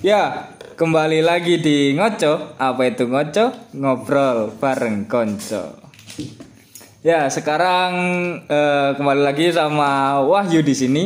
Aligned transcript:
Ya, 0.00 0.56
kembali 0.80 1.20
lagi 1.20 1.60
di 1.60 1.92
Ngoco. 1.92 2.56
Apa 2.56 2.88
itu 2.88 3.04
Ngoco? 3.04 3.52
Ngobrol 3.76 4.48
bareng 4.56 5.04
konco. 5.04 5.76
Ya, 7.04 7.28
sekarang 7.28 7.92
eh, 8.48 8.96
kembali 8.96 9.20
lagi 9.20 9.52
sama 9.52 10.24
Wahyu 10.24 10.64
di 10.64 10.72
sini. 10.72 11.04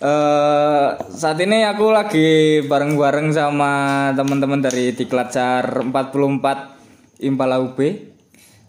Eh, 0.00 0.88
saat 1.12 1.36
ini 1.36 1.60
aku 1.68 1.92
lagi 1.92 2.64
bareng-bareng 2.64 3.28
sama 3.36 3.72
teman-teman 4.16 4.64
dari 4.64 4.96
Diklatcar 4.96 5.84
44 5.84 7.20
Impala 7.28 7.60
UB 7.60 7.76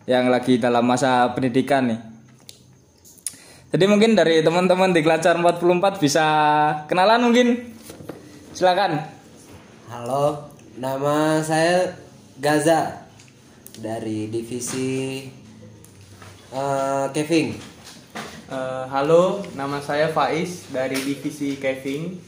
yang 0.04 0.28
lagi 0.28 0.60
dalam 0.60 0.84
masa 0.84 1.32
pendidikan 1.32 1.96
nih. 1.96 2.00
Jadi 3.71 3.88
mungkin 3.88 4.20
dari 4.20 4.44
teman-teman 4.44 4.92
Diklatcar 4.92 5.39
44 5.39 5.96
bisa 6.04 6.28
kenalan 6.92 7.23
mungkin. 7.23 7.80
Silakan. 8.52 8.99
Halo, 9.88 10.52
nama 10.76 11.39
saya 11.39 11.95
Gaza 12.35 13.07
dari 13.80 14.27
divisi 14.27 15.23
eh, 16.52 17.05
Kevin. 17.16 17.55
Eh, 18.52 18.84
halo, 18.91 19.40
nama 19.55 19.79
saya 19.79 20.12
Faiz 20.12 20.67
dari 20.67 20.99
divisi 20.99 21.55
Kevin. 21.55 22.20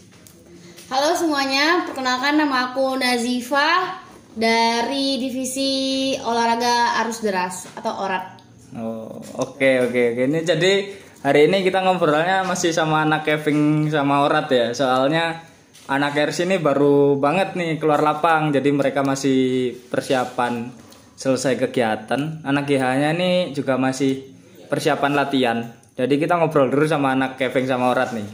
Halo 0.88 1.12
semuanya, 1.12 1.92
perkenalkan 1.92 2.40
nama 2.40 2.72
aku 2.72 2.96
Nazifa 2.96 4.00
dari 4.32 5.20
divisi 5.20 6.16
olahraga 6.24 7.04
arus 7.04 7.20
deras 7.20 7.68
atau 7.76 8.00
orat. 8.00 8.40
Oh, 8.80 9.20
oke 9.44 9.92
oke 9.92 10.02
oke. 10.16 10.24
Ini 10.24 10.40
jadi 10.40 10.74
hari 11.20 11.52
ini 11.52 11.68
kita 11.68 11.84
ngobrolnya 11.84 12.48
masih 12.48 12.72
sama 12.72 13.04
anak 13.04 13.28
Kevin 13.28 13.92
sama 13.92 14.24
Orat 14.24 14.48
ya. 14.50 14.72
Soalnya 14.74 15.53
anak 15.94 16.18
Ers 16.18 16.42
ini 16.42 16.58
baru 16.58 17.16
banget 17.22 17.54
nih 17.54 17.78
keluar 17.78 18.02
lapang, 18.02 18.50
jadi 18.50 18.70
mereka 18.74 19.06
masih 19.06 19.72
persiapan 19.94 20.74
selesai 21.14 21.56
kegiatan. 21.56 22.42
Anak 22.42 22.66
GH-nya 22.66 23.14
ini 23.14 23.54
juga 23.54 23.78
masih 23.78 24.26
persiapan 24.68 25.14
latihan. 25.14 25.58
Jadi 25.94 26.18
kita 26.18 26.42
ngobrol 26.42 26.74
dulu 26.74 26.90
sama 26.90 27.14
anak 27.14 27.38
Kevin 27.38 27.70
sama 27.70 27.94
Orat 27.94 28.18
nih. 28.18 28.26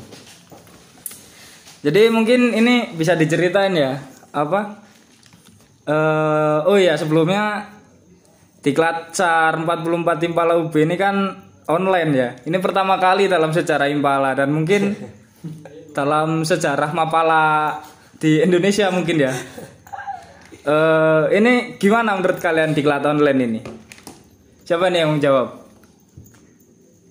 Jadi 1.79 2.11
mungkin 2.11 2.55
ini 2.55 2.95
bisa 2.95 3.15
diceritain 3.15 3.75
ya 3.75 3.99
apa? 4.35 4.87
eh 5.89 6.59
oh 6.69 6.77
ya 6.77 6.93
sebelumnya 6.99 7.65
Diklat 8.59 9.15
SAR 9.15 9.55
44 9.63 10.27
Impala 10.27 10.59
UB 10.59 10.75
ini 10.75 10.99
kan 10.99 11.15
online 11.71 12.11
ya. 12.11 12.29
Ini 12.43 12.57
pertama 12.59 12.99
kali 12.99 13.31
dalam 13.31 13.55
sejarah 13.55 13.87
Impala 13.87 14.35
dan 14.35 14.51
mungkin 14.51 14.91
dalam 15.93 16.45
sejarah 16.45 16.91
Mapala 16.93 17.79
di 18.19 18.43
Indonesia 18.43 18.91
mungkin 18.91 19.17
ya. 19.19 19.33
Eh 20.59 21.23
ini 21.39 21.79
gimana 21.79 22.19
menurut 22.19 22.37
kalian 22.43 22.75
Diklat 22.75 23.07
online 23.07 23.41
ini? 23.41 23.61
Siapa 24.67 24.91
nih 24.91 25.01
yang 25.01 25.17
menjawab? 25.17 25.47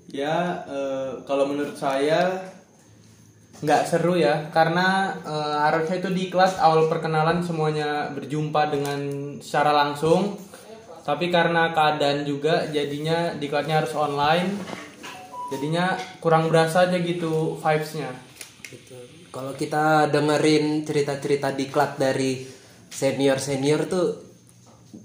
Ya, 0.08 0.64
eh, 0.68 1.10
kalau 1.26 1.50
menurut 1.50 1.76
saya 1.76 2.48
nggak 3.58 3.82
seru 3.90 4.14
ya, 4.14 4.46
karena 4.54 5.18
eh, 5.26 5.56
harusnya 5.66 5.98
itu 5.98 6.10
di 6.14 6.24
kelas 6.30 6.60
awal 6.62 6.86
perkenalan 6.86 7.42
semuanya 7.42 8.14
berjumpa 8.14 8.70
dengan 8.70 9.00
secara 9.42 9.74
langsung. 9.74 10.38
Tapi 11.08 11.32
karena 11.32 11.72
keadaan 11.72 12.28
juga, 12.28 12.68
jadinya 12.68 13.32
di 13.32 13.48
kelasnya 13.48 13.80
harus 13.80 13.96
online. 13.96 14.60
Jadinya 15.48 15.96
kurang 16.20 16.52
berasa 16.52 16.84
aja 16.84 17.00
gitu 17.00 17.56
vibes-nya. 17.56 18.27
Gitu. 18.68 18.96
Kalau 19.32 19.56
kita 19.56 20.12
dengerin 20.12 20.84
cerita-cerita 20.84 21.56
diklat 21.56 21.96
dari 21.96 22.44
senior-senior 22.88 23.88
tuh 23.88 24.06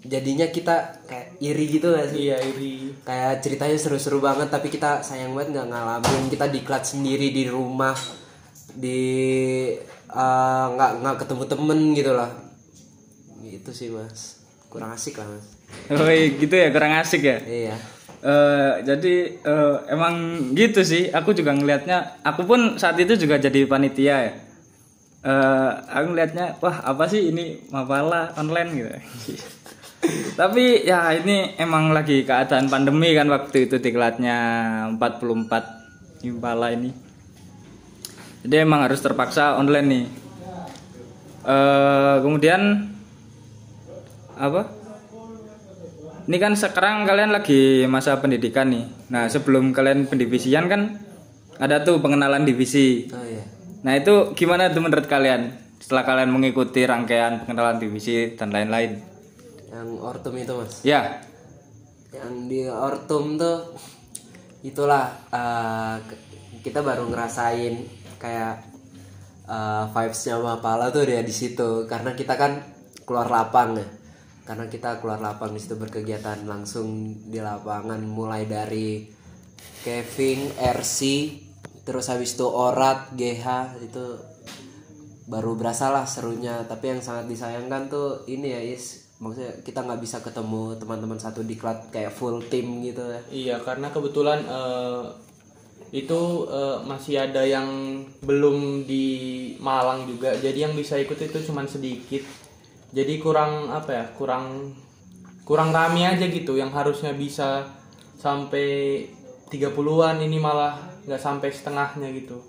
jadinya 0.03 0.47
kita 0.47 1.03
kayak 1.07 1.39
iri 1.39 1.65
gitu 1.71 1.95
gak 1.95 2.11
sih? 2.11 2.27
Iya, 2.27 2.37
iri. 2.43 2.91
Kayak 3.07 3.43
ceritanya 3.43 3.77
seru-seru 3.79 4.19
banget 4.19 4.51
tapi 4.51 4.67
kita 4.67 4.99
sayang 5.03 5.31
banget 5.35 5.55
nggak 5.55 5.67
ngalamin. 5.71 6.23
Kita 6.27 6.45
diklat 6.51 6.83
sendiri 6.83 7.31
di 7.31 7.43
rumah 7.47 7.95
di 8.73 9.01
eh, 9.93 10.65
nggak 10.75 10.91
nggak 11.03 11.15
ketemu 11.23 11.43
temen 11.47 11.79
gitu 11.95 12.11
lah. 12.15 12.31
Gitu 13.43 13.71
sih 13.71 13.89
mas. 13.91 14.43
Kurang 14.67 14.91
asik 14.91 15.19
lah 15.19 15.27
mas. 15.27 15.45
Oh 15.91 16.07
gitu 16.11 16.55
ya 16.55 16.67
kurang 16.71 16.95
asik 16.99 17.21
ya. 17.23 17.37
Iya. 17.43 17.75
Eh, 18.23 18.73
jadi 18.87 19.15
eh, 19.35 19.75
emang 19.91 20.15
gitu 20.55 20.79
sih. 20.79 21.11
Aku 21.11 21.35
juga 21.35 21.51
ngelihatnya. 21.51 22.23
Aku 22.23 22.47
pun 22.47 22.79
saat 22.79 22.95
itu 22.95 23.19
juga 23.19 23.35
jadi 23.35 23.67
panitia 23.67 24.15
ya. 24.31 24.33
Eh, 25.23 25.71
aku 25.91 26.15
ngelihatnya, 26.15 26.55
wah 26.63 26.83
apa 26.87 27.03
sih 27.11 27.31
ini 27.35 27.67
Mapala 27.67 28.31
online 28.39 28.69
gitu. 28.75 28.91
Tapi 30.39 30.83
ya 30.83 31.15
ini 31.15 31.55
emang 31.59 31.95
lagi 31.95 32.27
keadaan 32.27 32.67
pandemi 32.67 33.15
kan 33.15 33.27
waktu 33.31 33.67
itu 33.67 33.79
diklatnya 33.79 34.39
44 34.99 36.27
Impala 36.27 36.71
ini. 36.71 36.91
Jadi 38.43 38.55
emang 38.55 38.87
harus 38.87 39.03
terpaksa 39.03 39.59
online 39.59 39.87
nih. 39.87 40.05
Eh, 41.43 42.15
kemudian 42.23 42.87
apa? 44.39 44.82
Ini 46.23 46.37
kan 46.39 46.55
sekarang 46.55 47.03
kalian 47.03 47.35
lagi 47.35 47.83
masa 47.83 48.15
pendidikan 48.23 48.71
nih. 48.71 48.87
Nah, 49.11 49.27
sebelum 49.27 49.75
kalian 49.75 50.07
pendivisian 50.07 50.71
kan 50.71 50.95
ada 51.59 51.83
tuh 51.83 51.99
pengenalan 51.99 52.47
divisi. 52.47 53.11
Oh 53.11 53.19
iya. 53.27 53.43
Nah, 53.83 53.99
itu 53.99 54.31
gimana 54.31 54.71
tuh 54.71 54.79
menurut 54.79 55.03
kalian 55.03 55.51
setelah 55.83 56.07
kalian 56.07 56.31
mengikuti 56.31 56.87
rangkaian 56.87 57.43
pengenalan 57.43 57.75
divisi 57.75 58.39
dan 58.39 58.55
lain-lain? 58.55 59.03
Yang 59.67 59.89
ortum 59.99 60.33
itu 60.39 60.53
mas. 60.55 60.73
Ya. 60.87 61.19
Yang 62.15 62.31
di 62.47 62.61
ortum 62.71 63.35
tuh 63.35 63.75
itulah 64.63 65.11
ke- 66.07 66.21
kita 66.63 66.79
baru 66.79 67.03
ngerasain 67.11 67.83
kayak 68.15 68.63
eh, 69.43 69.83
vibesnya 69.91 70.39
Mapala 70.39 70.87
tuh 70.87 71.03
dia 71.03 71.19
di 71.19 71.35
situ 71.35 71.83
karena 71.83 72.15
kita 72.15 72.39
kan 72.39 72.63
keluar 73.03 73.27
lapang 73.27 73.75
ya. 73.75 73.83
Karena 74.43 74.67
kita 74.67 74.99
keluar 74.99 75.23
lapang 75.23 75.55
di 75.55 75.59
situ 75.63 75.79
berkegiatan 75.79 76.43
langsung 76.43 77.15
di 77.31 77.39
lapangan 77.39 78.03
mulai 78.03 78.43
dari 78.43 79.07
Kevin, 79.83 80.51
RC, 80.59 80.99
terus 81.87 82.11
habis 82.11 82.35
itu 82.35 82.47
Orat, 82.47 83.15
GH 83.15 83.79
itu 83.83 84.05
baru 85.23 85.55
berasa 85.55 85.87
lah 85.87 86.03
serunya 86.03 86.67
tapi 86.67 86.91
yang 86.91 86.99
sangat 86.99 87.31
disayangkan 87.31 87.87
tuh 87.87 88.27
ini 88.27 88.51
ya 88.51 88.59
Is 88.59 89.15
maksudnya 89.23 89.55
kita 89.63 89.79
nggak 89.87 90.03
bisa 90.03 90.19
ketemu 90.19 90.75
teman-teman 90.75 91.15
satu 91.15 91.47
diklat 91.47 91.87
kayak 91.95 92.11
full 92.11 92.43
team 92.51 92.83
gitu 92.83 93.07
ya 93.07 93.21
Iya, 93.31 93.55
karena 93.63 93.87
kebetulan 93.87 94.43
eh, 94.43 95.03
itu 95.93 96.49
eh, 96.49 96.77
masih 96.83 97.21
ada 97.21 97.45
yang 97.45 98.01
belum 98.25 98.89
di 98.89 99.05
Malang 99.61 100.09
juga. 100.09 100.33
Jadi 100.33 100.65
yang 100.65 100.73
bisa 100.73 100.97
ikut 100.97 101.15
itu 101.15 101.37
cuman 101.45 101.69
sedikit. 101.69 102.25
Jadi 102.93 103.13
kurang 103.17 103.73
apa 103.73 103.89
ya? 103.91 104.05
Kurang 104.13 104.73
kurang 105.43 105.75
rame 105.75 106.07
aja 106.07 106.23
gitu 106.29 106.55
yang 106.55 106.71
harusnya 106.71 107.11
bisa 107.11 107.67
sampai 108.15 109.03
30-an 109.51 110.23
ini 110.23 110.39
malah 110.39 110.79
nggak 111.03 111.19
sampai 111.19 111.51
setengahnya 111.51 112.09
gitu. 112.15 112.39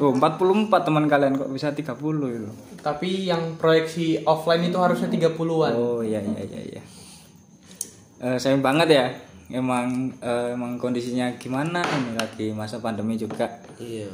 Oh, 0.00 0.12
44 0.12 0.86
teman 0.86 1.06
kalian 1.08 1.36
kok 1.36 1.52
bisa 1.52 1.72
30 1.72 1.96
itu. 2.36 2.50
Tapi 2.80 3.28
yang 3.28 3.56
proyeksi 3.60 4.24
offline 4.24 4.66
itu 4.68 4.78
harusnya 4.80 5.08
30-an. 5.12 5.72
Oh, 5.76 6.00
iya 6.00 6.20
iya 6.20 6.42
iya 6.42 6.60
iya. 6.76 6.82
Eh, 8.20 8.36
sayang 8.40 8.64
banget 8.64 8.88
ya. 8.92 9.06
Emang 9.50 10.14
eh, 10.20 10.54
emang 10.54 10.78
kondisinya 10.78 11.32
gimana 11.36 11.82
ini 11.84 12.12
lagi 12.16 12.46
masa 12.52 12.80
pandemi 12.80 13.16
juga. 13.20 13.46
iya. 13.80 14.08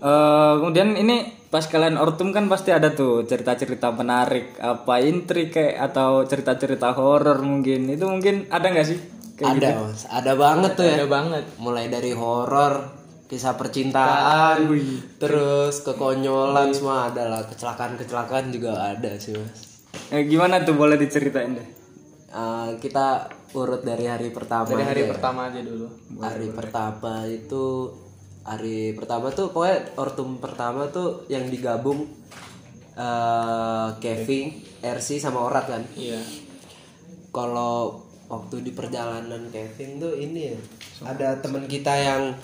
Eh, 0.00 0.52
kemudian 0.62 0.96
ini 0.96 1.39
pas 1.50 1.66
kalian 1.66 1.98
ortum 1.98 2.30
kan 2.30 2.46
pasti 2.46 2.70
ada 2.70 2.94
tuh 2.94 3.26
cerita-cerita 3.26 3.90
menarik 3.90 4.54
apa 4.62 5.02
intrik 5.02 5.50
kayak 5.50 5.90
atau 5.90 6.22
cerita-cerita 6.22 6.94
horor 6.94 7.42
mungkin. 7.42 7.90
Itu 7.90 8.06
mungkin 8.06 8.46
ada 8.54 8.70
nggak 8.70 8.86
sih? 8.86 8.98
Kayak 9.34 9.50
ada 9.50 9.58
gitu? 9.58 9.82
mas. 9.82 10.00
Ada 10.06 10.32
banget 10.38 10.70
tuh 10.78 10.84
ya. 10.86 10.94
Ada 10.94 11.08
banget. 11.10 11.44
mulai 11.58 11.86
dari 11.90 12.12
horor 12.14 12.74
kisah 13.26 13.54
percintaan 13.54 14.66
terus 15.18 15.82
kekonyolan 15.82 16.70
semua 16.70 17.10
ada 17.10 17.26
lah. 17.26 17.42
Kecelakaan 17.50 17.98
kecelakaan 17.98 18.54
juga 18.54 18.94
ada 18.94 19.10
sih 19.18 19.34
mas. 19.34 19.82
Eh, 20.14 20.22
gimana 20.30 20.62
tuh? 20.62 20.78
Boleh 20.78 20.94
diceritain 20.94 21.58
deh. 21.58 21.68
Eh, 22.30 22.68
kita 22.78 23.26
urut 23.58 23.82
dari 23.82 24.06
hari 24.06 24.30
pertama 24.30 24.70
Dari 24.70 24.86
hari 24.86 25.00
aja 25.02 25.06
ya. 25.10 25.12
pertama 25.18 25.40
aja 25.50 25.60
dulu. 25.66 25.86
hari 26.22 26.48
pertama 26.54 27.26
itu 27.26 27.90
hari 28.44 28.96
pertama 28.96 29.28
tuh 29.30 29.52
pokoknya 29.52 29.94
ortum 30.00 30.40
pertama 30.40 30.88
tuh 30.88 31.28
yang 31.28 31.46
digabung 31.48 32.08
eh 33.00 33.88
Kevin, 34.02 34.60
RC 34.84 35.22
sama 35.22 35.46
Orat 35.46 35.66
kan. 35.68 35.82
Iya. 35.96 36.20
Kalau 37.30 38.02
waktu 38.30 38.62
di 38.62 38.72
perjalanan 38.74 39.50
Kevin 39.50 39.98
tuh 39.98 40.14
ini 40.14 40.54
ya 40.54 40.58
ada 41.06 41.38
teman 41.42 41.66
kita 41.66 41.90
yang 41.96 42.34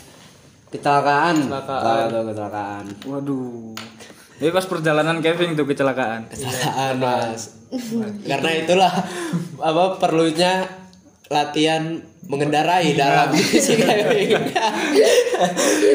kecelakaan 0.70 1.46
Kecelakaan. 1.46 2.06
Tuh 2.10 2.24
kecelakaan 2.30 2.84
Waduh. 3.06 3.74
Jadi 4.36 4.52
pas 4.52 4.66
perjalanan 4.68 5.24
camping 5.24 5.56
tuh 5.56 5.64
kecelakaan. 5.64 6.28
kecelakaan 6.28 6.94
mas 7.00 7.56
karena 8.22 8.50
itulah 8.62 8.92
apa 9.58 9.84
perlunya 9.98 10.85
latihan 11.26 11.98
mengendarai 12.26 12.94
dalam 12.94 13.30
divisi 13.30 13.78
camping 13.82 14.30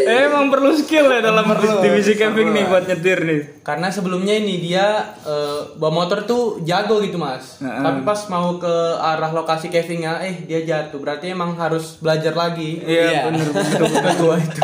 Eh, 0.01 0.19
emang 0.27 0.47
perlu 0.47 0.71
skill 0.71 1.07
ya 1.07 1.19
dalam 1.19 1.43
divisi 1.81 2.15
camping 2.15 2.51
nih 2.51 2.63
buat 2.65 2.83
nyetir 2.83 3.19
nih. 3.21 3.41
Karena 3.61 3.87
sebelumnya 3.87 4.31
ini 4.33 4.59
dia 4.59 5.11
eh, 5.21 5.59
bawa 5.75 5.91
motor 5.93 6.23
tuh 6.23 6.59
jago 6.61 6.99
gitu 6.99 7.15
mas. 7.15 7.59
Heeh. 7.59 7.79
Tapi 7.79 7.99
pas 8.01 8.19
mau 8.27 8.55
ke 8.55 8.75
arah 8.95 9.31
lokasi 9.31 9.67
cavingnya, 9.67 10.19
eh 10.21 10.35
dia 10.41 10.61
jatuh. 10.61 10.99
Berarti 10.99 11.31
emang 11.31 11.55
harus 11.55 11.99
belajar 11.99 12.31
lagi. 12.31 12.79
Iya, 12.79 13.03
Iya. 13.03 13.21
bener 13.27 13.47
bener 13.49 13.81
bener 13.91 14.15
gua 14.15 14.35
itu. 14.37 14.61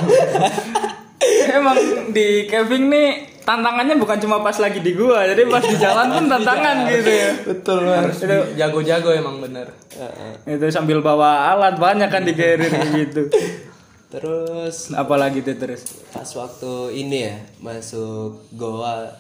emang 1.49 1.77
di 2.11 2.45
camping 2.45 2.87
nih 2.87 3.09
tantangannya 3.47 3.95
bukan 3.95 4.19
cuma 4.19 4.43
pas 4.43 4.53
lagi 4.53 4.77
di 4.77 4.91
gua, 4.91 5.23
jadi 5.23 5.47
pas 5.47 5.63
di 5.63 5.73
jalan 5.73 6.11
pun 6.11 6.25
tantangan 6.33 6.83
gitu 6.85 7.07
ya. 7.07 7.31
betul 7.45 7.79
mas 7.81 7.95
Harus 8.03 8.19
jago-jago 8.53 9.09
emang 9.09 9.39
bener. 9.39 9.71
Itu 10.43 10.67
sambil 10.67 10.99
bawa 10.99 11.29
alat 11.49 11.75
banyak 11.77 12.11
kan 12.11 12.21
di 12.21 12.35
carrier 12.35 12.67
gitu. 12.93 13.31
terus 14.07 14.91
Apalagi 14.91 15.39
tuh 15.41 15.55
terus. 15.55 15.83
pas 16.09 16.27
waktu 16.29 16.71
ini 16.97 17.17
ya 17.23 17.35
masuk 17.59 18.39
goa 18.53 19.15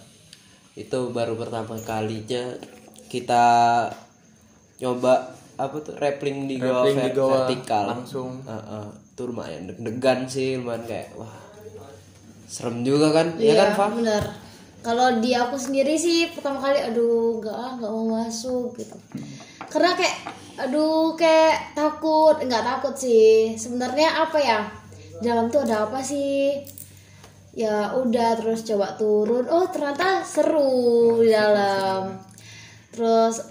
itu 0.73 0.99
baru 1.09 1.35
pertama 1.35 1.75
kalinya 1.81 2.55
kita 3.07 3.43
nyoba 4.77 5.27
apa 5.55 5.75
tuh 5.81 5.91
rappling 5.93 6.45
di 6.45 6.55
goa, 6.55 6.83
Rappelling 6.83 6.99
di 6.99 7.03
ver- 7.05 7.17
goa, 7.17 7.31
vertikal 7.43 7.83
langsung. 7.89 8.43
Heeh. 8.43 8.85
itu 9.09 9.21
lumayan 9.25 9.65
deg-degan 9.65 10.19
sih 10.23 10.55
lumayan 10.55 10.85
kayak 10.85 11.09
wah 11.15 11.35
serem 12.47 12.81
juga 12.81 13.11
kan? 13.11 13.35
Ya 13.37 13.53
kan 13.53 13.69
Fah? 13.75 13.91
bener 13.91 14.47
kalau 14.87 15.19
di 15.19 15.35
aku 15.35 15.59
sendiri 15.59 15.99
sih 15.99 16.31
pertama 16.31 16.63
kali 16.63 16.79
aduh 16.79 17.43
nggak 17.43 17.57
ah 17.59 17.71
nggak 17.75 17.91
mau 17.91 18.23
masuk 18.23 18.71
gitu. 18.79 18.95
Karena 19.67 19.91
kayak 19.99 20.15
aduh 20.55 21.11
kayak 21.19 21.75
takut 21.75 22.39
nggak 22.39 22.63
takut 22.63 22.95
sih. 22.95 23.51
Sebenarnya 23.59 24.23
apa 24.23 24.39
ya? 24.39 24.59
Dalam 25.19 25.51
tuh 25.51 25.67
ada 25.67 25.91
apa 25.91 25.99
sih? 25.99 26.55
Ya 27.51 27.91
udah 27.99 28.39
terus 28.39 28.63
coba 28.63 28.95
turun. 28.95 29.43
Oh 29.51 29.67
ternyata 29.67 30.23
seru 30.23 31.19
di 31.19 31.35
dalam. 31.35 32.15
Terus 32.95 33.43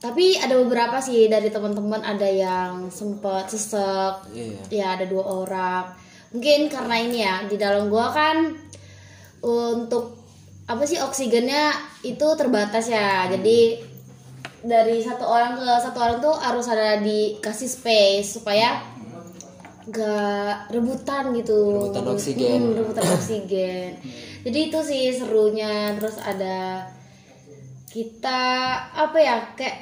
tapi 0.00 0.40
ada 0.40 0.56
beberapa 0.64 0.96
sih 0.96 1.28
dari 1.28 1.52
teman-teman. 1.52 2.00
Ada 2.00 2.28
yang 2.30 2.88
sempet 2.88 3.52
sesek. 3.52 4.32
Iya. 4.32 4.62
ya 4.72 4.86
ada 4.96 5.04
dua 5.04 5.44
orang 5.44 5.84
mungkin 6.30 6.70
karena 6.70 6.96
ini 7.02 7.18
ya 7.22 7.34
di 7.46 7.56
dalam 7.58 7.90
gua 7.90 8.14
kan 8.14 8.54
untuk 9.42 10.20
apa 10.70 10.86
sih 10.86 11.02
oksigennya 11.02 11.74
itu 12.06 12.26
terbatas 12.38 12.86
ya. 12.86 13.26
Jadi 13.26 13.90
dari 14.60 15.02
satu 15.02 15.24
orang 15.26 15.58
ke 15.58 15.66
satu 15.82 15.98
orang 15.98 16.18
tuh 16.22 16.36
harus 16.36 16.66
ada 16.70 17.00
dikasih 17.00 17.66
space 17.66 18.38
supaya 18.38 18.78
gak 19.90 20.70
rebutan 20.70 21.34
gitu. 21.34 21.90
Rebutan 21.90 22.06
oksigen. 22.14 22.60
Hmm, 22.62 22.76
rebutan 22.78 23.06
oksigen. 23.10 23.90
Jadi 24.46 24.58
itu 24.70 24.78
sih 24.86 25.04
serunya. 25.16 25.98
Terus 25.98 26.16
ada 26.22 26.86
kita 27.90 28.40
apa 28.94 29.18
ya 29.18 29.36
kayak 29.58 29.76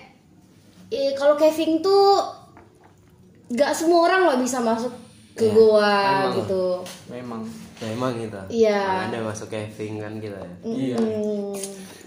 eh, 0.89 1.12
kalau 1.12 1.37
caving 1.37 1.85
tuh 1.85 2.25
gak 3.53 3.77
semua 3.77 4.09
orang 4.09 4.33
loh 4.33 4.39
bisa 4.41 4.65
masuk 4.65 5.08
ke 5.38 5.46
goa 5.49 5.99
gitu 6.35 6.82
Memang. 7.06 7.46
memang 7.79 8.12
gitu 8.19 8.35
Iya. 8.50 9.06
ada 9.06 9.23
masuk 9.23 9.49
caving 9.49 9.96
kan 9.96 10.19
kita 10.19 10.43
ya 10.67 10.99
Hmm. 10.99 11.55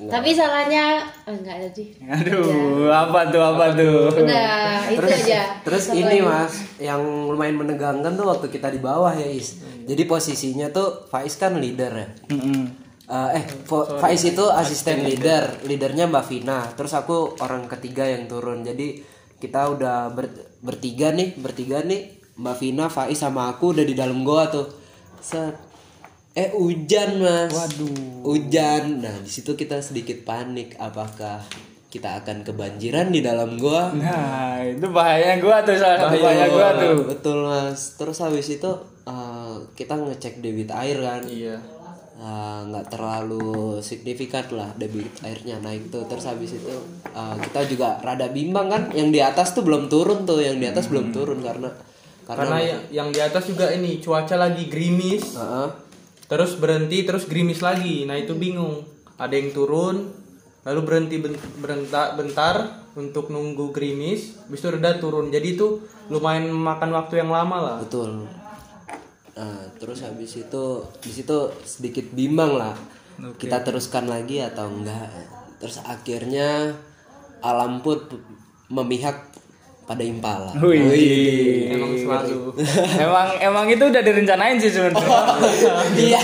Tapi 0.02 0.34
salahnya 0.34 0.98
ah, 0.98 1.30
enggak 1.30 1.62
ada 1.62 1.70
sih. 1.70 1.94
Aduh, 2.02 2.90
apa 2.90 3.30
tuh 3.30 3.38
apa 3.38 3.70
tuh? 3.72 4.10
Udah, 4.10 4.82
itu 4.90 4.98
aja. 4.98 5.62
Terus 5.62 5.84
Satu 5.86 5.94
ini 5.96 6.18
mas, 6.20 6.50
yang 6.80 6.98
lumayan 7.30 7.54
menegangkan 7.56 8.10
tuh 8.12 8.26
waktu 8.26 8.50
kita 8.50 8.74
di 8.74 8.82
bawah 8.82 9.14
ya 9.14 9.30
Is. 9.30 9.62
Jadi 9.86 10.02
posisinya 10.04 10.74
tuh 10.74 11.06
Faiz 11.06 11.38
kan 11.38 11.54
leader 11.54 11.94
ya. 11.94 12.08
Mm-mm. 12.28 12.62
Eh, 13.06 13.30
eh 13.38 13.46
Fo- 13.62 13.86
Faiz 13.94 14.26
itu 14.26 14.42
asisten 14.50 15.06
leader, 15.06 15.62
leadernya 15.62 16.10
Mbak 16.10 16.26
Vina. 16.26 16.66
Terus 16.74 16.98
aku 16.98 17.38
orang 17.38 17.70
ketiga 17.70 18.02
yang 18.04 18.26
turun. 18.26 18.66
Jadi 18.66 19.06
kita 19.38 19.70
udah 19.70 20.10
ber- 20.10 20.34
bertiga 20.58 21.14
nih, 21.14 21.38
bertiga 21.38 21.86
nih. 21.86 22.21
Mbak 22.40 22.56
Vina, 22.64 22.86
Faiz 22.88 23.20
sama 23.20 23.52
aku 23.52 23.76
udah 23.76 23.84
di 23.84 23.92
dalam 23.92 24.24
goa 24.24 24.48
tuh. 24.48 24.68
Set. 25.20 25.72
Eh 26.32 26.56
hujan 26.56 27.20
mas. 27.20 27.52
Waduh. 27.52 28.24
Hujan. 28.24 29.04
Nah 29.04 29.20
di 29.20 29.28
situ 29.28 29.52
kita 29.60 29.84
sedikit 29.84 30.24
panik. 30.24 30.80
Apakah 30.80 31.44
kita 31.92 32.24
akan 32.24 32.48
kebanjiran 32.48 33.12
di 33.12 33.20
dalam 33.20 33.60
goa? 33.60 33.92
Nah, 33.92 34.64
itu 34.64 34.88
bahaya 34.96 35.36
gua 35.44 35.60
tuh 35.60 35.76
salah 35.76 36.08
satu 36.08 36.24
bahaya 36.24 36.48
gua 36.48 36.70
tuh. 36.80 37.04
Betul 37.04 37.38
mas. 37.44 38.00
Terus 38.00 38.18
habis 38.24 38.48
itu 38.48 38.72
eh, 39.04 39.54
kita 39.76 40.00
ngecek 40.00 40.40
debit 40.40 40.72
air 40.72 41.04
kan. 41.04 41.22
Iya. 41.28 41.60
Ah, 42.22 42.64
nggak 42.64 42.96
terlalu 42.96 43.82
signifikan 43.84 44.46
lah 44.56 44.72
debit 44.80 45.12
airnya 45.28 45.60
naik 45.60 45.92
tuh. 45.92 46.08
Terus 46.08 46.32
habis 46.32 46.56
itu 46.56 46.76
eh, 47.12 47.36
kita 47.44 47.68
juga 47.68 48.00
rada 48.00 48.32
bimbang 48.32 48.72
kan. 48.72 48.84
Yang 48.96 49.10
di 49.12 49.20
atas 49.20 49.52
tuh 49.52 49.68
belum 49.68 49.92
turun 49.92 50.24
tuh. 50.24 50.40
Yang 50.40 50.58
di 50.64 50.68
atas 50.72 50.86
belum 50.88 51.12
turun 51.12 51.44
karena 51.44 51.91
Karena 52.32 52.58
karena. 52.58 52.70
yang, 52.70 52.82
yang 52.92 53.08
di 53.12 53.20
atas 53.20 53.44
juga 53.52 53.68
ini 53.76 54.00
cuaca 54.00 54.36
lagi 54.40 54.72
gerimis, 54.72 55.36
Heeh. 55.36 55.68
terus 56.32 56.56
berhenti, 56.56 57.04
terus 57.04 57.28
gerimis 57.28 57.60
lagi. 57.60 58.08
Nah 58.08 58.16
itu 58.16 58.36
bingung. 58.36 58.88
Ada 59.20 59.38
yang 59.38 59.54
turun, 59.54 60.10
lalu 60.64 60.80
berhenti 60.82 61.22
ben- 61.22 61.38
bentar, 61.62 62.16
bentar 62.18 62.56
untuk 62.96 63.30
nunggu 63.30 63.70
gerimis, 63.76 64.42
habis 64.48 64.60
itu 64.64 64.70
reda 64.72 64.98
turun. 64.98 65.30
Jadi 65.30 65.60
itu 65.60 65.84
lumayan 66.10 66.50
memakan 66.50 66.92
waktu 66.96 67.22
yang 67.22 67.32
lama 67.32 67.58
lah. 67.60 67.78
betul. 67.84 68.28
Nah, 69.32 69.64
terus 69.80 70.04
habis 70.04 70.36
itu 70.36 70.64
di 71.00 71.12
situ 71.12 71.38
sedikit 71.64 72.04
bimbang 72.12 72.52
lah. 72.56 72.76
Kita 73.40 73.64
teruskan 73.64 74.12
lagi 74.12 74.44
atau 74.44 74.68
enggak. 74.68 75.08
Terus 75.62 75.80
akhirnya 75.86 76.76
alam 77.40 77.80
pun 77.80 77.98
memihak 78.68 79.31
pada 79.82 80.04
impala. 80.06 80.56
Wih. 80.56 81.74
Emang 81.74 81.92
selalu. 81.98 82.54
emang 82.96 83.28
emang 83.42 83.66
itu 83.68 83.84
udah 83.84 84.00
direncanain 84.00 84.56
sih 84.56 84.72
sebenarnya. 84.72 85.04
Iya. 85.98 86.20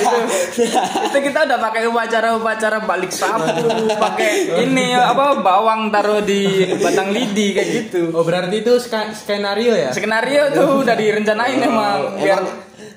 itu 1.12 1.18
kita 1.20 1.40
udah 1.44 1.60
pakai 1.60 1.90
upacara-upacara 1.90 2.88
balik 2.88 3.12
sapu, 3.12 3.68
pakai 4.06 4.64
ini 4.64 4.96
apa 4.96 5.42
bawang 5.42 5.92
taruh 5.92 6.24
di 6.24 6.64
batang 6.80 7.12
lidi 7.12 7.52
kayak 7.52 7.70
gitu. 7.70 8.16
Oh 8.16 8.24
berarti 8.24 8.62
itu 8.62 8.78
ska- 8.80 9.12
skenario 9.12 9.76
ya? 9.76 9.92
Skenario 9.92 10.54
tuh 10.54 10.88
udah 10.88 10.96
direncanain 10.96 11.60
emang 11.60 12.16
biar 12.16 12.42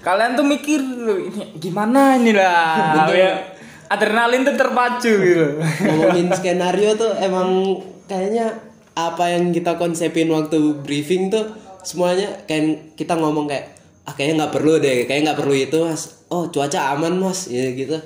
kalian 0.01 0.33
tuh 0.33 0.47
mikir 0.47 0.81
ini 0.81 1.57
gimana 1.59 2.15
ini 2.15 2.33
lah. 2.33 3.11
Ya, 3.11 3.59
adrenalin 3.91 4.47
tuh 4.47 4.55
terpacu 4.55 5.13
gitu. 5.13 5.47
ngomongin 5.83 6.31
skenario 6.31 6.95
tuh 6.95 7.11
emang 7.19 7.75
kayaknya 8.07 8.70
apa 9.09 9.33
yang 9.33 9.57
kita 9.57 9.81
konsepin 9.81 10.29
waktu 10.29 10.85
briefing 10.85 11.33
tuh 11.33 11.49
semuanya 11.81 12.45
kayak 12.45 12.93
kita 12.99 13.17
ngomong 13.17 13.49
kayak 13.49 13.73
ah 14.05 14.13
kayaknya 14.13 14.45
nggak 14.45 14.55
perlu 14.55 14.73
deh 14.81 15.09
kayak 15.09 15.21
nggak 15.25 15.39
perlu 15.41 15.55
itu 15.57 15.79
mas. 15.87 16.27
Oh 16.29 16.53
cuaca 16.53 16.93
aman 16.93 17.17
mas. 17.17 17.49
Ya 17.49 17.73
gitu. 17.73 17.97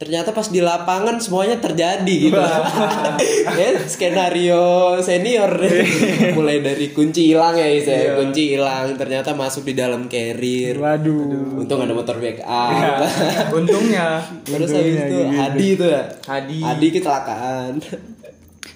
Ternyata 0.00 0.32
pas 0.32 0.48
di 0.48 0.64
lapangan 0.64 1.20
semuanya 1.20 1.60
terjadi 1.60 2.14
gitu. 2.32 2.40
Ya 3.50 3.76
skenario 3.84 4.96
senior. 5.04 5.60
Deh. 5.60 5.84
mulai 6.38 6.64
dari 6.64 6.88
kunci 6.96 7.34
hilang 7.34 7.52
ya 7.52 7.68
Is, 7.68 7.84
ya. 7.84 8.16
kunci 8.16 8.56
hilang 8.56 8.96
ternyata 8.96 9.36
masuk 9.36 9.68
di 9.68 9.76
dalam 9.76 10.08
carrier. 10.08 10.80
Waduh. 10.80 11.60
untung 11.60 11.84
ada 11.84 11.92
motor 11.92 12.16
backup. 12.16 13.04
Untungnya. 13.52 14.24
Terus 14.48 14.72
habis 14.72 14.96
itu 15.04 15.18
Hadi 15.36 15.68
tuh 15.76 15.88
ya. 15.92 16.02
Hadi. 16.24 16.58
Hadi 16.64 16.86
kecelakaan 16.96 17.72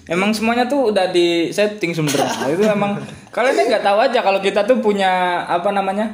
Emang 0.05 0.29
semuanya 0.31 0.65
tuh 0.65 0.93
udah 0.93 1.09
di 1.09 1.49
setting 1.49 1.89
sebenarnya. 1.91 2.45
itu 2.47 2.61
emang 2.63 3.01
kalian 3.35 3.57
nggak 3.67 3.81
tahu 3.81 3.97
aja 3.99 4.19
kalau 4.21 4.37
kita 4.37 4.61
tuh 4.63 4.77
punya 4.77 5.11
apa 5.43 5.69
namanya? 5.69 6.13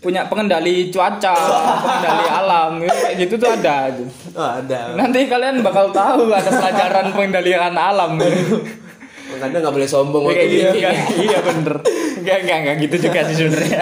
punya 0.00 0.24
pengendali 0.24 0.88
cuaca, 0.88 1.36
pengendali 1.76 2.24
alam, 2.40 2.70
gitu, 2.80 2.96
kayak 2.96 3.16
gitu 3.20 3.34
tuh 3.36 3.52
ada. 3.52 3.76
itu. 3.86 4.04
oh, 4.32 4.48
ada 4.56 4.96
Nanti 4.96 5.28
kalian 5.28 5.60
bakal 5.60 5.92
tahu 5.92 6.32
ada 6.32 6.48
pelajaran 6.48 7.06
pengendalian 7.14 7.76
alam. 7.76 8.16
makanya 8.16 9.60
nggak 9.60 9.74
boleh 9.76 9.84
sombong 9.84 10.24
Kayak 10.26 10.48
gitu, 10.48 10.56
briefing 10.72 10.82
kan? 10.82 10.94
ya. 10.96 11.04
iya 11.20 11.38
bener. 11.44 11.74
Enggak, 12.16 12.36
enggak, 12.40 12.58
enggak 12.58 12.76
gitu 12.80 12.96
juga 13.04 13.20
sih 13.28 13.36
sebenarnya. 13.36 13.80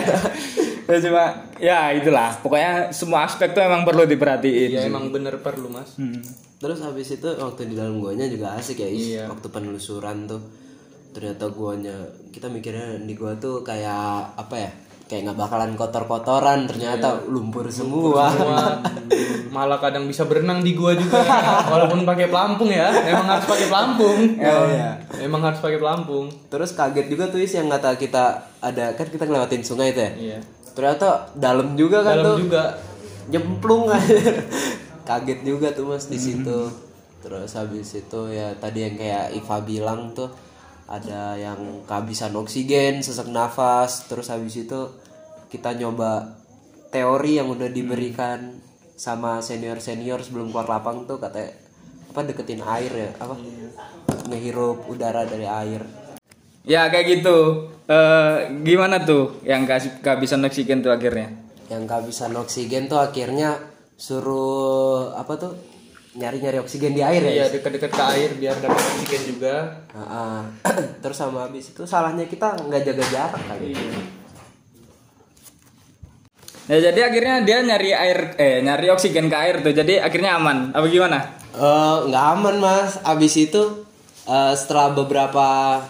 Ya 0.88 0.96
cuma 1.00 1.24
ya 1.56 1.78
itulah. 1.94 2.28
Pokoknya 2.42 2.72
semua 2.90 3.22
aspek 3.22 3.54
tuh 3.54 3.62
emang 3.62 3.86
perlu 3.86 4.02
diperhatiin. 4.02 4.70
ya 4.74 4.82
emang 4.84 5.14
bener 5.14 5.38
perlu 5.38 5.70
mas. 5.70 5.94
Hmm. 5.94 6.18
Terus 6.58 6.82
habis 6.82 7.14
itu 7.14 7.28
waktu 7.38 7.70
di 7.70 7.74
dalam 7.78 8.02
guanya 8.02 8.26
juga 8.26 8.58
asik 8.58 8.82
ya 8.82 8.88
Is. 8.90 9.06
Iya. 9.14 9.24
waktu 9.30 9.46
penelusuran 9.46 10.26
tuh. 10.26 10.42
Ternyata 11.08 11.50
guanya 11.50 11.96
kita 12.34 12.50
mikirnya 12.50 13.00
di 13.02 13.14
gua 13.16 13.34
tuh 13.38 13.64
kayak 13.64 14.36
apa 14.36 14.54
ya 14.58 14.70
kayak 15.08 15.24
nggak 15.24 15.38
bakalan 15.40 15.72
kotor-kotoran 15.72 16.68
ternyata 16.68 17.24
lumpur 17.24 17.64
semua. 17.72 18.28
Wah, 18.28 18.76
malah 19.48 19.80
kadang 19.80 20.04
bisa 20.04 20.28
berenang 20.28 20.60
di 20.60 20.76
gua 20.76 20.92
juga. 20.92 21.24
Walaupun 21.72 22.04
pakai 22.04 22.28
pelampung 22.28 22.68
ya 22.68 22.92
emang 23.08 23.24
harus 23.24 23.46
pakai 23.48 23.66
pelampung. 23.72 24.18
Iya. 24.36 25.00
emang 25.24 25.42
harus 25.48 25.58
pakai 25.64 25.80
pelampung. 25.80 26.28
Terus 26.52 26.76
kaget 26.76 27.06
juga 27.08 27.24
tuh 27.32 27.40
Is, 27.40 27.56
yang 27.56 27.72
kata 27.72 27.96
kita 27.96 28.52
ada 28.60 28.92
kan 28.92 29.08
kita 29.08 29.24
ngelewatin 29.24 29.64
sungai 29.64 29.96
tuh 29.96 30.04
ya. 30.04 30.12
Iya. 30.12 30.38
Ternyata 30.76 31.32
dalam 31.34 31.72
juga 31.74 32.04
kan 32.04 32.20
dalam 32.20 32.36
tuh. 32.36 32.38
juga. 32.44 32.64
Nyemplung 33.28 33.92
kaget 35.08 35.40
juga 35.40 35.72
tuh 35.72 35.88
mas 35.88 36.04
di 36.12 36.20
situ. 36.20 36.68
Terus 37.24 37.56
habis 37.56 37.96
itu 37.96 38.20
ya 38.28 38.52
tadi 38.60 38.84
yang 38.84 38.94
kayak 39.00 39.32
Iva 39.32 39.56
bilang 39.64 40.12
tuh 40.12 40.28
ada 40.84 41.32
yang 41.40 41.82
kehabisan 41.88 42.36
oksigen 42.36 43.00
sesak 43.00 43.32
nafas. 43.32 44.04
Terus 44.04 44.28
habis 44.28 44.60
itu 44.60 44.92
kita 45.48 45.72
nyoba 45.80 46.36
teori 46.92 47.40
yang 47.40 47.48
udah 47.48 47.72
diberikan 47.72 48.60
sama 49.00 49.40
senior 49.40 49.80
senior 49.80 50.20
sebelum 50.20 50.52
keluar 50.52 50.68
lapang 50.68 51.08
tuh 51.08 51.16
katanya 51.16 51.56
apa 52.12 52.20
deketin 52.28 52.60
air 52.60 52.92
ya 52.92 53.10
apa? 53.16 53.34
Ngehirup 54.28 54.84
udara 54.92 55.24
dari 55.24 55.48
air. 55.48 55.80
Ya 56.68 56.92
kayak 56.92 57.24
gitu. 57.24 57.72
Eh 57.88 58.60
gimana 58.60 59.00
tuh 59.00 59.40
yang 59.48 59.64
kehabisan 60.04 60.44
oksigen 60.44 60.84
tuh 60.84 60.92
akhirnya? 60.92 61.48
yang 61.68 61.84
kehabisan 61.84 62.32
oksigen 62.36 62.88
tuh 62.88 62.96
akhirnya 62.96 63.60
suruh 63.98 65.10
apa 65.18 65.34
tuh 65.34 65.52
nyari-nyari 66.14 66.62
oksigen 66.62 66.94
di 66.94 67.02
air 67.02 67.18
ya 67.18 67.32
iya 67.34 67.46
dekat-dekat 67.50 67.90
ke 67.90 68.04
air 68.14 68.30
biar 68.38 68.56
dapat 68.62 68.78
oksigen 68.78 69.22
juga 69.34 69.82
Ah, 69.90 70.00
ah. 70.00 70.40
terus 71.02 71.18
sama 71.18 71.50
habis 71.50 71.74
itu 71.74 71.82
salahnya 71.82 72.30
kita 72.30 72.54
nggak 72.62 72.82
jaga 72.86 73.04
jarak 73.10 73.42
kali 73.50 73.74
Ya 76.68 76.92
jadi 76.92 77.08
akhirnya 77.08 77.40
dia 77.48 77.64
nyari 77.64 77.96
air 77.96 78.18
eh 78.36 78.60
nyari 78.60 78.92
oksigen 78.92 79.32
ke 79.32 79.36
air 79.40 79.64
tuh. 79.64 79.72
Jadi 79.72 79.96
akhirnya 79.96 80.36
aman. 80.36 80.68
Apa 80.76 80.84
gimana? 80.92 81.40
Eh, 81.56 81.96
nggak 82.12 82.24
aman 82.36 82.56
mas 82.60 83.00
abis 83.08 83.40
itu 83.40 83.88
eh, 84.28 84.52
setelah 84.52 84.92
beberapa 84.92 85.80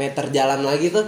meter 0.00 0.32
jalan 0.32 0.64
lagi 0.64 0.88
tuh 0.88 1.04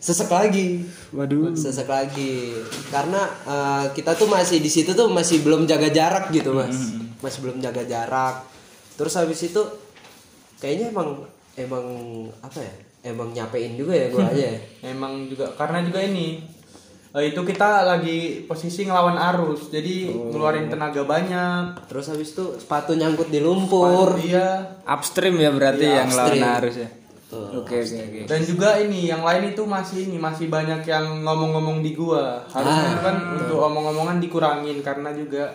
sesek 0.00 0.32
lagi. 0.32 0.82
Waduh. 1.12 1.52
sesek 1.52 1.86
lagi. 1.86 2.56
Karena 2.88 3.28
eh, 3.44 3.84
kita 3.92 4.16
tuh 4.16 4.26
masih 4.26 4.58
di 4.58 4.72
situ 4.72 4.96
tuh 4.96 5.12
masih 5.12 5.44
belum 5.44 5.68
jaga 5.68 5.92
jarak 5.92 6.32
gitu 6.32 6.56
mas. 6.56 6.96
Masih 7.20 7.44
belum 7.44 7.60
jaga 7.60 7.84
jarak. 7.84 8.48
Terus 8.96 9.12
habis 9.20 9.44
itu 9.44 9.60
kayaknya 10.56 10.90
emang 10.90 11.28
emang 11.60 11.84
apa 12.40 12.64
ya 12.64 12.72
emang 13.12 13.32
nyapein 13.32 13.76
juga 13.76 13.92
ya 13.92 14.06
gua 14.08 14.24
aja 14.32 14.44
ya. 14.56 14.60
Emang 14.96 15.28
juga 15.28 15.52
karena 15.56 15.84
juga 15.84 16.00
ini 16.04 16.44
eh, 17.16 17.24
itu 17.32 17.40
kita 17.44 17.84
lagi 17.84 18.44
posisi 18.44 18.84
ngelawan 18.84 19.16
arus 19.16 19.72
jadi 19.72 20.12
ngeluarin 20.12 20.68
tenaga 20.72 21.04
banyak. 21.04 21.88
Terus 21.88 22.08
habis 22.08 22.32
itu 22.32 22.56
sepatu 22.56 22.96
nyangkut 22.96 23.28
di 23.28 23.40
lumpur. 23.40 24.16
Iya. 24.20 24.80
Upstream 24.84 25.36
ya 25.40 25.52
berarti 25.52 25.84
yang 25.84 26.08
lawan 26.12 26.40
upstream. 26.40 26.56
arus 26.60 26.76
ya. 26.76 26.88
Oke 27.30 27.86
oke 27.86 27.98
oke. 28.02 28.20
dan 28.26 28.40
juga 28.42 28.74
ini 28.82 29.06
yang 29.06 29.22
lain 29.22 29.54
itu 29.54 29.62
masih 29.62 30.10
ini 30.10 30.18
masih 30.18 30.50
banyak 30.50 30.82
yang 30.82 31.22
ngomong-ngomong 31.22 31.78
di 31.78 31.94
gua 31.94 32.42
harusnya 32.50 32.90
itu 32.90 33.00
kan 33.06 33.16
untuk 33.38 33.58
omong-omongan 33.62 34.18
dikurangin 34.18 34.82
karena 34.82 35.14
juga 35.14 35.46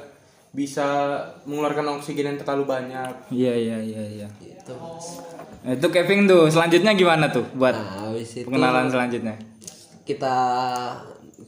bisa 0.56 0.88
mengeluarkan 1.44 2.00
oksigen 2.00 2.32
yang 2.32 2.40
terlalu 2.40 2.64
banyak 2.64 3.12
Iya 3.28 3.54
iya 3.60 3.78
iya 3.84 4.04
iya. 4.08 4.28
Gitu, 4.40 4.72
Mas. 4.80 5.20
Nah, 5.68 5.76
itu 5.76 5.88
Kevin 5.92 6.32
tuh 6.32 6.48
selanjutnya 6.48 6.96
gimana 6.96 7.28
tuh 7.28 7.44
buat 7.60 7.76
nah 7.76 8.16
itu 8.16 8.48
pengenalan 8.48 8.88
selanjutnya? 8.88 9.36
kita 10.06 10.38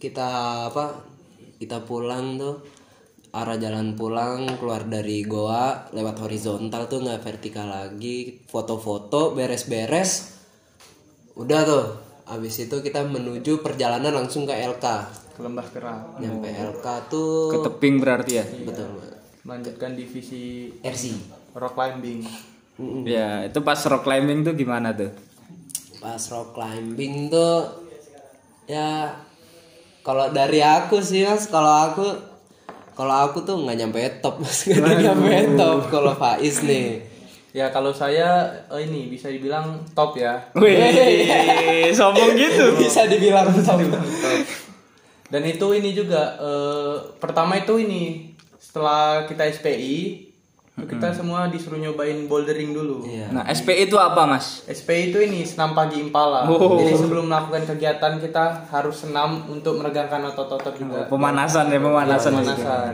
kita 0.02 0.28
apa 0.74 1.06
kita 1.62 1.86
pulang 1.86 2.36
tuh 2.36 2.60
arah 3.38 3.56
jalan 3.56 3.94
pulang 3.94 4.58
keluar 4.58 4.82
dari 4.84 5.22
goa 5.22 5.86
lewat 5.94 6.26
horizontal 6.26 6.90
tuh 6.90 7.06
nggak 7.06 7.22
vertikal 7.22 7.70
lagi. 7.70 8.42
Foto-foto 8.50 9.32
beres-beres. 9.32 10.42
Udah 11.38 11.62
tuh. 11.62 11.86
Habis 12.28 12.68
itu 12.68 12.82
kita 12.82 13.08
menuju 13.08 13.64
perjalanan 13.64 14.12
langsung 14.12 14.44
ke 14.44 14.52
LK 14.52 14.86
ke 15.32 15.46
lembah 15.46 15.64
kerak 15.70 16.18
nyampe 16.18 16.50
LK 16.50 16.86
tuh 17.08 17.54
Ke 17.54 17.58
teping 17.64 18.02
berarti 18.02 18.42
ya? 18.42 18.46
betul 18.66 18.90
Mas. 18.98 19.14
melanjutkan 19.46 19.94
divisi 19.94 20.74
RC 20.82 21.04
rock 21.54 21.78
climbing. 21.78 22.26
Ya 23.06 23.46
itu 23.46 23.62
pas 23.62 23.80
rock 23.86 24.04
climbing 24.04 24.44
tuh 24.44 24.58
gimana 24.58 24.92
tuh? 24.92 25.14
pas 25.98 26.20
rock 26.30 26.52
climbing 26.52 27.30
tuh 27.30 27.86
ya 28.66 29.14
kalau 30.02 30.30
dari 30.30 30.62
aku 30.62 31.00
sih 31.00 31.24
mas 31.24 31.48
kalau 31.48 31.74
aku 31.90 32.06
kalau 32.98 33.30
aku 33.30 33.46
tuh 33.46 33.62
nggak 33.62 33.78
nyampe 33.78 34.02
top 34.26 34.42
mas 34.42 34.66
nggak 34.66 34.98
nyampe 35.06 35.54
top 35.54 35.80
kalau 35.94 36.18
Faiz 36.18 36.66
nih. 36.66 37.06
Ya 37.54 37.70
kalau 37.70 37.94
saya 37.94 38.50
eh, 38.74 38.82
ini 38.90 39.14
bisa 39.14 39.30
dibilang 39.30 39.86
top 39.94 40.18
ya. 40.18 40.42
Wih, 40.58 41.94
sombong 41.94 42.34
gitu. 42.34 42.74
bisa 42.82 43.06
dibilang 43.06 43.54
top. 43.62 43.78
Dan 45.30 45.46
itu 45.46 45.68
ini 45.78 45.94
juga 45.94 46.42
eh, 46.42 46.96
pertama 47.22 47.62
itu 47.62 47.78
ini 47.78 48.34
setelah 48.58 49.30
kita 49.30 49.46
SPI 49.46 50.27
kita 50.80 51.10
semua 51.10 51.50
disuruh 51.50 51.76
nyobain 51.76 52.30
bouldering 52.30 52.70
dulu 52.70 53.02
Iya. 53.04 53.34
Nah, 53.34 53.44
SPI 53.48 53.90
itu 53.90 53.98
apa, 53.98 54.24
Mas? 54.24 54.62
SPI 54.64 55.10
itu 55.10 55.18
ini 55.20 55.42
senam 55.42 55.74
pagi 55.74 55.98
impala 56.00 56.46
Oh. 56.46 56.78
jadi 56.78 56.94
sebelum 56.96 57.26
melakukan 57.26 57.66
kegiatan 57.66 58.14
kita 58.18 58.70
harus 58.70 58.94
senam 59.00 59.42
untuk 59.48 59.74
meregangkan 59.76 60.22
otot-otot 60.28 60.78
juga 60.78 61.06
Pemanasan 61.08 61.68
ya, 61.68 61.80
pemanasan. 61.80 62.32
pemanasan 62.32 62.94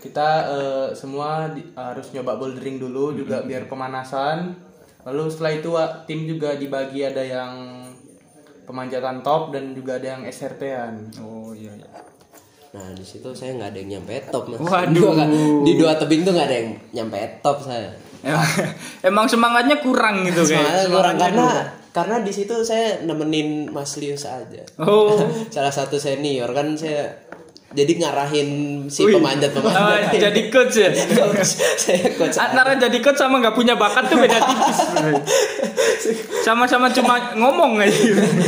kita 0.00 0.28
eh, 0.50 0.88
semua 0.92 1.46
di- 1.48 1.70
harus 1.72 2.10
nyoba 2.10 2.34
bouldering 2.34 2.74
dulu 2.76 3.14
juga 3.14 3.38
biar 3.40 3.70
pemanasan 3.70 4.58
lalu 5.02 5.30
setelah 5.30 5.52
itu 5.54 5.70
tim 6.04 6.26
juga 6.26 6.54
dibagi 6.54 7.06
ada 7.06 7.22
yang 7.22 7.86
pemanjatan 8.64 9.22
top 9.22 9.50
dan 9.50 9.70
juga 9.70 10.02
ada 10.02 10.18
yang 10.18 10.22
SRT-an 10.24 11.14
Oh 11.18 11.50
iya 11.52 11.70
iya. 11.72 11.86
Nah 12.72 12.88
di 12.90 13.02
situ 13.02 13.28
saya 13.30 13.52
nggak 13.52 13.68
ada 13.68 13.78
yang 13.78 13.90
nyampe 13.92 14.16
top 14.26 14.48
mas 14.48 14.58
Waduh. 14.58 15.12
Dua- 15.12 15.28
di 15.60 15.72
dua 15.76 15.92
tebing 15.94 16.22
tuh 16.22 16.32
nggak 16.32 16.46
ada 16.46 16.56
yang 16.56 16.68
nyampe 16.92 17.16
top 17.38 17.60
saya 17.60 17.92
Emang, 18.22 18.46
emang 19.02 19.26
semangatnya 19.26 19.76
kurang 19.76 20.22
gitu 20.22 20.46
kayak. 20.46 20.62
Soalnya 20.62 20.86
kurang 20.88 21.16
karena 21.16 21.46
karena 21.90 22.16
di 22.18 22.30
situ 22.30 22.54
saya 22.62 23.02
nemenin 23.02 23.66
Mas 23.68 23.92
Lius 23.96 24.24
aja 24.24 24.62
Oh. 24.78 25.18
salah 25.54 25.68
satu 25.68 25.98
senior 25.98 26.48
kan 26.48 26.72
saya 26.72 27.12
jadi 27.68 27.98
ngarahin 27.98 28.48
si 28.86 29.02
Wih. 29.02 29.16
pemanjat 29.16 29.52
Oh, 29.52 29.60
pemanjat 29.60 30.14
jadi 30.30 30.40
coach 30.48 30.76
ya. 30.78 30.90
saya 31.82 32.14
coach 32.14 32.36
Antara 32.38 32.78
jadi 32.78 32.94
coach 32.96 33.18
sama 33.18 33.36
nggak 33.38 33.52
punya 33.52 33.74
bakat 33.74 34.06
tuh 34.06 34.16
beda 34.16 34.38
tipis. 34.38 34.78
Sama-sama 36.40 36.88
cuma 36.88 37.34
ngomong 37.34 37.80
aja. 37.80 37.90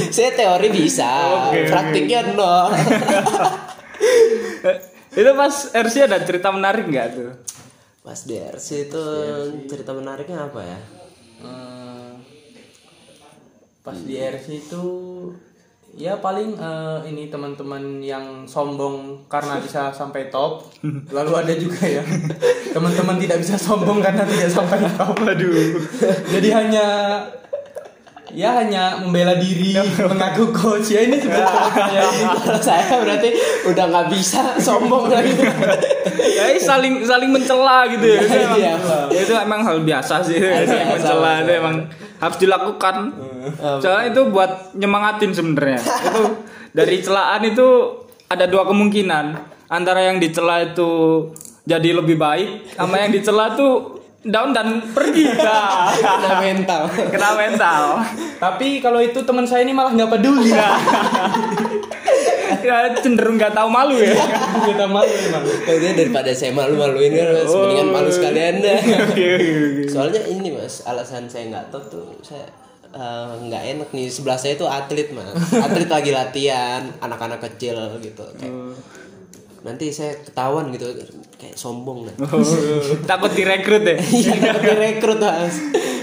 saya 0.08 0.30
teori 0.32 0.68
bisa 0.70 1.10
oke. 1.50 1.66
praktiknya 1.66 2.30
nol 2.30 2.70
itu 5.18 5.30
pas 5.34 5.54
RC 5.72 5.94
ada 6.10 6.18
cerita 6.22 6.48
menarik 6.50 6.84
nggak 6.90 7.08
tuh? 7.14 7.30
Mas 8.04 8.28
DRC 8.28 8.92
itu 8.92 9.04
cerita 9.64 9.96
menariknya 9.96 10.44
apa 10.44 10.60
ya? 10.60 10.78
Eh, 11.40 12.12
pas 13.80 13.96
di 13.96 14.20
RC 14.20 14.68
itu 14.68 14.84
ya 15.96 16.20
paling 16.20 16.52
eh, 16.52 16.98
ini 17.08 17.32
teman-teman 17.32 18.04
yang 18.04 18.44
sombong 18.44 19.24
karena 19.24 19.56
bisa 19.56 19.88
sampai 19.88 20.28
top. 20.28 20.68
Lalu 21.16 21.32
ada 21.32 21.54
juga 21.56 21.80
yang 21.88 22.04
teman-teman 22.76 23.16
tidak 23.16 23.40
bisa 23.40 23.56
sombong 23.56 24.04
karena 24.04 24.28
tidak 24.28 24.52
sampai 24.52 24.84
top. 24.84 25.16
Aduh 25.24 25.80
jadi 26.28 26.48
hanya 26.60 26.86
ya 28.34 28.58
hanya 28.58 28.98
membela 28.98 29.38
diri 29.38 29.78
mengaku 30.10 30.50
coach 30.50 30.90
ya 30.90 31.06
ini 31.06 31.22
sebetulnya 31.22 31.54
kalau 32.42 32.60
saya 32.66 32.98
berarti 32.98 33.30
udah 33.70 33.84
nggak 33.94 34.06
bisa 34.10 34.58
sombong 34.58 35.06
lagi 35.06 35.30
ya 36.36 36.44
saling 36.58 37.06
saling 37.06 37.30
mencela 37.30 37.86
gitu 37.86 38.02
ya. 38.02 38.20
Itu 38.26 38.34
emang, 38.34 38.58
Iya. 38.58 38.74
ya 39.14 39.20
itu 39.22 39.32
emang 39.38 39.60
hal 39.62 39.78
biasa 39.86 40.14
sih. 40.26 40.38
Hal 40.42 40.66
biasa, 40.66 40.90
mencela 40.98 41.22
biasa. 41.22 41.42
itu 41.46 41.52
emang 41.54 41.76
harus 42.18 42.36
dilakukan. 42.40 42.96
Soalnya 43.78 44.04
itu 44.10 44.20
buat 44.32 44.50
nyemangatin 44.74 45.30
sebenarnya. 45.30 45.78
itu 45.78 46.22
dari 46.74 46.96
celaan 46.98 47.42
itu 47.46 47.68
ada 48.26 48.44
dua 48.50 48.66
kemungkinan. 48.66 49.54
Antara 49.70 50.06
yang 50.10 50.18
dicela 50.18 50.60
itu 50.60 50.90
jadi 51.64 51.96
lebih 51.96 52.20
baik 52.20 52.76
sama 52.76 53.00
yang 53.00 53.10
dicela 53.14 53.56
tuh 53.56 53.93
down 54.24 54.56
dan 54.56 54.80
pergi. 54.92 55.28
Nah, 55.44 55.92
kena 55.92 56.40
mental. 56.40 56.82
Kena 56.88 57.30
mental. 57.36 57.82
tapi 58.40 58.80
kalau 58.80 59.00
itu 59.00 59.20
teman 59.20 59.44
saya 59.44 59.62
ini 59.62 59.76
malah 59.76 59.92
nggak 59.92 60.10
peduli. 60.16 60.50
Ya 62.64 62.96
cenderung 62.96 63.36
nggak 63.36 63.52
tahu 63.52 63.68
malu 63.68 64.00
ya. 64.00 64.16
kita 64.64 64.88
malu 64.88 65.12
emang. 65.12 65.44
Kalau 65.44 65.78
dia 65.84 65.92
daripada 65.92 66.32
saya 66.32 66.48
malu-maluin 66.56 67.12
kan 67.12 67.28
mas, 67.36 67.52
mendingan 67.52 67.88
malu 67.92 68.08
sekalian 68.08 68.64
dah. 68.64 68.80
Soalnya 69.84 70.24
ini 70.32 70.48
mas, 70.48 70.80
alasan 70.88 71.28
saya 71.28 71.52
nggak 71.52 71.68
top 71.68 71.92
tuh 71.92 72.08
saya 72.24 72.48
eh, 72.96 73.32
nggak 73.36 73.62
enak 73.76 73.88
nih. 73.92 74.08
Sebelah 74.08 74.40
saya 74.40 74.56
itu 74.56 74.64
atlet 74.64 75.12
mas. 75.12 75.36
Atlet 75.60 75.88
lagi 75.92 76.10
latihan 76.16 76.88
anak-anak 77.04 77.44
kecil 77.44 77.76
gitu. 78.00 78.24
Kayak, 78.40 78.80
nanti 79.64 79.88
saya 79.88 80.12
ketahuan 80.20 80.68
gitu 80.76 80.92
kayak 81.40 81.56
sombong 81.56 82.04
nah. 82.04 82.14
Oh, 82.28 82.44
takut 83.10 83.32
direkrut 83.32 83.82
ya? 83.82 83.96
Iya 84.20 84.52
direkrut 84.60 85.18
mas. 85.18 85.56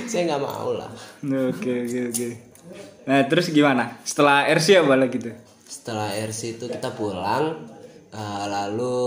Saya 0.10 0.34
nggak 0.34 0.42
mau 0.42 0.74
lah. 0.74 0.90
Oke 1.24 1.86
oke 1.86 2.00
oke. 2.10 2.28
Nah 3.06 3.20
terus 3.30 3.54
gimana? 3.54 4.02
Setelah 4.02 4.50
RC 4.50 4.82
apa 4.82 4.98
lagi 4.98 5.18
tuh? 5.22 5.36
Setelah 5.64 6.10
RC 6.18 6.58
itu 6.58 6.66
kita 6.68 6.92
pulang 6.98 7.70
eh, 8.10 8.46
lalu 8.50 8.98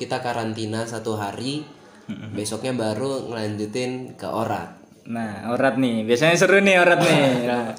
kita 0.00 0.24
karantina 0.24 0.88
satu 0.88 1.14
hari. 1.20 1.78
Besoknya 2.10 2.74
baru 2.74 3.30
ngelanjutin 3.30 4.18
ke 4.18 4.26
orat. 4.26 4.80
Nah, 5.06 5.54
orat 5.54 5.78
nih. 5.78 6.02
Biasanya 6.02 6.34
seru 6.34 6.58
nih 6.58 6.82
orat 6.82 6.98
nih. 6.98 7.22
Nah, 7.50 7.70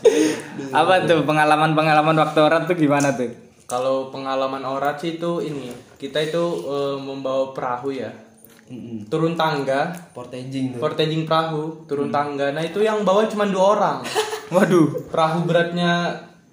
apa 0.72 1.04
tuh? 1.04 1.28
Pengalaman-pengalaman 1.28 2.16
waktu 2.16 2.40
orat 2.40 2.63
tuh 2.63 2.80
gimana 2.80 3.12
tuh? 3.12 3.50
Kalau 3.72 4.12
pengalaman 4.12 4.60
orat 4.62 5.00
sih 5.00 5.16
itu 5.16 5.40
ini, 5.40 5.72
kita 5.96 6.20
itu 6.20 6.44
eh, 6.68 6.98
membawa 7.00 7.56
perahu 7.56 7.96
ya. 7.96 8.12
Turun 9.08 9.36
tangga, 9.36 9.92
portaging 10.12 10.75
tuh 10.75 10.80
portaging 10.80 11.24
perahu, 11.24 11.88
turun 11.88 12.08
tangga. 12.08 12.51
Nah, 12.51 12.60
itu 12.60 12.80
yang 12.80 13.04
bawa 13.04 13.28
cuma 13.28 13.48
dua 13.48 13.75
orang. 13.75 13.98
Waduh, 14.56 15.08
Perahu 15.08 15.48
beratnya 15.48 16.12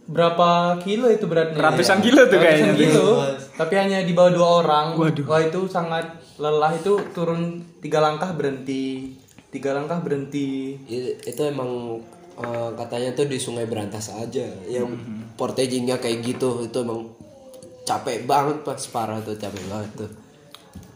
berapa 0.08 0.78
kilo 0.80 1.10
itu 1.10 1.26
beratnya? 1.26 1.58
ratusan 1.58 1.98
kilo 1.98 2.26
tuh 2.26 2.38
Ratusan 2.38 2.74
kayaknya. 2.74 2.74
kilo. 2.74 3.08
Tapi 3.54 3.74
hanya 3.74 3.98
di 4.02 4.14
bawah 4.14 4.30
dua 4.30 4.48
orang. 4.62 4.86
Wah, 4.98 5.42
itu 5.42 5.60
sangat 5.66 6.06
lelah 6.38 6.74
itu 6.74 6.94
turun 7.10 7.62
tiga 7.78 7.98
langkah 7.98 8.30
berhenti. 8.34 9.14
Tiga 9.50 9.74
langkah 9.74 9.98
berhenti. 9.98 10.74
Itu 11.22 11.42
emang 11.42 12.02
eh, 12.38 12.70
katanya 12.74 13.14
tuh 13.14 13.26
di 13.26 13.38
Sungai 13.38 13.66
Berantas 13.66 14.10
aja 14.10 14.46
yang 14.66 14.90
portagingnya 15.38 16.02
kayak 16.02 16.20
gitu 16.26 16.66
itu 16.66 16.76
emang 16.82 17.14
capek 17.86 18.26
banget 18.26 18.66
pas 18.66 18.82
parah 18.90 19.22
tuh 19.22 19.38
capek 19.38 19.64
banget 19.70 19.90
tuh 19.94 20.10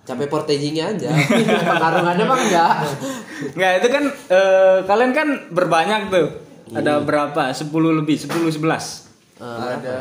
capek 0.02 0.26
portagingnya 0.26 0.98
aja 0.98 1.14
pengarungannya 1.70 2.24
mah 2.26 2.38
enggak 2.42 2.74
Nggak, 3.52 3.72
itu 3.82 3.88
kan 3.90 4.04
eh, 4.30 4.76
kalian 4.86 5.12
kan 5.12 5.28
berbanyak 5.50 6.00
tuh. 6.14 6.26
Ada 6.72 7.02
berapa? 7.04 7.52
10 7.52 7.68
lebih, 8.00 8.16
10 8.16 8.48
11. 8.48 9.42
Ada 9.42 9.98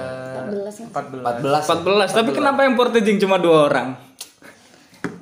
14 0.53 0.93
14. 0.93 1.25
14 1.25 2.13
14. 2.13 2.17
Tapi 2.21 2.29
kenapa 2.31 2.63
yang 2.63 2.77
portaging 2.77 3.17
cuma 3.17 3.41
dua 3.41 3.67
orang? 3.67 3.97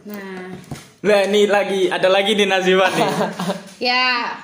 nah 0.03 0.51
Lah 0.99 1.21
ini 1.31 1.47
lagi 1.47 1.87
ada 1.87 2.11
lagi 2.11 2.35
di 2.35 2.43
Naziwa 2.43 2.85
nih. 2.91 3.07
Ya, 3.79 4.35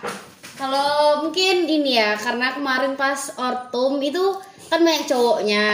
kalau 0.55 1.27
mungkin 1.27 1.67
ini 1.67 1.99
ya, 1.99 2.15
karena 2.15 2.55
kemarin 2.55 2.95
pas 2.95 3.35
ortum 3.35 3.99
itu 3.99 4.31
kan 4.69 4.79
banyak 4.81 5.05
cowoknya, 5.05 5.65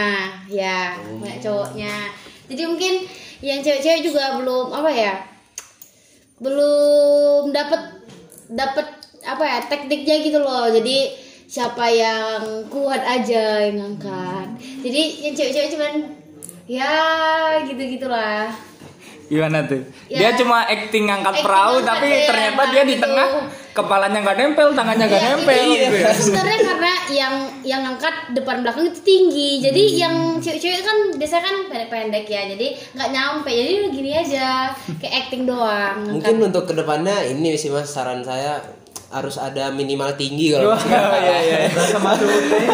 ya 0.48 0.96
banyak 1.20 1.40
cowoknya. 1.40 1.94
Jadi 2.48 2.62
mungkin 2.68 2.94
yang 3.42 3.64
cewek-cewek 3.64 4.04
juga 4.04 4.38
belum 4.38 4.70
apa 4.70 4.90
ya, 4.92 5.14
belum 6.38 7.50
dapat 7.50 8.04
dapat 8.52 8.86
apa 9.22 9.44
ya 9.46 9.58
tekniknya 9.66 10.16
gitu 10.22 10.38
loh. 10.42 10.68
Jadi 10.68 11.14
siapa 11.48 11.84
yang 11.88 12.68
kuat 12.72 13.04
aja 13.04 13.68
yang 13.68 13.80
ngangkat. 13.80 14.48
Jadi 14.84 15.02
yang 15.24 15.34
cewek-cewek 15.36 15.70
cuman 15.76 15.92
ya 16.68 16.94
gitu 17.66 17.82
gitulah. 17.98 18.52
Gimana 19.32 19.64
tuh? 19.64 19.80
Ya. 20.12 20.28
Dia 20.28 20.30
cuma 20.36 20.68
acting 20.68 21.08
ngangkat 21.08 21.40
Acting 21.40 21.46
perahu 21.48 21.80
ngangkat 21.80 21.88
tapi 21.88 22.08
ya, 22.12 22.26
ternyata 22.28 22.62
dia 22.68 22.82
di 22.84 22.94
gitu. 22.96 23.04
tengah 23.08 23.28
kepalanya 23.72 24.20
nggak 24.20 24.36
nempel, 24.36 24.68
tangannya 24.70 25.04
nggak 25.06 25.16
Iya, 25.18 25.30
nempel 25.32 25.56
itu- 25.62 25.76
gitu 25.82 25.96
ya. 25.98 26.10
sebenarnya 26.12 26.58
karena 26.62 26.92
yang 27.10 27.34
yang 27.62 27.80
ngangkat 27.82 28.14
depan 28.32 28.56
belakang 28.60 28.84
itu 28.86 29.00
tinggi 29.00 29.50
jadi 29.60 29.82
Hmm. 29.82 29.96
yang 29.98 30.14
cewek-cewek 30.38 30.80
kan 30.80 30.98
biasanya 31.14 31.42
kan 31.42 31.56
pendek-pendek 31.66 32.24
ya 32.26 32.42
jadi 32.48 32.66
nggak 32.92 33.08
nyampe 33.10 33.48
jadi 33.48 33.72
gini 33.88 34.10
aja 34.14 34.46
kayak 34.94 35.14
acting 35.22 35.44
doang 35.44 36.04
mungkin 36.14 36.36
untuk 36.42 36.64
ke 36.64 36.74
depannya 36.74 37.24
ini 37.26 37.54
sih 37.54 37.68
mas 37.68 37.86
saran 37.86 38.20
saya 38.20 38.60
harus 39.08 39.36
ada 39.36 39.68
minimal 39.68 40.08
tinggi 40.12 40.50
kalau 40.50 40.72
Oh, 40.72 40.80
iya 41.18 41.38
iya. 41.42 41.58
Masuk 41.98 42.28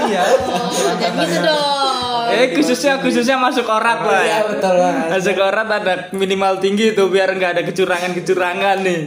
ya. 0.08 0.22
oh 0.46 0.70
jangan 0.96 1.24
gitu 1.24 1.38
dong 1.40 2.26
Eh 2.28 2.52
khususnya 2.52 2.98
khususnya 2.98 3.34
masuk 3.34 3.64
orat 3.64 4.04
lah 4.04 4.20
ya. 4.20 4.28
Iya, 4.36 4.38
betul 4.46 4.74
banget. 4.76 5.06
Masuk 5.10 5.36
orat 5.40 5.68
ada 5.72 5.94
minimal 6.12 6.52
tinggi 6.58 6.92
tuh 6.92 7.08
biar 7.08 7.32
nggak 7.32 7.56
ada 7.56 7.62
kecurangan-kecurangan 7.64 8.76
nih. 8.80 9.00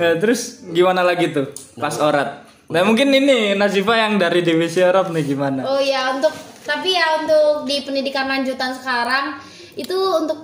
Nah, 0.00 0.16
terus 0.16 0.64
gimana 0.72 1.04
lagi 1.04 1.28
tuh 1.28 1.52
pas 1.76 1.92
orat? 2.00 2.48
Nah 2.72 2.80
mungkin 2.88 3.12
ini 3.12 3.52
Nazifa 3.52 4.00
yang 4.00 4.16
dari 4.16 4.40
divisi 4.40 4.80
orat 4.80 5.12
nih 5.12 5.24
gimana? 5.28 5.60
oh 5.68 5.76
ya 5.76 6.16
untuk 6.16 6.32
tapi 6.64 6.96
ya 6.96 7.20
untuk 7.20 7.68
di 7.68 7.84
pendidikan 7.84 8.24
lanjutan 8.24 8.72
sekarang 8.72 9.36
itu 9.76 9.92
untuk 9.92 10.40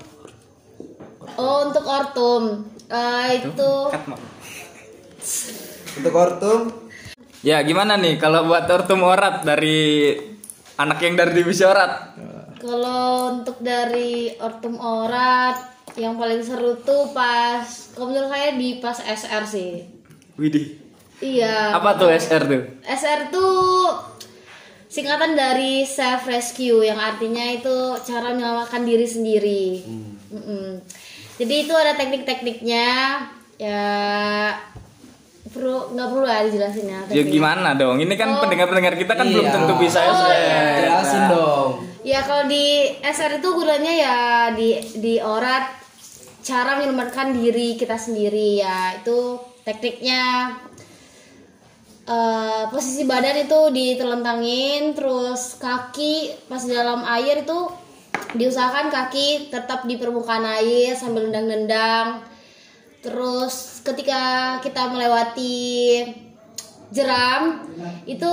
oh 1.41 1.73
untuk 1.73 1.85
ortum 1.89 2.45
Eh, 2.87 3.43
itu 3.43 3.73
untuk 5.99 6.15
ortum 6.15 6.61
Ya 7.43 7.63
gimana 7.63 7.97
nih 7.97 8.19
kalau 8.19 8.47
buat 8.47 8.67
ortum 8.69 9.07
orat 9.07 9.47
dari 9.47 10.13
anak 10.77 10.99
yang 11.01 11.15
dari 11.17 11.33
divisi 11.33 11.63
orat? 11.63 12.19
Kalau 12.57 13.39
untuk 13.39 13.61
dari 13.63 14.33
Ortum 14.43 14.81
Orat 14.81 15.76
yang 15.97 16.15
paling 16.15 16.39
seru 16.39 16.77
tuh 16.79 17.11
pas 17.11 17.65
kalau 17.91 18.09
menurut 18.09 18.29
saya 18.29 18.53
di 18.53 18.79
pas 18.79 18.97
SR 18.97 19.43
sih. 19.45 19.73
Widih. 20.37 20.77
Iya. 21.19 21.73
Apa 21.73 21.97
tuh 21.97 22.09
SR 22.11 22.45
tuh? 22.45 22.63
SR 22.83 23.21
tuh 23.29 23.89
singkatan 24.87 25.33
dari 25.33 25.83
self 25.83 26.25
rescue 26.25 26.81
yang 26.81 26.97
artinya 26.97 27.43
itu 27.43 27.75
cara 28.03 28.31
menyelamatkan 28.31 28.85
diri 28.85 29.07
sendiri. 29.07 29.65
Mm-mm. 30.29 30.85
Jadi 31.37 31.55
itu 31.63 31.73
ada 31.73 31.93
teknik-tekniknya 31.93 32.87
ya 33.57 33.85
perlu 35.47 35.89
nggak 35.91 36.09
perlu 36.11 36.25
lah 36.25 36.45
dijelasin 36.45 36.87
ya. 36.87 37.01
Ya 37.09 37.25
gimana 37.25 37.73
dong? 37.73 37.97
Ini 37.97 38.13
kan 38.13 38.37
pendengar-pendengar 38.37 38.95
kita 38.95 39.13
kan 39.15 39.25
belum 39.25 39.47
Iya. 39.47 39.55
tentu 39.55 39.73
bisa 39.77 39.99
Oh, 40.03 40.13
SR. 40.13 40.33
iya. 40.35 40.61
jelasin 40.79 41.23
dong 41.31 41.71
Ya 42.07 42.21
kalau 42.23 42.47
di 42.47 42.65
SR 43.01 43.41
itu 43.41 43.49
gunanya 43.51 43.91
ya 43.91 44.17
di 44.53 44.69
di 44.95 45.15
orat 45.19 45.75
cara 46.47 46.79
menyelamatkan 46.79 47.35
diri 47.35 47.75
kita 47.75 47.99
sendiri 47.99 48.63
ya. 48.63 49.03
Itu 49.03 49.43
tekniknya 49.67 50.55
eh, 52.07 52.65
posisi 52.71 53.03
badan 53.03 53.51
itu 53.51 53.61
ditelentangin 53.75 54.95
terus 54.95 55.59
kaki 55.59 56.47
pas 56.47 56.63
dalam 56.63 57.03
air 57.03 57.43
itu 57.43 57.67
diusahakan 58.39 58.95
kaki 58.95 59.51
tetap 59.51 59.91
di 59.91 59.99
permukaan 59.99 60.47
air 60.47 60.95
sambil 60.95 61.27
nendang-nendang. 61.27 62.23
Terus 63.03 63.83
ketika 63.83 64.57
kita 64.63 64.87
melewati 64.91 66.07
jeram 66.95 67.67
itu 68.07 68.31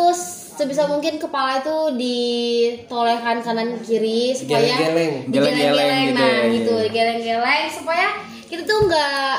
sebisa 0.53 0.85
mungkin 0.85 1.17
kepala 1.17 1.57
itu 1.59 1.77
ditolehkan 1.97 3.41
kanan 3.41 3.73
kiri 3.81 4.31
supaya 4.31 4.61
Geleng-geleng. 4.77 5.13
Geleng-geleng 5.27 5.57
digeleng-geleng 5.73 6.01
gitu 6.05 6.13
nah 6.15 6.29
ya, 6.29 6.53
gitu 6.53 6.73
iya. 6.73 6.83
digeleng-geleng 6.85 7.65
supaya 7.67 8.07
kita 8.45 8.61
tuh 8.63 8.79
nggak 8.85 9.33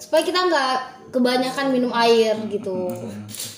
supaya 0.00 0.22
kita 0.24 0.40
nggak 0.48 0.72
kebanyakan 1.12 1.66
minum 1.68 1.92
air 1.92 2.32
gitu 2.48 2.88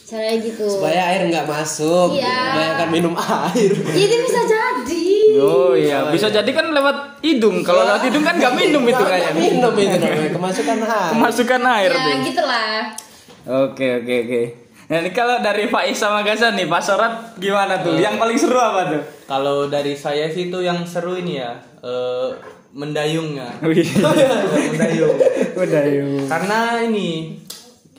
caranya 0.05 0.37
gitu 0.43 0.67
supaya 0.69 1.01
air 1.15 1.23
nggak 1.31 1.47
masuk 1.47 2.19
Iya. 2.19 2.39
kebanyakan 2.53 2.89
minum 2.91 3.15
air 3.15 3.71
jadi 3.95 4.17
bisa 4.21 4.41
jadi 4.45 5.07
Oh 5.35 5.75
iya, 5.75 6.15
bisa 6.15 6.31
jadi 6.31 6.47
kan 6.55 6.71
lewat 6.71 7.19
hidung. 7.19 7.67
Kalau 7.67 7.83
lewat 7.83 8.07
hidung 8.07 8.23
kan 8.23 8.39
nggak 8.39 8.55
minum 8.55 8.87
itu 8.87 9.03
kayaknya. 9.03 9.35
minum 9.35 9.75
itu 9.75 9.97
namanya 9.99 10.31
kemasukan 10.31 10.79
air 10.79 11.11
Kemasukan 11.11 11.63
air 11.67 11.91
ya 11.91 12.15
gitulah 12.23 12.71
Oke 13.45 13.87
oke 13.99 14.15
oke. 14.25 14.43
Nah 14.95 15.03
ini 15.03 15.11
kalau 15.11 15.43
dari 15.43 15.67
Faiz 15.67 15.99
sama 15.99 16.23
Gaza 16.23 16.55
nih, 16.55 16.71
Pak 16.71 16.79
Sorat 16.79 17.35
gimana 17.43 17.83
tuh? 17.83 17.99
Yang 17.99 18.15
paling 18.15 18.39
seru 18.39 18.55
apa 18.63 18.95
tuh? 18.95 19.03
Kalau 19.27 19.67
dari 19.67 19.99
saya 19.99 20.31
sih 20.31 20.47
itu 20.47 20.63
yang 20.63 20.87
seru 20.87 21.19
ini 21.19 21.43
ya, 21.43 21.51
eh, 21.83 22.31
mendayungnya. 22.71 23.59
Mendayung. 24.71 25.19
yuk. 25.19 26.31
Karena 26.31 26.79
ini 26.79 27.43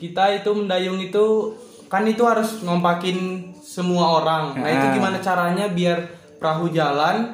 kita 0.00 0.40
itu 0.40 0.48
mendayung 0.56 0.96
itu 0.96 1.52
kan 1.92 2.08
itu 2.08 2.24
harus 2.24 2.64
ngompakin 2.64 3.52
semua 3.60 4.24
orang. 4.24 4.56
Nah 4.56 4.70
itu 4.72 4.86
Ah. 4.88 4.92
gimana 4.96 5.20
caranya 5.20 5.68
biar 5.68 6.00
perahu 6.40 6.72
jalan, 6.72 7.28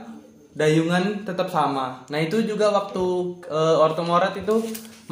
dayungan 0.58 1.22
tetap 1.22 1.46
sama. 1.46 2.02
Nah 2.10 2.18
itu 2.18 2.42
juga 2.42 2.74
waktu 2.74 3.06
eh, 3.46 3.76
ortomorat 3.78 4.34
itu 4.34 4.58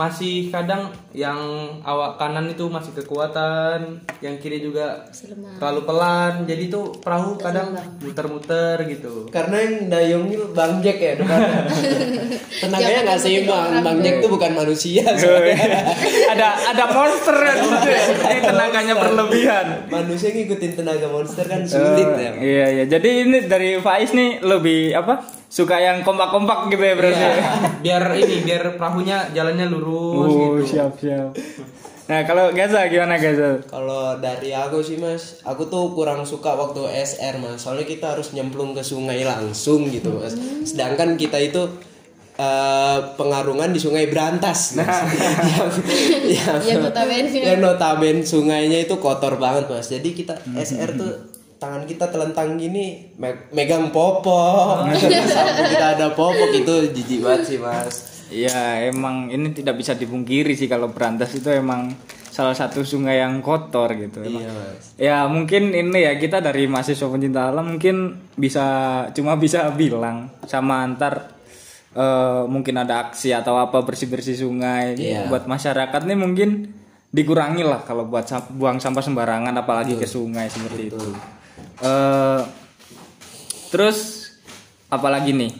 masih 0.01 0.49
kadang 0.49 0.89
yang 1.13 1.37
awak 1.83 2.17
kanan 2.17 2.49
itu 2.49 2.65
masih 2.67 2.89
kekuatan 2.95 4.01
yang 4.19 4.37
kiri 4.37 4.59
juga 4.59 5.05
Selemah. 5.11 5.59
terlalu 5.59 5.81
pelan 5.85 6.33
jadi 6.45 6.65
tuh 6.67 6.97
perahu 6.97 7.37
kadang 7.37 7.69
muter-muter 8.01 8.81
gitu 8.87 9.29
Karena 9.29 9.57
yang 9.59 9.75
dayung 9.87 10.25
ini 10.25 10.41
Bang 10.51 10.81
Jack 10.81 10.97
ya 10.97 11.13
depannya. 11.15 11.69
Tenaganya 12.63 13.01
nggak 13.05 13.19
seimbang. 13.19 13.69
Bang 13.81 13.99
Jack 14.01 14.15
tuh 14.19 14.31
bukan 14.31 14.53
manusia. 14.55 15.05
soalnya. 15.13 15.57
ada 16.33 16.49
ada 16.67 16.85
monster 16.89 17.37
kan 17.37 17.57
gitu 17.59 17.89
ya. 17.91 18.03
Ini 18.27 18.41
tenaganya 18.41 18.95
berlebihan. 18.97 19.67
manusia 19.87 20.31
ngikutin 20.31 20.73
tenaga 20.75 21.07
monster 21.07 21.45
kan 21.45 21.61
sulit 21.63 22.09
Eh, 22.09 22.17
ya. 22.19 22.31
Iya 22.35 22.67
iya. 22.73 22.85
Jadi 22.89 23.11
ini 23.23 23.39
dari 23.45 23.77
Faiz 23.79 24.11
nih 24.11 24.41
lebih 24.41 24.95
apa? 24.95 25.40
Suka 25.51 25.83
yang 25.83 26.07
kompak-kompak 26.07 26.71
gitu 26.71 26.79
ya 26.79 26.95
berarti. 26.95 27.19
Iya, 27.27 27.35
biar 27.83 28.05
ini 28.23 28.37
biar 28.47 28.79
perahunya 28.79 29.35
jalannya 29.35 29.67
lurus 29.67 30.31
Oh, 30.31 30.55
gitu 30.55 30.79
siap 30.79 30.95
siap. 30.95 31.35
Nah, 32.07 32.27
kalau 32.27 32.51
Gaza 32.51 32.87
gimana 32.87 33.19
Gaza? 33.19 33.59
Kalau 33.67 34.19
dari 34.19 34.51
aku 34.51 34.79
sih 34.79 34.99
mas, 34.99 35.43
aku 35.43 35.67
tuh 35.67 35.91
kurang 35.95 36.23
suka 36.23 36.55
waktu 36.55 36.87
SR 36.91 37.39
mas. 37.39 37.63
Soalnya 37.63 37.83
kita 37.83 38.15
harus 38.15 38.31
nyemplung 38.31 38.75
ke 38.75 38.83
sungai 38.83 39.23
langsung 39.23 39.91
gitu 39.91 40.19
mas. 40.19 40.39
Sedangkan 40.63 41.15
kita 41.15 41.39
itu 41.39 41.67
eh, 42.35 42.99
pengarungan 43.15 43.71
di 43.71 43.79
sungai 43.79 44.11
Berantas. 44.11 44.75
Mas. 44.75 44.87
yang, 45.55 45.71
yang, 46.31 46.59
Yang 46.63 46.79
notabene. 46.91 47.29
yang 47.31 47.59
notabene 47.59 48.23
sungainya 48.23 48.87
itu 48.87 48.99
kotor 48.99 49.39
banget 49.39 49.71
mas. 49.71 49.87
Jadi 49.87 50.11
kita 50.11 50.35
SR 50.55 50.99
tuh 50.99 51.30
tangan 51.61 51.85
kita 51.85 52.09
telentang 52.09 52.57
gini 52.57 53.13
me- 53.15 53.47
megang 53.51 53.93
popok. 53.93 54.89
Sampai 55.29 55.65
kita 55.69 55.87
ada 55.95 56.07
popok 56.11 56.51
itu 56.51 56.75
jijik 56.91 57.21
banget 57.21 57.43
sih 57.47 57.59
mas. 57.61 57.95
Ya, 58.29 58.57
emang 58.83 59.29
ini 59.29 59.51
tidak 59.51 59.77
bisa 59.77 59.93
dipungkiri 59.93 60.55
sih 60.55 60.65
kalau 60.65 60.89
Berantas 60.89 61.31
itu 61.33 61.47
emang 61.47 61.93
salah 62.25 62.55
satu 62.55 62.81
sungai 62.81 63.19
yang 63.19 63.39
kotor 63.41 63.93
gitu. 63.93 64.23
Emang. 64.23 64.41
Iya 64.41 64.51
mas. 64.51 64.83
Ya 64.97 65.19
mungkin 65.27 65.71
ini 65.71 65.99
ya 66.01 66.17
kita 66.17 66.41
dari 66.41 66.65
mahasiswa 66.65 67.05
pencinta 67.05 67.47
alam 67.47 67.77
mungkin 67.77 67.97
bisa 68.35 68.65
cuma 69.11 69.35
bisa 69.35 69.69
bilang 69.71 70.31
sama 70.47 70.81
antar 70.81 71.37
eh, 71.91 72.43
mungkin 72.47 72.79
ada 72.79 73.05
aksi 73.05 73.31
atau 73.31 73.59
apa 73.59 73.83
bersih 73.83 74.07
bersih 74.07 74.39
sungai 74.39 74.95
Iya. 74.95 75.27
buat 75.27 75.45
masyarakat 75.45 76.01
nih 76.01 76.17
mungkin 76.17 76.51
dikurangi 77.11 77.61
lah 77.61 77.83
kalau 77.83 78.07
buat 78.07 78.23
buang 78.55 78.79
sampah 78.79 79.03
sembarangan 79.03 79.51
apalagi 79.53 79.99
ke 79.99 80.07
sungai 80.07 80.47
seperti 80.47 80.89
itu. 80.89 81.03
Eh, 81.81 82.43
terus 83.73 84.31
apalagi 84.93 85.33
nih? 85.33 85.53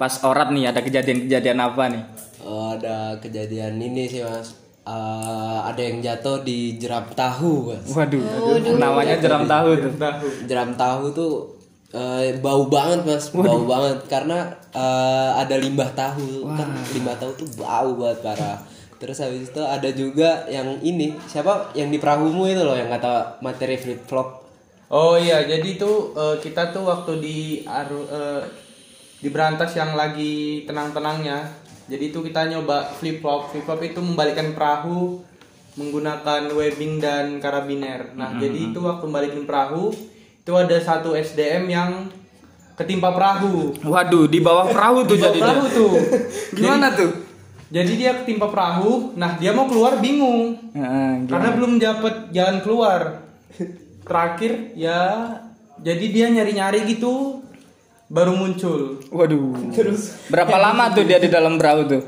Pas 0.00 0.22
orat 0.24 0.54
nih 0.54 0.70
ada 0.70 0.80
kejadian-kejadian 0.80 1.58
apa 1.60 1.84
nih? 1.92 2.02
Oh, 2.40 2.72
ada 2.72 3.18
kejadian 3.20 3.76
ini 3.76 4.08
sih 4.08 4.24
mas. 4.24 4.56
Eh, 4.88 5.58
ada 5.68 5.80
yang 5.82 6.00
jatuh 6.00 6.40
di 6.40 6.80
jeram 6.80 7.04
tahu 7.12 7.76
mas. 7.76 7.84
Waduh, 7.92 8.24
namanya 8.80 9.20
jeram 9.20 9.44
tahu 9.44 9.76
tuh. 9.76 9.92
jeram 10.48 10.70
tahu. 10.72 11.02
Tuh 11.12 11.34
eh, 11.92 12.40
bau 12.40 12.64
banget 12.72 13.04
mas. 13.04 13.28
Bau 13.34 13.68
banget. 13.68 14.08
Karena 14.08 14.48
eh, 14.72 15.30
ada 15.36 15.60
limbah 15.60 15.92
tahu. 15.92 16.48
Kan 16.56 16.72
limbah 16.96 17.16
tahu 17.20 17.44
tuh 17.44 17.48
bau 17.60 17.92
banget 18.00 18.24
parah. 18.24 18.58
Terus 18.98 19.20
habis 19.22 19.52
itu 19.52 19.62
ada 19.62 19.90
juga 19.92 20.48
yang 20.48 20.80
ini. 20.80 21.12
Siapa? 21.28 21.76
Yang 21.76 21.88
di 21.92 21.98
perahumu 22.00 22.48
itu 22.48 22.64
loh 22.64 22.74
yang 22.74 22.88
kata 22.88 23.44
materi 23.44 23.76
flip 23.76 24.08
flop 24.08 24.47
Oh 24.88 25.20
iya, 25.20 25.44
jadi 25.44 25.76
tuh 25.76 26.16
eh, 26.16 26.36
kita 26.40 26.72
tuh 26.72 26.88
waktu 26.88 27.12
di 27.20 27.38
aru, 27.68 28.08
eh, 28.08 28.42
di 29.20 29.28
berantas 29.28 29.76
yang 29.76 29.92
lagi 29.92 30.64
tenang-tenangnya. 30.64 31.44
Jadi 31.88 32.12
itu 32.12 32.20
kita 32.24 32.48
nyoba 32.48 32.88
flip 32.96 33.20
flop. 33.20 33.52
Flip 33.52 33.64
flop 33.64 33.80
itu 33.84 34.00
membalikkan 34.00 34.52
perahu 34.56 35.24
menggunakan 35.78 36.50
webbing 36.52 36.98
dan 36.98 37.38
karabiner. 37.38 38.12
Nah, 38.18 38.34
jadi 38.34 38.74
itu 38.74 38.82
waktu 38.82 39.06
balikin 39.08 39.46
perahu 39.46 39.94
itu 39.94 40.52
ada 40.52 40.74
satu 40.82 41.14
SDM 41.14 41.70
yang 41.70 41.90
ketimpa 42.74 43.14
perahu. 43.14 43.78
Waduh, 43.86 44.26
di 44.26 44.42
bawah 44.42 44.66
perahu 44.68 45.06
tuh 45.06 45.16
jadi 45.16 45.38
perahu 45.38 45.64
tuh. 45.70 45.94
Gimana 46.58 46.92
tuh? 46.98 47.12
Jadi 47.70 47.92
dia 47.94 48.16
ketimpa 48.18 48.50
perahu. 48.50 49.14
Nah, 49.14 49.38
dia 49.38 49.54
mau 49.54 49.70
keluar 49.70 50.02
bingung. 50.02 50.58
Nah, 50.74 51.22
Karena 51.28 51.54
belum 51.54 51.78
dapat 51.78 52.34
jalan 52.34 52.58
keluar. 52.64 53.00
Terakhir 54.08 54.72
ya 54.72 55.00
jadi 55.78 56.04
dia 56.10 56.26
nyari-nyari 56.32 56.88
gitu 56.88 57.44
baru 58.08 58.32
muncul. 58.34 59.04
Waduh. 59.12 59.72
Terus 59.76 60.16
berapa 60.32 60.56
lama 60.56 60.90
tuh 60.96 61.04
dia 61.04 61.20
di 61.20 61.28
dalam 61.28 61.60
perahu 61.60 61.82
tuh? 61.86 62.02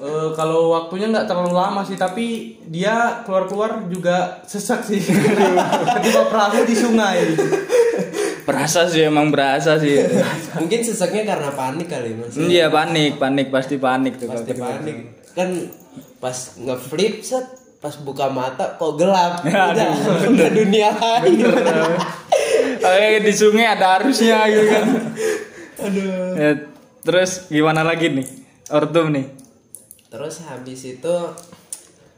Eh, 0.00 0.28
kalau 0.34 0.74
waktunya 0.74 1.12
nggak 1.12 1.28
terlalu 1.28 1.52
lama 1.54 1.84
sih, 1.86 1.94
tapi 1.94 2.56
dia 2.66 3.22
keluar-keluar 3.22 3.86
juga 3.86 4.42
sesak 4.48 4.82
sih. 4.82 4.98
Ketika 6.00 6.26
perahu 6.26 6.66
di 6.66 6.74
sungai. 6.74 7.36
Berasa 8.48 8.90
sih 8.90 9.06
emang 9.06 9.30
berasa 9.30 9.78
sih. 9.78 9.94
mungkin 10.58 10.80
sesaknya 10.82 11.22
karena 11.22 11.54
panik 11.54 11.86
kali 11.86 12.18
mas 12.18 12.34
Iya 12.34 12.66
panik, 12.66 13.20
panik 13.22 13.46
pasti 13.54 13.78
panik 13.78 14.18
tuh 14.18 14.26
pasti 14.26 14.58
panik 14.58 15.20
kan 15.34 15.70
pas 16.18 16.36
ngeflip 16.58 17.22
set 17.22 17.46
pas 17.80 17.96
buka 17.98 18.28
mata 18.28 18.76
kok 18.76 18.92
gelap 18.94 19.40
udah 19.72 19.90
udah 20.28 20.48
dunia 20.52 20.88
lain 20.92 21.40
Eh, 22.80 23.20
di 23.20 23.28
sungai 23.28 23.68
ada 23.68 24.00
arusnya 24.00 24.48
gitu 24.48 24.64
kan. 24.72 24.84
Aduh. 25.84 26.56
terus 27.00 27.48
gimana 27.48 27.80
lagi 27.80 28.08
nih? 28.08 28.24
Ortum 28.68 29.12
nih. 29.12 29.26
terus 30.08 30.42
habis 30.42 30.82
itu 30.84 31.16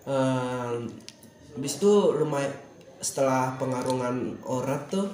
em, 0.02 0.88
habis 1.52 1.72
itu 1.76 1.92
lumayan 2.14 2.48
setelah 2.98 3.58
pengarungan 3.58 4.38
orat 4.46 4.88
tuh 4.88 5.10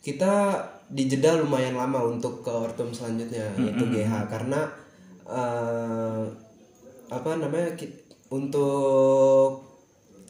kita 0.00 0.56
dijeda 0.88 1.36
lumayan 1.36 1.74
lama 1.74 2.06
untuk 2.06 2.40
ke 2.40 2.48
ortum 2.48 2.94
selanjutnya 2.94 3.50
yaitu 3.58 3.84
GH 3.90 4.30
karena 4.30 4.70
eh, 5.26 6.22
apa 7.06 7.30
namanya 7.36 7.74
untuk 8.28 9.62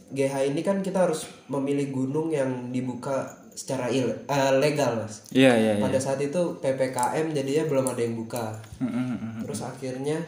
GH 0.09 0.35
ini 0.47 0.61
kan 0.61 0.81
kita 0.81 1.03
harus 1.03 1.27
memilih 1.47 1.91
gunung 1.91 2.29
yang 2.29 2.71
dibuka 2.71 3.27
secara 3.51 3.89
il- 3.89 4.23
eh, 4.23 4.53
legal 4.55 5.01
mas 5.01 5.25
Iya 5.31 5.53
iya 5.53 5.73
iya. 5.75 5.83
pada 5.83 5.97
saat 5.97 6.21
itu 6.21 6.39
ppkm 6.57 7.33
jadinya 7.33 7.65
belum 7.67 7.87
ada 7.87 8.01
yang 8.01 8.15
buka 8.15 8.61
Mm, 8.77 8.87
mm, 8.87 9.17
mm. 9.17 9.41
terus 9.43 9.61
akhirnya 9.63 10.21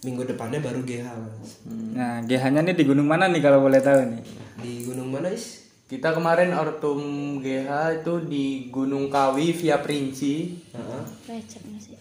minggu 0.00 0.24
depannya 0.24 0.58
baru 0.58 0.80
GH 0.80 1.06
mas 1.12 1.50
Nah, 1.92 2.24
GH-nya 2.24 2.64
nih 2.64 2.72
di 2.72 2.84
gunung 2.84 3.04
mana 3.04 3.28
nih 3.28 3.38
kalau 3.38 3.60
boleh 3.60 3.78
tahu 3.78 4.00
nih? 4.08 4.22
di 4.58 4.72
gunung 4.82 5.08
mana 5.08 5.28
is 5.28 5.60
Kita 5.84 6.14
kemarin 6.14 6.54
Ortum 6.54 7.02
GH 7.38 7.66
itu 7.96 8.22
di 8.24 8.44
Gunung 8.68 9.10
Kawi 9.10 9.50
via 9.50 9.82
Princi. 9.82 10.54
Heeh. 10.70 11.02
Recep 11.26 11.66
masih. 11.66 11.98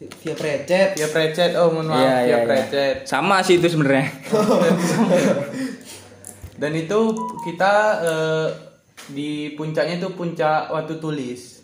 Via 0.00 0.32
precet 0.32 0.96
Via 0.96 1.08
Precet, 1.08 1.52
oh 1.60 1.68
mohon 1.70 1.86
maaf, 1.86 2.00
Iya, 2.00 2.08
via 2.08 2.24
iya, 2.24 2.24
iya. 2.24 2.38
Precet. 2.48 2.96
Sama 3.04 3.44
sih 3.44 3.60
itu 3.60 3.68
sebenarnya. 3.68 4.08
Dan 6.60 6.72
itu 6.72 6.98
kita 7.42 7.72
eh, 8.00 8.48
di 9.08 9.52
puncaknya 9.52 9.96
itu 9.96 10.08
puncak 10.12 10.68
Watu 10.68 10.96
Tulis. 10.96 11.60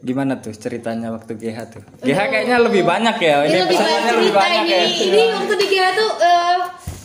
Gimana 0.00 0.36
tuh 0.36 0.52
ceritanya 0.52 1.08
waktu 1.08 1.32
GH 1.32 1.58
tuh? 1.72 1.82
GH 2.00 2.20
kayaknya 2.28 2.56
lebih 2.60 2.84
banyak 2.84 3.16
ya. 3.16 3.36
Ini 3.44 3.58
lebih 3.64 3.78
banyak 3.78 4.02
cerita 4.04 4.46
ini. 4.46 4.68
ya. 4.68 4.82
Ini 4.84 5.22
waktu 5.32 5.54
di 5.56 5.66
GH 5.66 5.84
tuh 5.92 6.10
eh, 6.20 6.56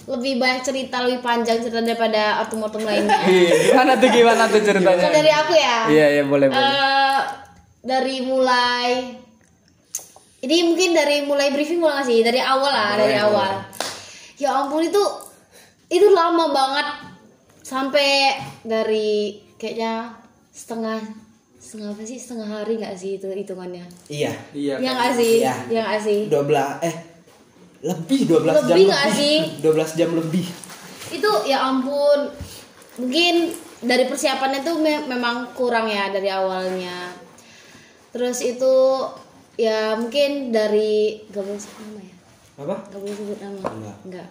lebih 0.10 0.34
banyak 0.36 0.62
cerita, 0.65 0.95
lebih 1.08 1.19
panjang 1.21 1.63
cerita 1.63 1.79
daripada 1.79 2.43
ortum-ortum 2.43 2.84
lainnya. 2.84 3.15
Gimana 3.23 3.95
tuh 3.95 4.10
gimana 4.12 4.43
tuh 4.51 4.60
ceritanya? 4.60 4.99
Kalau 4.99 5.15
dari 5.15 5.32
aku 5.32 5.53
ya. 5.55 5.75
Iya 5.88 6.05
iya 6.19 6.23
boleh 6.27 6.47
boleh. 6.51 6.60
Eh, 6.60 6.98
dari 7.89 8.21
mulai 8.21 9.17
ini 10.39 10.58
mungkin 10.62 10.93
dari 10.93 11.25
mulai 11.25 11.49
briefing 11.49 11.82
mulai 11.82 11.99
nggak 11.99 12.08
sih? 12.08 12.19
Dari 12.21 12.38
awal 12.39 12.69
lah 12.69 12.95
dari 12.95 13.17
awal. 13.17 13.52
ya 14.39 14.56
ampun 14.56 14.86
itu 14.86 15.04
itu 15.89 16.08
lama 16.13 16.54
banget. 16.54 16.88
Sampai 17.65 18.39
dari 18.63 19.41
kayaknya 19.60 20.15
setengah 20.54 21.02
setengah 21.60 21.91
apa 21.91 22.04
sih? 22.06 22.15
Setengah 22.15 22.62
hari 22.62 22.80
nggak 22.80 22.95
sih 22.95 23.19
itu 23.19 23.28
hitungannya? 23.28 23.84
Iya. 24.08 24.32
Iya. 24.56 24.75
yang 24.80 24.95
nggak 24.95 25.13
sih? 25.17 25.34
Iya. 25.43 25.54
yang 25.67 25.84
nggak 25.89 26.02
sih? 26.06 26.19
12 26.32 26.88
eh 26.88 26.95
lebih 27.80 28.19
12 28.28 28.43
jam 28.63 28.75
Lebih 28.75 28.86
nggak 28.88 29.08
sih? 29.12 29.36
12 29.60 29.99
jam 29.99 30.10
lebih. 30.15 30.45
Itu 31.10 31.32
ya 31.43 31.67
ampun. 31.67 32.32
Mungkin 32.95 33.36
dari 33.84 34.08
persiapannya 34.08 34.63
tuh 34.63 34.80
me- 34.80 35.04
memang 35.04 35.52
kurang 35.52 35.91
ya 35.91 36.08
dari 36.15 36.32
awalnya 36.32 37.28
terus 38.19 38.43
itu 38.43 38.75
ya 39.55 39.95
mungkin 39.95 40.51
dari 40.51 41.23
gak 41.32 41.39
boleh 41.39 41.55
sebut 41.55 41.79
nama 41.88 42.01
ya? 42.03 42.15
Apa? 42.60 42.75
Gak 42.91 42.99
boleh 42.99 43.15
sebut 43.15 43.39
nama? 43.39 43.60
Enggak. 43.71 43.97
enggak. 44.03 44.27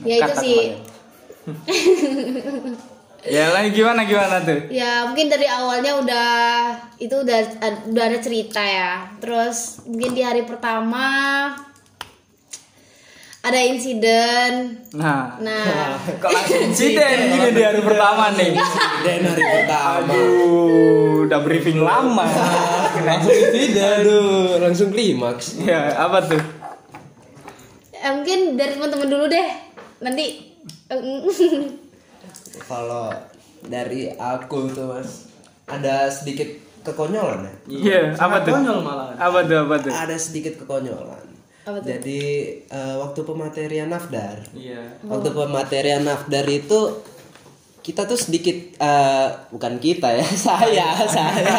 Ya 0.00 0.14
itu 0.24 0.34
sih. 0.40 0.60
Ya 3.26 3.50
lagi 3.50 3.74
gimana 3.74 4.06
gimana 4.06 4.38
tuh? 4.46 4.70
ya 4.70 5.10
mungkin 5.10 5.26
dari 5.26 5.42
awalnya 5.42 5.98
udah 5.98 6.30
itu 7.02 7.18
udah 7.18 7.38
udah 7.90 8.04
ada 8.06 8.18
cerita 8.22 8.62
ya. 8.62 9.10
Terus 9.18 9.82
mungkin 9.90 10.14
di 10.14 10.22
hari 10.22 10.46
pertama 10.46 11.50
ada 13.38 13.58
insiden 13.60 14.82
Nah, 14.92 15.38
nah 15.38 15.94
kok 16.20 16.28
langsung 16.28 16.60
insiden 16.64 17.16
gini 17.30 17.48
di 17.52 17.62
hari 17.62 17.80
pertama 17.80 18.34
nih. 18.34 18.50
Dan 19.04 19.20
hari 19.24 19.44
pertama. 19.44 20.10
Aduh, 20.10 21.28
udah 21.28 21.40
briefing 21.44 21.78
lama. 21.78 22.24
langsung 23.06 23.36
insiden 23.36 24.00
Aduh, 24.02 24.58
langsung 24.58 24.88
klimaks. 24.88 25.60
ya, 25.60 25.92
apa 25.94 26.24
tuh? 26.24 26.40
eh, 27.92 28.12
mungkin 28.14 28.54
dari 28.54 28.72
teman-teman 28.74 29.08
dulu 29.08 29.24
deh 29.26 29.48
nanti 29.98 30.54
Kalau 32.68 33.12
dari 33.60 34.08
aku 34.12 34.70
tuh 34.70 34.86
mas, 34.88 35.28
ada 35.68 36.08
sedikit 36.08 36.48
kekonyolan 36.82 37.44
ya. 37.44 37.54
Iya, 37.68 38.00
apa 38.16 38.40
tuh? 38.42 38.52
konyol 38.56 38.80
malah 38.80 39.12
Apa 39.14 39.44
tuh, 39.44 39.56
apa 39.62 39.74
tuh? 39.78 39.92
Ada 39.92 40.16
sedikit 40.16 40.56
kekonyolan. 40.64 41.27
Apa 41.68 41.84
tuh? 41.84 41.88
Jadi 41.92 42.20
eh, 42.64 42.94
waktu 42.96 43.20
pematerian 43.28 43.92
nafdar, 43.92 44.40
iya 44.56 44.96
waktu 45.04 45.28
pematerian 45.36 46.00
nafdar 46.00 46.48
itu 46.48 47.04
kita 47.88 48.04
tuh 48.04 48.20
sedikit 48.20 48.56
eh, 48.76 49.28
bukan 49.48 49.80
kita 49.80 50.12
ya, 50.16 50.24
saya, 50.48 50.88
saya, 51.08 51.56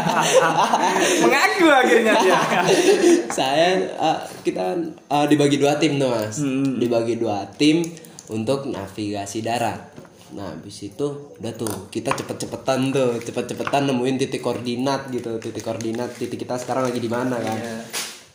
Mengaku 1.25 1.65
akhirnya 1.69 2.13
dia. 2.21 2.41
saya 3.37 3.81
eh, 3.81 4.19
kita 4.45 4.77
eh, 5.09 5.25
dibagi 5.25 5.57
dua 5.57 5.81
tim 5.81 5.97
tuh 5.97 6.09
mas, 6.09 6.37
dibagi 6.77 7.17
dua 7.17 7.49
tim 7.57 7.81
untuk 8.29 8.69
navigasi 8.69 9.41
darat. 9.41 9.89
Nah, 10.29 10.53
habis 10.53 10.85
itu 10.85 11.33
udah 11.41 11.53
tuh 11.57 11.89
kita 11.89 12.13
cepet-cepetan 12.13 12.93
tuh, 12.93 13.17
cepet-cepetan 13.17 13.89
nemuin 13.89 14.21
titik 14.21 14.45
koordinat 14.45 15.09
gitu, 15.09 15.41
titik 15.41 15.65
koordinat 15.65 16.13
titik 16.13 16.45
kita 16.45 16.61
sekarang 16.61 16.93
lagi 16.93 17.01
di 17.01 17.09
mana 17.09 17.41
kan. 17.41 17.57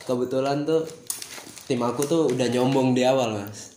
Kebetulan 0.03 0.67
tuh 0.67 0.83
tim 1.65 1.81
aku 1.81 2.05
tuh 2.05 2.23
udah 2.33 2.47
nyombong 2.53 2.93
di 2.93 3.03
awal, 3.05 3.41
Mas. 3.41 3.75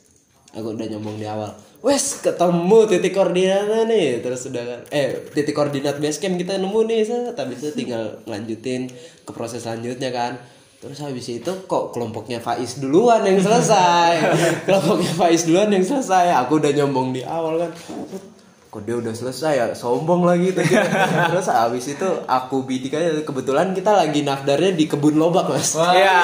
Aku 0.56 0.74
udah 0.74 0.88
nyombong 0.90 1.20
di 1.20 1.28
awal. 1.28 1.52
Wes, 1.86 2.20
ketemu 2.26 2.90
titik 2.90 3.14
koordinatnya 3.14 3.86
nih. 3.86 4.20
Terus 4.26 4.50
udah 4.50 4.64
kan 4.66 4.80
eh 4.90 5.30
titik 5.32 5.54
koordinat 5.54 6.02
base 6.02 6.18
camp 6.18 6.36
kita 6.36 6.58
nemu 6.58 6.80
nih, 6.90 7.00
set. 7.06 7.36
Habis 7.38 7.58
itu 7.64 7.70
tinggal 7.86 8.26
lanjutin 8.26 8.90
ke 9.24 9.32
proses 9.32 9.64
selanjutnya 9.64 10.10
kan. 10.10 10.42
Terus 10.78 11.02
habis 11.02 11.26
itu 11.30 11.52
kok 11.66 11.90
kelompoknya 11.90 12.38
Faiz 12.38 12.78
duluan 12.78 13.26
yang 13.26 13.42
selesai. 13.42 14.14
kelompoknya 14.70 15.14
Faiz 15.14 15.46
duluan 15.46 15.70
yang 15.74 15.86
selesai. 15.86 16.34
Aku 16.46 16.62
udah 16.62 16.70
nyombong 16.74 17.14
di 17.14 17.22
awal 17.26 17.66
kan. 17.66 17.72
Kok 18.78 18.86
dia 18.86 18.94
udah 18.94 19.10
selesai 19.10 19.54
ya, 19.58 19.66
sombong 19.74 20.22
lagi 20.22 20.54
tuh. 20.54 20.62
Terus 21.34 21.50
habis 21.50 21.90
itu 21.90 22.06
aku 22.30 22.62
bidik 22.62 22.94
aja 22.94 23.10
kebetulan 23.26 23.74
kita 23.74 23.90
lagi 23.90 24.22
nafdarnya 24.22 24.78
di 24.78 24.86
kebun 24.86 25.18
lobak, 25.18 25.50
Mas. 25.50 25.74
Ya. 25.98 26.22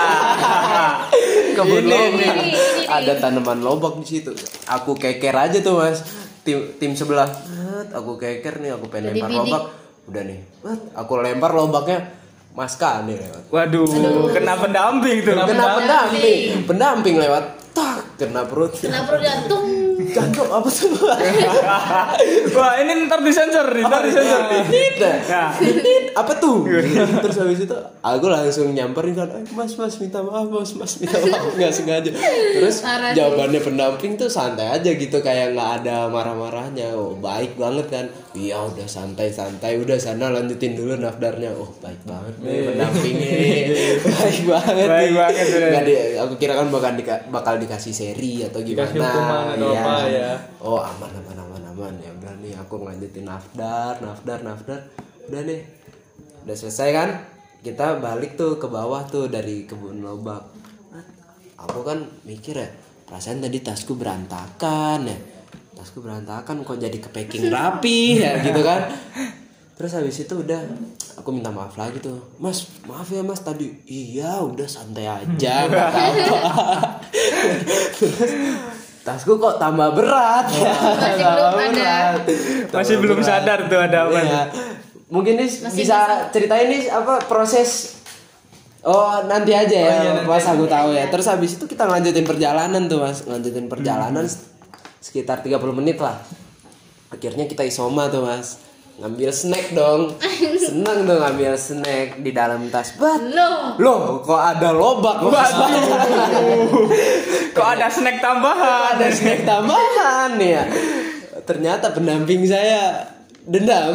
kebun 1.57 1.81
lobak. 1.89 2.13
ini, 2.13 2.29
ini. 2.29 2.85
Ada 2.85 3.17
tanaman 3.17 3.57
lobak 3.57 3.97
di 3.97 4.05
situ. 4.05 4.37
Aku 4.69 4.93
keker 4.93 5.33
aja 5.33 5.65
tuh, 5.65 5.81
Mas. 5.81 6.05
Tim 6.45 6.77
tim 6.77 6.93
sebelah. 6.93 7.25
Aku 7.89 8.21
keker 8.21 8.61
nih, 8.61 8.77
aku 8.77 8.85
pengen 8.85 9.17
Jadi 9.17 9.25
lempar 9.25 9.29
bidik. 9.33 9.41
lobak. 9.49 9.63
Udah 10.13 10.21
nih. 10.21 10.39
Aku 10.93 11.13
lempar 11.25 11.51
lobaknya 11.57 11.99
Mas 12.53 12.77
Kani 12.77 13.17
lewat. 13.17 13.43
Waduh, 13.49 14.29
kena 14.29 14.53
pendamping 14.61 15.25
tuh. 15.25 15.33
Kena 15.41 15.81
pendamping, 15.81 16.69
pendamping 16.69 17.15
lewat. 17.17 17.73
Tak, 17.73 18.21
kena 18.21 18.45
perut. 18.45 18.77
kenapa 18.77 19.17
perlu 19.17 19.25
jantung 19.25 19.72
Gantung 20.13 20.49
apa 20.49 20.69
tuh? 20.69 20.93
Wah, 22.57 22.73
ini 22.79 23.09
ntar 23.09 23.19
disensor 23.25 23.65
nih, 23.73 23.83
ntar 23.83 24.01
disensor 24.05 24.41
nih. 24.47 24.63
Nah. 25.01 25.49
apa 26.13 26.33
tuh? 26.37 26.63
Terus 27.25 27.37
habis 27.41 27.59
itu 27.65 27.77
aku 27.99 28.25
langsung 28.29 28.69
nyamperin 28.71 29.17
kan, 29.17 29.29
"Eh, 29.33 29.43
Mas, 29.57 29.73
Mas 29.75 29.97
minta 29.97 30.21
maaf, 30.21 30.47
Mas, 30.47 30.71
Mas 30.77 30.93
minta 31.01 31.17
maaf 31.17 31.53
nggak 31.57 31.73
sengaja. 31.73 32.11
Terus 32.53 32.85
sih. 32.85 33.17
jawabannya 33.17 33.59
pendamping 33.59 34.13
tuh 34.15 34.29
santai 34.29 34.69
aja 34.69 34.89
gitu 34.93 35.17
kayak 35.19 35.57
nggak 35.57 35.83
ada 35.83 36.07
marah-marahnya. 36.07 36.93
Oh, 36.93 37.17
baik 37.17 37.57
banget 37.57 37.89
kan. 37.89 38.05
Iya, 38.33 38.57
udah 38.57 38.89
santai-santai, 38.89 39.77
udah 39.77 39.93
sana 39.95 40.33
lanjutin 40.33 40.73
dulu 40.73 40.97
nafdarnya. 40.97 41.53
Oh, 41.53 41.69
baik 41.77 42.01
banget 42.01 42.33
nih 42.41 42.65
pendampingnya. 42.65 43.29
baik 44.09 44.39
banget. 44.43 44.87
Baik 44.89 45.05
nih. 45.05 45.13
banget. 45.13 45.45
Nggak 45.53 45.83
di- 45.85 46.17
aku 46.17 46.33
kira 46.35 46.53
kan 46.53 46.67
bakal 46.67 46.97
dika- 46.97 47.23
bakal 47.29 47.55
dikasih 47.55 47.93
seri 47.93 48.41
atau 48.41 48.57
gimana. 48.59 48.89
Hukuman 48.89 49.53
Iya. 49.55 49.77
apa, 49.77 49.93
ya. 50.09 50.29
Oh, 50.57 50.81
aman 50.81 51.13
aman 51.13 51.37
aman 51.39 51.61
aman. 51.69 51.93
Ya 52.01 52.09
udah 52.11 52.33
nih 52.39 52.57
aku 52.57 52.81
ngelanjutin 52.81 53.23
nafdar, 53.23 54.01
nafdar, 54.01 54.39
nafdar. 54.41 54.81
Udah 55.29 55.41
nih. 55.45 55.61
Udah 56.41 56.55
selesai 56.57 56.89
kan? 56.89 57.09
Kita 57.61 58.01
balik 58.01 58.33
tuh 58.33 58.57
ke 58.57 58.65
bawah 58.65 59.05
tuh 59.05 59.29
dari 59.29 59.63
kebun 59.63 60.01
lobak. 60.01 60.41
Aku 61.55 61.79
kan 61.79 61.95
mikir 62.25 62.57
ya, 62.57 62.67
perasaan 63.05 63.39
tadi 63.39 63.61
tasku 63.61 63.93
berantakan 63.93 65.05
ya. 65.05 65.17
Tasku 65.83 65.99
berantakan 65.99 66.63
kok 66.63 66.79
jadi 66.79 66.95
ke 66.95 67.11
packing 67.11 67.51
rapi 67.51 68.23
ya 68.23 68.39
gitu 68.39 68.63
kan. 68.63 68.87
Terus 69.75 69.91
habis 69.99 70.15
itu 70.15 70.31
udah 70.31 70.63
aku 71.19 71.35
minta 71.35 71.51
maaf 71.51 71.75
lagi 71.75 71.99
tuh. 71.99 72.23
Mas, 72.39 72.71
maaf 72.87 73.11
ya 73.11 73.19
Mas 73.19 73.43
tadi. 73.43 73.67
Iya, 73.83 74.39
udah 74.47 74.63
santai 74.63 75.11
aja, 75.11 75.67
nggak 75.67 75.87
apa-apa. 75.91 76.39
Tasku 79.03 79.35
kok 79.35 79.59
tambah 79.59 79.91
berat 79.91 80.47
ya. 80.55 80.71
Masih 80.71 81.19
Tambah 81.19 81.51
belum 81.51 81.51
ada. 81.51 81.67
berat. 81.75 82.15
Masih 82.71 82.95
belum 83.03 83.19
berat. 83.19 83.27
sadar 83.27 83.59
tuh 83.67 83.79
ada 83.83 83.97
apa. 84.07 84.19
Iya. 84.23 84.43
Mungkin 85.11 85.35
nih 85.35 85.49
bisa 85.67 86.31
ceritain 86.31 86.71
nih 86.71 86.87
apa 86.87 87.27
proses 87.27 87.99
Oh 88.83 89.15
nanti 89.31 89.55
aja 89.55 89.79
ya 89.79 90.27
pas 90.27 90.43
aku 90.43 90.67
tahu 90.67 90.91
ya. 90.91 91.07
Terus 91.07 91.27
habis 91.31 91.55
itu 91.55 91.63
kita 91.67 91.87
lanjutin 91.87 92.27
perjalanan 92.27 92.87
tuh 92.91 92.99
mas, 92.99 93.23
lanjutin 93.23 93.71
perjalanan 93.71 94.27
sekitar 95.03 95.43
30 95.43 95.59
menit 95.75 95.99
lah. 95.99 96.23
Akhirnya 97.11 97.43
kita 97.43 97.67
isoma 97.67 98.07
tuh 98.07 98.23
mas, 98.23 98.63
ngambil 99.03 99.35
snack 99.35 99.75
dong. 99.75 100.15
Seneng 100.63 101.03
tuh 101.03 101.19
ngambil 101.19 101.59
snack 101.59 102.23
di 102.23 102.31
dalam 102.31 102.71
tas. 102.71 102.95
Bat, 102.95 103.21
lo 103.35 103.75
loh 103.83 104.23
kok 104.23 104.39
ada 104.39 104.71
lobak 104.71 105.19
mas? 105.27 105.51
Kok 107.53 107.67
ada 107.77 107.85
snack 107.85 108.17
tambahan? 108.17 108.97
ada 108.97 109.07
snack 109.13 109.45
tambahan 109.45 110.41
ya. 110.41 110.65
Ternyata 111.45 111.93
pendamping 111.93 112.49
saya 112.49 113.13
dendam. 113.45 113.93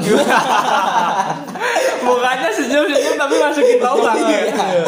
Mukanya 2.07 2.55
senyum-senyum 2.55 3.15
tapi 3.19 3.35
masukin 3.43 3.79
lubang. 3.83 4.19
Iya. 4.31 4.85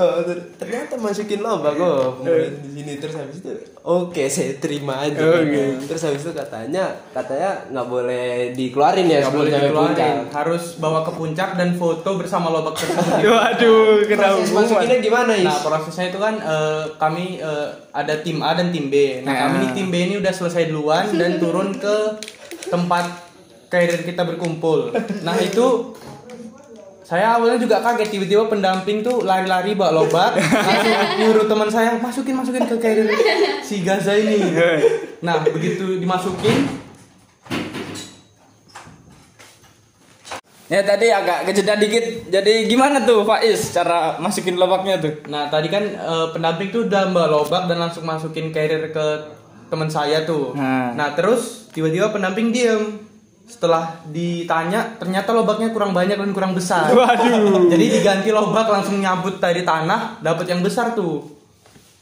Oh, 0.00 0.22
ter- 0.22 0.46
ternyata 0.56 0.94
masukin 0.94 1.40
lobak 1.40 1.74
oh 1.74 2.14
kemudian 2.16 2.54
di 2.56 2.70
sini 2.72 2.92
terus 2.96 3.14
habis 3.14 3.38
itu 3.38 3.50
oke 3.80 4.22
saya 4.24 4.54
terima 4.56 4.94
aja 5.00 5.18
Oke. 5.18 5.82
terus 5.82 6.02
habis 6.02 6.20
itu 6.20 6.30
katanya 6.32 6.84
katanya 7.10 7.66
nggak 7.68 7.86
boleh 7.86 8.26
dikeluarin 8.52 9.04
ya 9.04 9.18
nggak 9.20 9.34
boleh 9.34 9.50
sebelum 9.50 9.66
sampai 9.66 9.74
puncak. 9.84 9.98
dikeluarin 9.98 10.30
harus 10.30 10.64
bawa 10.76 11.00
ke 11.00 11.12
puncak 11.12 11.50
dan 11.54 11.70
foto 11.74 12.10
bersama 12.14 12.46
lobak 12.48 12.74
tersebut 12.74 13.26
Waduh, 13.28 13.76
kena 14.04 14.22
proses 14.24 14.38
hukuman. 14.46 14.58
masukinnya 14.62 14.98
gimana 15.00 15.32
Is? 15.34 15.44
Nah 15.44 15.58
prosesnya 15.60 16.06
itu 16.06 16.18
kan 16.18 16.34
eh, 16.36 16.82
kami 16.96 17.24
eh, 17.38 17.66
ada 17.90 18.14
tim 18.18 18.38
A 18.38 18.52
dan 18.52 18.68
tim 18.68 18.86
B. 18.86 18.94
Nah 19.20 19.28
Nah. 19.28 19.38
kami 19.44 19.56
nih 19.60 19.70
tim 19.72 19.88
B 19.88 19.94
ini 20.00 20.14
udah 20.16 20.30
selesai 20.30 20.66
duluan 20.66 21.10
dan 21.12 21.36
turun 21.36 21.74
ke 21.74 21.96
tempat 22.64 23.04
karir 23.66 24.00
kita 24.00 24.22
berkumpul. 24.24 24.92
Nah 25.20 25.36
itu 25.38 25.92
saya 27.08 27.40
awalnya 27.40 27.56
juga 27.56 27.80
kaget 27.80 28.12
tiba-tiba 28.12 28.52
pendamping 28.52 29.00
tuh 29.00 29.24
lari-lari 29.24 29.72
bawa 29.72 30.04
lobak 30.04 30.36
langsung 30.36 30.92
nyuruh 31.16 31.48
teman 31.48 31.68
saya 31.72 31.96
masukin 31.96 32.36
masukin 32.36 32.68
ke 32.68 32.76
karir 32.76 33.08
si 33.64 33.80
Gaza 33.80 34.12
ini. 34.12 34.52
Nah 35.24 35.40
begitu 35.40 35.96
dimasukin 35.96 36.68
Ya 40.68 40.84
tadi 40.84 41.08
agak 41.08 41.48
kejeda 41.48 41.80
dikit. 41.80 42.28
Jadi 42.28 42.68
gimana 42.68 43.00
tuh 43.00 43.24
Faiz 43.24 43.72
cara 43.72 44.20
masukin 44.20 44.60
lubangnya 44.60 45.00
tuh? 45.00 45.24
Nah 45.32 45.48
tadi 45.48 45.72
kan 45.72 45.80
eh, 45.80 46.26
pendamping 46.36 46.68
tuh 46.68 46.84
udah 46.84 47.08
mbak 47.08 47.24
lobak 47.32 47.72
dan 47.72 47.88
langsung 47.88 48.04
masukin 48.04 48.52
carrier 48.52 48.92
ke 48.92 49.06
teman 49.72 49.88
saya 49.88 50.28
tuh. 50.28 50.52
Hmm. 50.52 50.92
Nah 50.92 51.16
terus 51.16 51.72
tiba-tiba 51.72 52.12
pendamping 52.12 52.52
diem. 52.52 53.07
Setelah 53.48 54.04
ditanya 54.12 55.00
ternyata 55.00 55.32
lobaknya 55.32 55.72
kurang 55.72 55.96
banyak 55.96 56.20
dan 56.20 56.30
kurang 56.36 56.52
besar. 56.52 56.92
Waduh. 56.92 57.72
Jadi 57.72 57.84
diganti 57.98 58.28
lobak 58.28 58.68
langsung 58.68 59.00
nyabut 59.00 59.40
dari 59.40 59.64
tanah 59.64 60.20
dapat 60.20 60.46
yang 60.52 60.60
besar 60.60 60.92
tuh. 60.92 61.24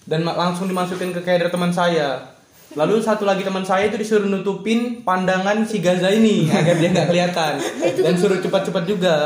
Dan 0.03 0.27
langsung 0.27 0.67
dimasukin 0.67 1.15
ke 1.15 1.23
carrier 1.23 1.51
teman 1.51 1.71
saya. 1.71 2.35
Lalu 2.75 2.99
satu 2.99 3.23
lagi 3.23 3.47
teman 3.47 3.63
saya 3.63 3.87
itu 3.87 3.97
disuruh 3.97 4.27
nutupin 4.27 5.01
pandangan 5.07 5.63
si 5.65 5.79
Gaza 5.79 6.11
ini 6.11 6.51
agar 6.51 6.77
dia 6.77 6.91
nggak 6.91 7.09
kelihatan 7.09 7.55
dan 8.03 8.15
suruh 8.19 8.43
cepat-cepat 8.43 8.85
juga. 8.85 9.17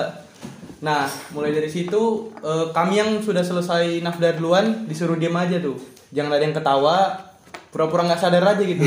Nah, 0.80 1.08
mulai 1.32 1.52
dari 1.52 1.68
situ 1.68 2.32
eh, 2.40 2.66
kami 2.72 3.00
yang 3.00 3.10
sudah 3.20 3.44
selesai 3.44 4.00
nafdar 4.04 4.36
duluan 4.36 4.84
disuruh 4.88 5.16
diam 5.16 5.36
aja 5.36 5.56
tuh. 5.60 5.76
Jangan 6.12 6.32
ada 6.36 6.44
yang 6.44 6.56
ketawa, 6.56 6.96
pura-pura 7.70 8.02
nggak 8.02 8.18
sadar 8.18 8.42
aja 8.44 8.58
gitu. 8.60 8.82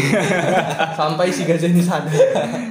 Sampai 0.99 1.31
si 1.31 1.43
Gaza 1.43 1.65
ini 1.65 1.79
sadar. 1.79 2.11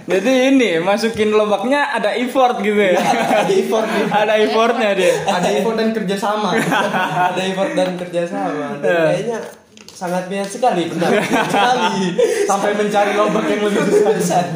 Jadi 0.02 0.32
ini 0.50 0.70
masukin 0.78 1.30
lubangnya 1.30 1.88
ada 1.90 2.12
effort 2.12 2.60
gitu 2.60 2.76
ya. 2.76 3.00
Ada 3.00 3.48
effort 3.50 3.86
nih. 3.86 4.04
ada 4.06 4.34
effortnya 4.38 4.90
dia. 4.92 5.12
Ada 5.24 5.48
effort 5.54 5.74
dan 5.74 5.88
kerjasama. 5.90 6.50
ada 7.28 7.40
effort 7.42 7.72
dan 7.72 7.96
kerjasama 7.96 8.66
dan 8.76 8.84
Iya. 8.84 9.04
kayaknya 9.08 9.38
sangat 9.92 10.24
niat 10.26 10.48
sekali 10.48 10.88
benar 10.88 11.14
sekali 11.14 12.10
Sampai 12.42 12.74
mencari 12.74 13.12
lobak 13.12 13.44
yang 13.46 13.62
lebih 13.62 13.82
besar. 14.10 14.50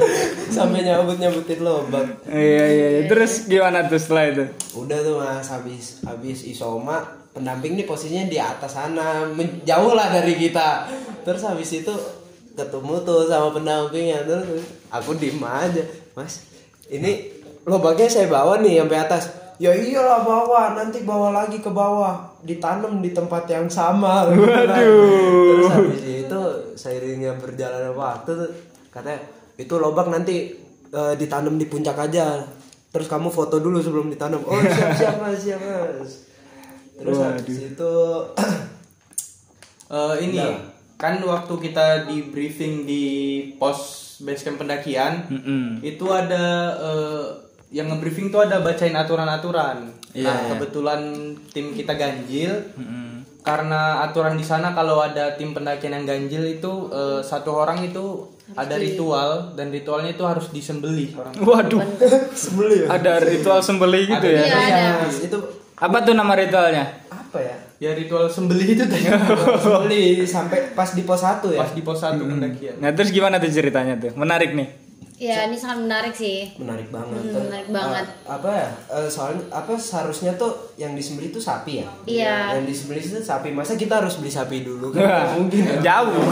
sampai 0.48 0.82
nyabut 0.82 1.16
nyabutin 1.16 1.60
lobak 1.60 2.06
Iya 2.26 2.64
iya. 2.66 2.88
iya. 2.96 3.02
Terus 3.06 3.44
gimana 3.44 3.84
tuh 3.84 3.96
setelah 3.96 4.24
itu? 4.26 4.44
udah 4.74 4.98
tuh 4.98 5.14
mas 5.16 5.46
habis 5.46 5.84
habis 6.02 6.38
isoma 6.42 7.04
pendamping 7.36 7.76
nih 7.76 7.84
posisinya 7.84 8.24
di 8.32 8.40
atas 8.40 8.72
sana 8.72 9.28
jauh 9.60 9.92
lah 9.92 10.08
dari 10.08 10.32
kita. 10.40 10.88
Terus 11.20 11.44
habis 11.44 11.68
itu 11.76 11.92
ketemu 12.56 13.04
tuh 13.04 13.28
sama 13.28 13.52
pendampingnya. 13.52 14.24
Terus 14.24 14.64
aku 14.88 15.12
diem 15.20 15.36
aja 15.44 15.84
mas 16.16 16.48
ini 16.88 17.28
lobaknya 17.68 18.08
saya 18.08 18.32
bawa 18.32 18.64
nih 18.64 18.80
sampai 18.80 18.98
atas. 19.04 19.24
Ya 19.60 19.76
iyalah 19.76 20.24
bawa. 20.24 20.72
Nanti 20.80 21.04
bawa 21.04 21.36
lagi 21.36 21.60
ke 21.60 21.68
bawah. 21.68 22.40
Ditanam 22.40 23.04
di 23.04 23.12
tempat 23.12 23.44
yang 23.52 23.68
sama. 23.68 24.32
Terus 25.52 25.68
habis 25.68 26.02
itu 26.04 26.40
seiringnya 26.72 27.36
berjalannya 27.36 27.92
waktu 27.92 28.32
katanya 28.88 29.20
itu 29.60 29.76
lobak 29.76 30.08
nanti 30.08 30.56
eh, 30.88 31.14
ditanam 31.20 31.60
di 31.60 31.68
puncak 31.68 32.00
aja. 32.00 32.48
Terus 32.88 33.12
kamu 33.12 33.28
foto 33.28 33.60
dulu 33.60 33.84
sebelum 33.84 34.08
ditanam. 34.08 34.40
Oh 34.48 34.56
siap 34.56 34.96
siap 34.96 35.16
mas 35.20 35.36
siap 35.36 35.60
mas 35.60 36.26
terus 36.96 37.18
habis 37.20 37.58
itu 37.72 37.92
Eh, 39.86 40.14
ini 40.26 40.42
kan 40.98 41.22
waktu 41.22 41.54
kita 41.70 42.10
di 42.10 42.26
briefing 42.34 42.82
di 42.88 43.04
pos 43.54 44.02
basecamp 44.18 44.58
pendakian 44.64 45.28
Mm-mm. 45.30 45.78
itu 45.84 46.10
ada 46.10 46.74
eh, 46.74 47.24
yang 47.70 47.92
ngebriefing 47.94 48.32
tuh 48.34 48.42
ada 48.48 48.58
bacain 48.64 48.96
aturan-aturan. 48.96 49.94
nah 50.16 50.48
kebetulan 50.48 51.36
tim 51.52 51.76
kita 51.76 51.92
ganjil 51.92 52.48
karena 53.44 54.00
aturan 54.08 54.32
di 54.40 54.42
sana 54.42 54.72
kalau 54.72 55.04
ada 55.04 55.36
tim 55.36 55.52
pendakian 55.52 55.92
yang 56.02 56.06
ganjil 56.08 56.42
itu 56.42 56.90
eh, 56.90 57.20
satu 57.22 57.54
orang 57.54 57.84
itu 57.86 58.26
ada 58.56 58.74
ritual 58.74 59.52
dan 59.54 59.70
ritualnya 59.70 60.16
itu 60.16 60.24
harus 60.26 60.50
disembelih 60.50 61.14
orang. 61.14 61.34
Waduh. 61.36 61.82
sembelih 62.34 62.88
ya 62.88 62.96
Ada 62.96 63.12
ritual 63.22 63.60
sembelih 63.62 64.02
gitu 64.18 64.26
ya. 64.26 64.42
Iya 64.42 64.56
ada. 64.56 64.82
Itu 65.14 65.38
Apa 65.76 66.00
tuh 66.00 66.12
nama 66.12 66.32
ritualnya? 66.32 66.84
apa 67.06 67.38
ya 67.38 67.56
Ya 67.76 67.90
ritual 67.92 68.24
sembelih 68.26 68.72
itu 68.72 68.82
tadi 68.82 69.04
sembelih 69.60 70.24
sampai 70.24 70.72
pas 70.72 70.88
di 70.90 71.02
pos 71.02 71.20
satu 71.20 71.52
ya 71.52 71.60
pas 71.60 71.68
di 71.70 71.80
pos 71.80 71.98
satu 71.98 72.24
pendakian. 72.24 72.78
Nah 72.78 72.88
terus 72.90 73.10
gimana 73.10 73.36
tuh 73.36 73.50
ceritanya 73.50 73.92
tuh? 73.94 74.12
Menarik 74.14 74.52
nih. 74.52 74.68
Ya 75.14 75.44
ini 75.44 75.52
sangat 75.54 75.80
menarik 75.82 76.12
sih. 76.12 76.52
menarik 76.56 76.88
banget 76.88 77.16
Hmm, 77.18 77.32
menarik 77.42 77.68
banget. 77.70 78.04
eh, 78.04 78.28
apa 78.30 78.48
ya 78.50 78.68
eh, 78.94 79.08
soalnya 79.10 79.44
apa 79.50 79.72
seharusnya 79.74 80.32
tuh 80.34 80.52
yang 80.74 80.92
disembelih 80.92 81.28
itu 81.30 81.36
sapi 81.38 81.72
ya 81.78 81.88
Iya. 82.06 82.36
yang 82.56 82.64
disembelih 82.64 83.00
itu 83.02 83.16
sapi 83.18 83.48
masa 83.50 83.72
kita 83.74 83.96
harus 83.98 84.16
beli 84.16 84.28
sapi 84.30 84.60
dulu 84.60 84.88
kan 84.90 85.00
Wah, 85.02 85.08
Nggak 85.18 85.32
mungkin 85.36 85.60
ya. 85.62 85.76
Jauh. 85.82 86.24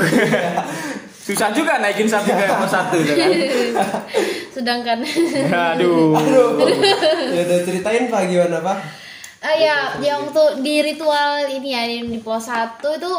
Susah 1.27 1.49
juga 1.51 1.77
naikin 1.79 2.05
sapi 2.05 2.29
ke 2.29 2.45
pos 2.51 2.69
satu 2.71 2.97
ya 2.99 3.15
kan. 3.15 3.31
Sedangkan 4.55 4.99
Aduh. 5.45 6.13
Aduh. 6.15 6.49
ya 7.31 7.41
udah 7.43 7.61
ceritain 7.61 8.09
pak 8.09 8.23
gimana 8.27 8.61
pak 8.61 9.04
Ah 9.45 9.53
ya, 9.55 9.77
yang 10.01 10.25
waktu 10.25 10.65
di 10.65 10.81
ritual 10.83 11.45
ini 11.45 11.69
ya 11.69 11.85
di, 11.85 11.97
di 12.09 12.19
pos 12.19 12.49
1 12.49 12.81
itu 12.81 13.13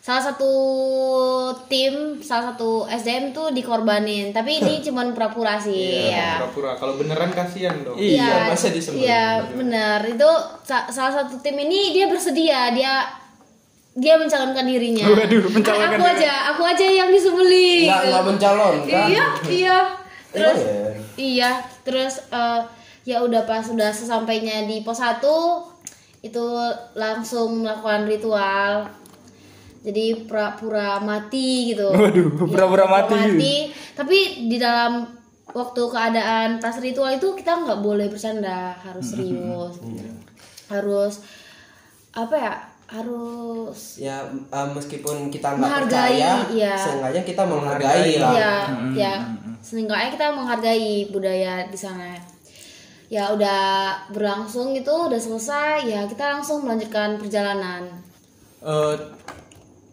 salah 0.00 0.24
satu 0.24 0.52
tim, 1.68 2.16
salah 2.18 2.48
satu 2.48 2.88
SDM 2.88 3.30
tuh 3.30 3.52
dikorbanin. 3.52 4.32
Tapi 4.32 4.56
ini 4.58 4.80
cuman 4.80 5.12
pura-pura 5.12 5.60
sih 5.60 6.08
ya. 6.08 6.40
Pura-pura. 6.40 6.72
Kalau 6.74 6.96
beneran 6.96 7.28
kasihan 7.28 7.76
dong. 7.84 7.92
Iya, 7.92 8.48
masa 8.48 8.72
disembelih? 8.72 9.04
Iya, 9.04 9.26
benar. 9.52 10.00
Itu 10.08 10.30
sa- 10.64 10.88
salah 10.88 11.12
satu 11.14 11.36
tim 11.38 11.60
ini 11.60 11.92
dia 11.92 12.08
bersedia, 12.08 12.72
dia 12.72 13.04
dia 13.92 14.14
mencalonkan 14.16 14.64
dirinya. 14.64 15.04
Waduh, 15.04 15.44
mencalonkan 15.50 15.98
aku 15.98 16.06
aja, 16.08 16.32
aku 16.54 16.62
aja 16.64 16.86
yang 16.86 17.12
disembelih. 17.12 17.84
nggak 17.84 18.02
nggak 18.08 18.24
mencalon 18.24 18.74
kan 18.80 19.06
Iya, 19.06 19.24
iya. 19.44 19.78
Terus 20.28 20.56
ya? 20.56 20.88
iya, 21.18 21.50
terus 21.82 22.20
eh, 22.30 22.60
ya 23.08 23.24
udah 23.24 23.48
pas 23.48 23.64
sudah 23.64 23.88
sesampainya 23.88 24.68
di 24.68 24.84
pos 24.84 25.00
1 25.00 25.24
itu 26.20 26.44
langsung 26.92 27.64
melakukan 27.64 28.04
ritual. 28.04 28.84
Jadi 29.80 30.28
pura-pura 30.28 31.00
mati 31.00 31.72
gitu. 31.72 31.88
Waduh, 31.88 32.28
Iya, 32.28 32.44
pura-pura 32.52 32.84
mati. 32.84 33.72
Tapi 33.96 34.18
di 34.50 34.60
dalam 34.60 35.08
waktu 35.48 35.82
keadaan 35.88 36.60
pas 36.60 36.76
ritual 36.76 37.16
itu 37.16 37.32
kita 37.32 37.64
nggak 37.64 37.80
boleh 37.80 38.12
bercanda, 38.12 38.76
harus 38.84 39.16
serius. 39.16 39.80
Harus 40.68 41.24
apa 42.12 42.36
ya? 42.36 42.54
Harus 42.88 44.00
ya 44.00 44.24
eh, 44.28 44.68
meskipun 44.76 45.28
kita 45.32 45.56
nggak 45.56 45.64
Menghargai, 45.64 46.20
percaya 46.20 46.32
iya. 46.52 46.72
seenggaknya 46.76 47.22
kita 47.24 47.42
menghargai 47.44 48.12
lah 48.20 48.32
Iya, 48.32 48.52
ya. 48.92 49.14
Seenggaknya 49.60 50.08
kita 50.12 50.26
menghargai 50.36 51.08
budaya 51.08 51.64
di 51.68 51.78
sana. 51.78 52.16
Ya 53.08 53.32
udah 53.32 53.60
berlangsung 54.08 54.72
itu 54.72 54.88
udah 54.90 55.16
selesai, 55.16 55.80
ya 55.82 56.04
kita 56.04 56.28
langsung 56.30 56.60
melanjutkan 56.60 57.16
perjalanan. 57.16 57.88
Eh, 58.60 58.94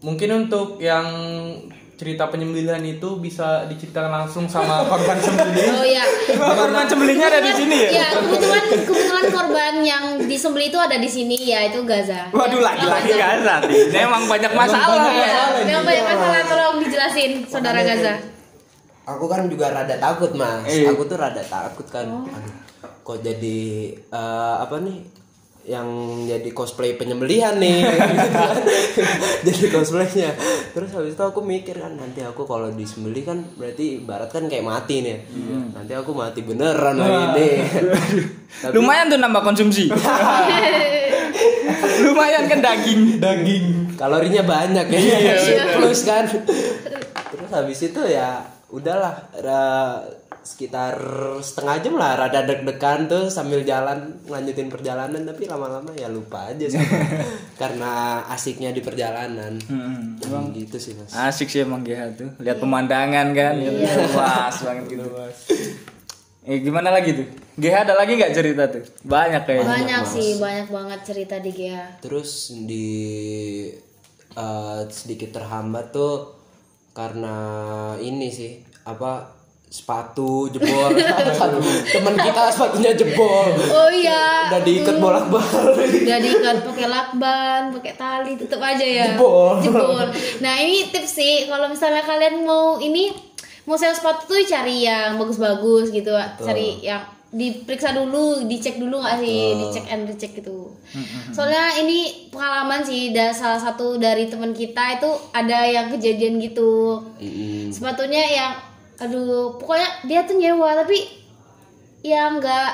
mungkin 0.02 0.30
untuk 0.44 0.78
yang 0.78 1.08
cerita 1.96 2.28
penyembelihan 2.28 2.84
itu 2.84 3.08
bisa 3.18 3.64
diceritakan 3.66 4.12
langsung 4.22 4.46
sama 4.46 4.84
korban 4.92 5.16
sembelih. 5.16 5.70
Oh 5.72 5.86
iya. 5.88 6.04
Korban 6.28 6.84
sembelihnya 6.84 7.28
ada 7.30 7.40
di 7.40 7.54
sini 7.56 7.78
ya? 7.80 7.90
Iya, 7.90 8.08
kebetulan 8.20 8.64
kebetulan 8.84 9.26
korban 9.32 9.74
yang 9.80 10.04
disembelih 10.22 10.68
itu 10.68 10.76
ada 10.76 11.00
di 11.00 11.08
sini 11.08 11.40
ya, 11.40 11.64
itu 11.64 11.80
Gaza. 11.82 12.28
Waduh 12.30 12.60
Ya, 12.60 12.68
lagi-lagi 12.68 13.12
Gaza. 13.16 13.24
Gaza 13.24 13.56
nih. 13.64 13.96
Ini 13.96 14.00
emang 14.04 14.24
banyak 14.28 14.52
masalah 14.52 15.08
Iya, 15.08 15.24
ya. 15.24 15.44
yang 15.72 15.84
banyak 15.88 16.04
masalah 16.06 16.42
tolong 16.44 16.78
dijelasin, 16.84 17.32
saudara 17.48 17.80
Gaza. 17.80 18.20
aku 19.06 19.30
kan 19.30 19.46
juga 19.46 19.70
rada 19.70 19.96
takut 19.96 20.34
mas 20.34 20.66
Iya. 20.66 20.90
aku 20.92 21.06
tuh 21.06 21.16
rada 21.16 21.38
takut 21.40 21.86
kan 21.88 22.10
Aduh, 22.10 22.26
kok 23.06 23.22
jadi 23.22 23.58
eh, 23.94 24.56
apa 24.58 24.82
nih 24.82 25.14
yang 25.66 25.90
jadi 26.30 26.46
cosplay 26.54 26.94
penyembelihan 26.94 27.58
nih? 27.58 27.82
Jadi 29.50 29.66
cosplaynya. 29.74 30.38
Terus 30.78 30.94
habis 30.94 31.18
itu 31.18 31.24
aku 31.26 31.42
mikir 31.42 31.82
kan 31.82 31.98
nanti 31.98 32.22
aku 32.22 32.46
kalau 32.46 32.70
disembelih 32.70 33.26
kan 33.26 33.42
berarti 33.58 33.98
ibarat 33.98 34.30
kan 34.30 34.46
kayak 34.46 34.62
mati 34.62 35.02
nih. 35.02 35.26
Nanti 35.74 35.98
aku 35.98 36.14
mati 36.14 36.46
beneran 36.46 37.02
lagi 37.02 37.26
nih. 37.34 37.54
Tapi- 38.62 38.74
Lumayan 38.78 39.10
tuh 39.10 39.18
nambah 39.18 39.42
konsumsi. 39.42 39.90
Lumayan 42.06 42.46
kan 42.46 42.62
daging. 42.62 43.18
Daging. 43.18 43.66
kalorinya 43.98 44.46
banyak 44.46 44.86
ya. 44.86 45.02
Plus 45.82 46.06
kan. 46.06 46.30
Terus 46.30 47.50
habis 47.50 47.82
itu 47.82 48.02
ya 48.06 48.46
udahlah 48.70 49.18
sekitar 50.46 50.94
setengah 51.42 51.82
jam 51.82 51.98
lah 51.98 52.14
rada 52.14 52.46
deg-degan 52.46 53.10
tuh 53.10 53.34
sambil 53.34 53.66
jalan 53.66 54.22
lanjutin 54.30 54.70
perjalanan 54.70 55.26
tapi 55.26 55.50
lama-lama 55.50 55.90
ya 55.98 56.06
lupa 56.06 56.54
aja 56.54 56.70
sih 56.70 56.78
karena 57.62 58.22
asiknya 58.30 58.70
di 58.70 58.86
perjalanan 58.86 59.58
emang 60.22 60.54
gitu 60.54 60.78
sih 60.78 60.94
mas 60.94 61.12
Asik 61.12 61.50
sih 61.50 61.66
emang 61.66 61.82
GH 61.82 62.02
tuh. 62.16 62.30
Lihat 62.38 62.62
pemandangan 62.62 63.34
kan. 63.34 63.58
Luas 63.58 64.56
banget 64.62 64.86
gitu. 64.94 65.04
Eh 66.46 66.62
gimana 66.62 66.94
lagi 66.94 67.18
tuh? 67.18 67.26
GH 67.58 67.90
ada 67.90 67.98
lagi 67.98 68.14
nggak 68.20 68.36
cerita 68.36 68.70
tuh? 68.70 68.86
Banyak 69.02 69.42
kayaknya. 69.50 69.66
Banyak 69.66 70.04
sih, 70.06 70.38
banyak 70.38 70.70
banget 70.70 71.00
cerita 71.02 71.36
di 71.42 71.50
GH. 71.50 72.06
terus 72.06 72.54
di 72.70 72.88
eh, 74.38 74.82
sedikit 74.94 75.42
terhambat 75.42 75.90
tuh 75.90 76.38
karena 76.94 77.36
ini 77.98 78.30
sih 78.30 78.62
apa 78.86 79.35
sepatu 79.76 80.48
jebol 80.48 80.96
Satu 81.36 81.60
teman 81.92 82.16
kita 82.16 82.48
sepatunya 82.48 82.96
jebol 82.96 83.52
Oh 83.76 83.92
iya. 83.92 84.48
udah 84.48 84.62
diikat 84.64 84.96
bolak-balik 85.04 86.08
udah 86.08 86.20
diikat 86.24 86.58
pakai 86.64 86.88
lakban, 86.88 87.62
pakai 87.76 87.94
tali, 88.00 88.32
tetep 88.40 88.62
aja 88.62 88.86
ya. 88.86 89.06
Jebol. 89.12 89.60
Jebol. 89.60 90.08
Nah 90.40 90.54
ini 90.62 90.88
tips 90.94 91.20
sih, 91.20 91.50
kalau 91.50 91.68
misalnya 91.68 92.06
kalian 92.06 92.46
mau 92.48 92.80
ini 92.80 93.12
mau 93.66 93.76
sewa 93.76 93.92
sepatu 93.92 94.30
tuh 94.30 94.40
cari 94.46 94.86
yang 94.86 95.18
bagus-bagus 95.18 95.90
gitu, 95.90 96.14
cari 96.40 96.80
yang 96.86 97.02
diperiksa 97.36 97.92
dulu, 97.92 98.48
dicek 98.48 98.80
dulu 98.80 99.02
nggak 99.02 99.18
sih, 99.20 99.60
dicek 99.60 99.86
and 99.92 100.08
recheck 100.08 100.32
gitu. 100.38 100.72
Soalnya 101.36 101.82
ini 101.84 102.30
pengalaman 102.32 102.80
sih, 102.86 103.12
ada 103.12 103.36
salah 103.36 103.60
satu 103.60 104.00
dari 104.00 104.32
teman 104.32 104.56
kita 104.56 105.02
itu 105.02 105.10
ada 105.36 105.68
yang 105.68 105.92
kejadian 105.92 106.40
gitu. 106.40 107.04
Sepatunya 107.74 108.24
yang, 108.24 108.52
aduh, 108.98 109.56
pokoknya 109.56 109.90
dia 110.04 110.20
tuh 110.22 110.36
nyewa 110.36 110.72
tapi 110.74 110.98
yang 112.02 112.38
nggak 112.38 112.72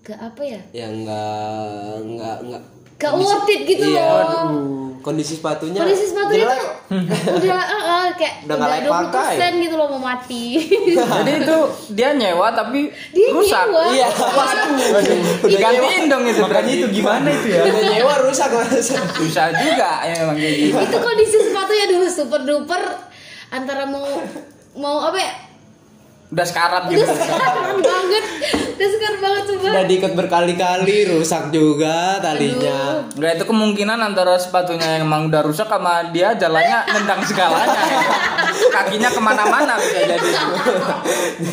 nggak 0.00 0.20
apa 0.20 0.42
ya 0.42 0.60
yang 0.74 0.92
enggak 0.98 1.96
enggak 2.00 2.36
enggak 2.40 2.62
gak 2.94 3.12
worth 3.12 3.46
it 3.46 3.60
gitu 3.64 3.84
Iya. 3.86 4.04
loh 4.04 4.48
kondisi 5.00 5.36
sepatunya 5.36 5.76
kondisi 5.78 6.04
sepatunya 6.06 6.44
jelek. 6.44 6.58
tuh 6.58 6.72
udah 7.38 7.60
eh, 7.60 7.82
eh, 7.84 8.06
kayak 8.14 8.34
Udah 8.42 8.56
nggak 8.56 8.70
layak 8.70 8.88
pakai. 8.88 9.34
20% 9.36 9.64
gitu 9.64 9.74
loh 9.74 9.88
mau 9.90 10.02
mati 10.02 10.44
Jadi 11.14 11.32
itu 11.38 11.58
dia 11.90 12.08
nyewa 12.12 12.48
tapi 12.50 12.80
dia 13.10 13.28
rusak. 13.30 13.64
nyewa 13.64 13.82
Iya. 13.90 14.08
Waduh. 14.08 14.68
Digantiin 15.44 16.04
dong 16.06 16.24
itu 16.24 16.38
Makanya 16.38 16.48
berarti. 16.48 16.72
itu 16.74 16.86
gimana 16.94 17.28
itu 17.30 17.46
ya? 17.50 17.60
Udah 17.62 17.82
nyewa 17.90 18.14
rusak 18.22 18.48
mas. 18.50 18.72
Susah 19.12 19.46
juga 19.62 19.90
ya 20.02 20.14
emang 20.22 20.36
kayak 20.36 20.54
gitu. 20.62 20.76
itu 20.80 20.96
kondisi 20.98 21.36
sepatunya 21.42 21.84
aduh 21.86 22.00
super 22.06 22.40
duper 22.42 22.82
antara 23.50 23.84
mau 23.84 24.04
mau 24.74 24.96
apa 25.02 25.18
ya 25.18 25.30
Udah 26.34 26.46
sekarat 26.50 26.90
udah 26.90 26.98
gitu. 26.98 27.14
sekarang 27.14 27.78
banget 27.78 28.24
udah 28.74 28.88
sekarang 28.90 29.20
banget 29.22 29.42
coba 29.46 29.66
Udah 29.70 29.84
diikat 29.86 30.12
berkali-kali 30.18 30.96
rusak 31.14 31.54
juga 31.54 32.18
talinya. 32.18 33.06
Enggak 33.14 33.32
itu 33.38 33.44
kemungkinan 33.46 33.98
antara 34.02 34.34
sepatunya 34.34 34.98
yang 34.98 35.06
emang 35.06 35.30
udah 35.30 35.46
rusak 35.46 35.70
sama 35.70 36.10
dia 36.10 36.34
jalannya 36.34 36.90
nendang 36.90 37.22
segalanya. 37.22 37.78
Kakinya 38.74 39.14
ke 39.14 39.20
mana-mana 39.22 39.78
bisa 39.78 40.00
jadi. 40.10 40.30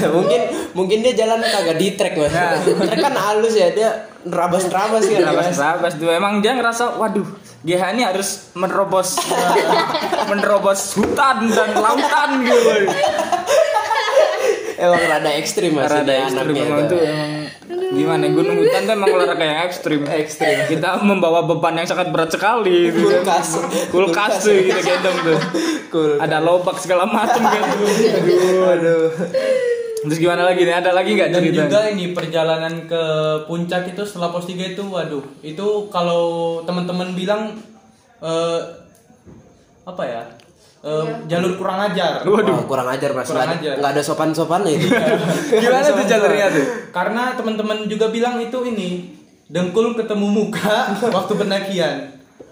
Ya, 0.01 0.09
mungkin 0.17 0.41
mungkin 0.73 0.97
dia 1.05 1.13
jalan 1.13 1.45
kagak 1.45 1.77
di 1.77 1.87
trek 1.93 2.17
mas. 2.17 2.33
Ya. 2.33 2.57
Trek 2.65 2.97
kan 3.05 3.13
halus 3.13 3.53
ya 3.53 3.69
dia 3.69 4.09
nerabas-nerabas 4.25 5.05
kan. 5.05 5.21
Rabas 5.29 5.45
Mas. 5.53 5.57
rabas 5.61 5.93
tuh 6.01 6.09
emang 6.09 6.41
dia 6.41 6.57
ngerasa 6.57 6.97
waduh 6.97 7.25
GH 7.61 7.93
ini 7.93 8.01
harus 8.01 8.49
menerobos 8.57 9.21
menerobos 10.29 10.97
hutan 10.97 11.45
dan 11.53 11.69
lautan 11.77 12.41
gitu. 12.41 12.89
Emang 14.81 15.01
rada 15.05 15.29
ekstrim 15.37 15.71
mas. 15.77 15.85
Rada 15.93 16.13
ekstrim 16.25 16.41
anaknya 16.41 16.63
emang 16.65 16.81
itu. 16.81 16.95
tuh 16.97 17.01
gimana 17.91 18.23
gunung 18.31 18.57
hutan 18.63 18.81
tuh 18.87 18.93
emang 18.95 19.09
olahraga 19.11 19.43
yang 19.45 19.59
ekstrim 19.67 20.01
ekstrim 20.07 20.57
kita 20.65 20.95
membawa 21.03 21.43
beban 21.45 21.75
yang 21.77 21.85
sangat 21.85 22.09
berat 22.09 22.31
sekali. 22.33 22.89
Kulkas. 22.89 23.47
kulkas 23.93 24.33
tuh 24.41 24.55
gitu 24.57 24.81
gendong 24.81 25.17
tuh 25.21 25.37
Kulkas. 25.91 26.19
ada 26.23 26.37
lobak 26.41 26.79
segala 26.79 27.03
macam 27.05 27.39
gitu 27.45 27.77
aduh 28.09 28.63
aduh 28.73 29.05
terus 30.01 30.17
gimana 30.17 30.49
lagi 30.49 30.65
nih 30.65 30.75
ada 30.81 30.97
lagi 30.97 31.13
nggak 31.13 31.29
Dan 31.29 31.37
cerita 31.45 31.61
juga 31.69 31.79
ini 31.93 32.05
perjalanan 32.09 32.89
ke 32.89 33.03
puncak 33.45 33.93
itu 33.93 34.01
setelah 34.01 34.33
pos 34.33 34.49
3 34.49 34.73
itu 34.73 34.81
waduh, 34.81 35.21
itu 35.45 35.67
kalau 35.93 36.57
teman-teman 36.65 37.13
bilang 37.13 37.53
eh 38.25 38.61
apa 39.81 40.03
ya? 40.05 40.23
Eh, 40.81 41.05
jalur 41.27 41.53
kurang 41.55 41.77
ajar. 41.83 42.25
Waduh. 42.25 42.65
kurang 42.65 42.89
ajar 42.89 43.13
mas. 43.13 43.29
Kurang 43.29 43.45
Nggak 43.45 43.53
ada- 43.53 43.61
ajar. 43.61 43.75
nggak 43.77 43.91
ada 43.93 44.01
sopan-sopan 44.01 44.61
itu. 44.65 44.89
gimana 45.61 45.85
tuh 45.85 46.05
jalurnya 46.05 46.47
tuh 46.49 46.65
Karena 46.89 47.23
teman-teman 47.33 47.85
juga 47.85 48.09
bilang 48.09 48.37
itu 48.37 48.57
ini 48.63 49.13
dengkul 49.45 49.93
ketemu 49.93 50.25
muka 50.25 50.89
waktu 51.15 51.33
pendakian. 51.35 51.95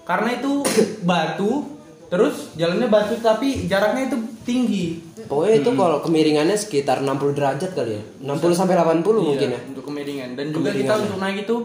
Karena 0.04 0.30
itu 0.36 0.62
batu, 1.02 1.74
terus 2.06 2.54
jalannya 2.54 2.86
batu 2.88 3.18
tapi 3.18 3.66
jaraknya 3.66 4.08
itu 4.08 4.18
tinggi. 4.42 4.86
Pokoknya 5.26 5.56
itu 5.60 5.70
kalau 5.72 5.98
kemiringannya 6.00 6.54
sekitar 6.54 7.02
60 7.02 7.34
derajat 7.34 7.72
kali 7.72 7.98
ya. 7.98 8.04
60 8.24 8.54
sampai 8.54 8.74
80 8.76 9.06
mungkin 9.26 9.48
Iya, 9.48 9.58
ya. 9.58 9.62
untuk 9.68 9.84
kemiringan 9.84 10.30
dan 10.34 10.50
juga 10.50 10.70
kita 10.72 10.94
untuk 11.00 11.18
naik 11.18 11.46
itu 11.46 11.58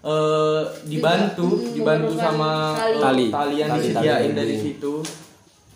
eh, 0.00 0.62
dibantu 0.84 1.48
dibantu 1.72 2.12
sama 2.14 2.72
Tali. 2.76 3.28
tali 3.28 3.54
yang 3.56 3.68
Tali-tali 3.68 3.88
disediain 3.88 4.20
yang 4.22 4.32
dari 4.34 4.56
situ 4.56 4.94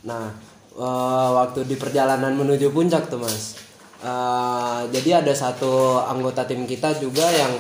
Nah, 0.04 0.28
eh, 0.70 1.28
waktu 1.32 1.64
di 1.64 1.74
perjalanan 1.74 2.32
menuju 2.32 2.70
puncak 2.70 3.08
tuh 3.08 3.18
mas, 3.18 3.56
eh, 3.98 4.80
jadi 4.90 5.20
ada 5.20 5.32
satu 5.32 5.98
anggota 5.98 6.44
tim 6.44 6.64
kita 6.64 6.92
juga 6.94 7.24
yang 7.26 7.52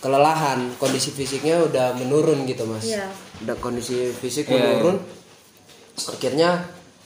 kelelahan, 0.00 0.72
kondisi 0.76 1.12
fisiknya 1.12 1.60
udah 1.60 1.92
menurun 1.94 2.44
gitu 2.44 2.64
mas. 2.64 2.88
Iya. 2.88 3.04
Udah 3.40 3.56
kondisi 3.56 4.08
fisik 4.10 4.48
Iya, 4.48 4.56
menurun, 4.56 4.96
akhirnya 6.10 6.50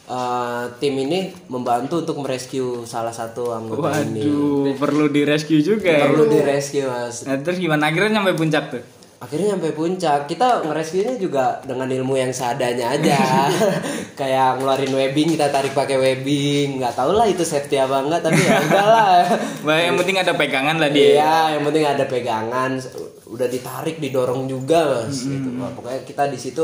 eh, 0.04 0.64
tim 0.78 0.94
ini 0.94 1.32
membantu 1.48 2.04
untuk 2.04 2.20
merescue 2.20 2.84
salah 2.84 3.10
satu 3.10 3.50
anggota 3.50 3.98
ini. 4.00 4.20
waduh 4.20 4.76
perlu 4.76 5.08
di 5.08 5.24
rescue 5.24 5.58
juga 5.58 5.88
ya 5.88 6.06
Perlu 6.06 6.28
direscue 6.28 6.84
mas. 6.84 7.24
nah, 7.24 7.40
terus 7.40 7.56
gimana 7.56 7.88
akhirnya 7.88 8.20
nyampe 8.20 8.36
puncak 8.36 8.64
tuh 8.68 8.82
Akhirnya 9.24 9.56
sampai 9.56 9.72
puncak. 9.72 10.28
Kita 10.28 10.60
ngerescue-nya 10.68 11.16
juga 11.16 11.56
dengan 11.64 11.88
ilmu 11.88 12.12
yang 12.20 12.28
seadanya 12.28 12.92
aja. 12.92 13.48
Kayak 14.20 14.60
ngeluarin 14.60 14.92
webbing, 14.92 15.32
kita 15.32 15.48
tarik 15.48 15.72
pakai 15.72 15.96
webbing. 15.96 16.76
nggak 16.76 16.92
tahu 16.92 17.16
lah 17.16 17.24
itu 17.24 17.40
safety 17.40 17.80
apa 17.80 18.04
enggak, 18.04 18.20
tapi 18.20 18.36
ya 18.44 18.60
udahlah. 18.60 19.24
Wah, 19.66 19.80
yang 19.80 19.96
penting 19.96 20.20
ada 20.20 20.36
pegangan 20.36 20.76
lah 20.76 20.92
dia 20.92 21.16
Iya, 21.16 21.36
yang 21.56 21.62
penting 21.64 21.84
ada 21.88 22.04
pegangan. 22.04 22.70
Udah 23.24 23.48
ditarik, 23.48 23.96
didorong 23.96 24.44
juga, 24.44 25.00
Mas. 25.00 25.24
Gitu. 25.24 25.48
Wah, 25.56 25.72
pokoknya 25.72 26.04
kita 26.04 26.28
di 26.28 26.36
situ 26.36 26.60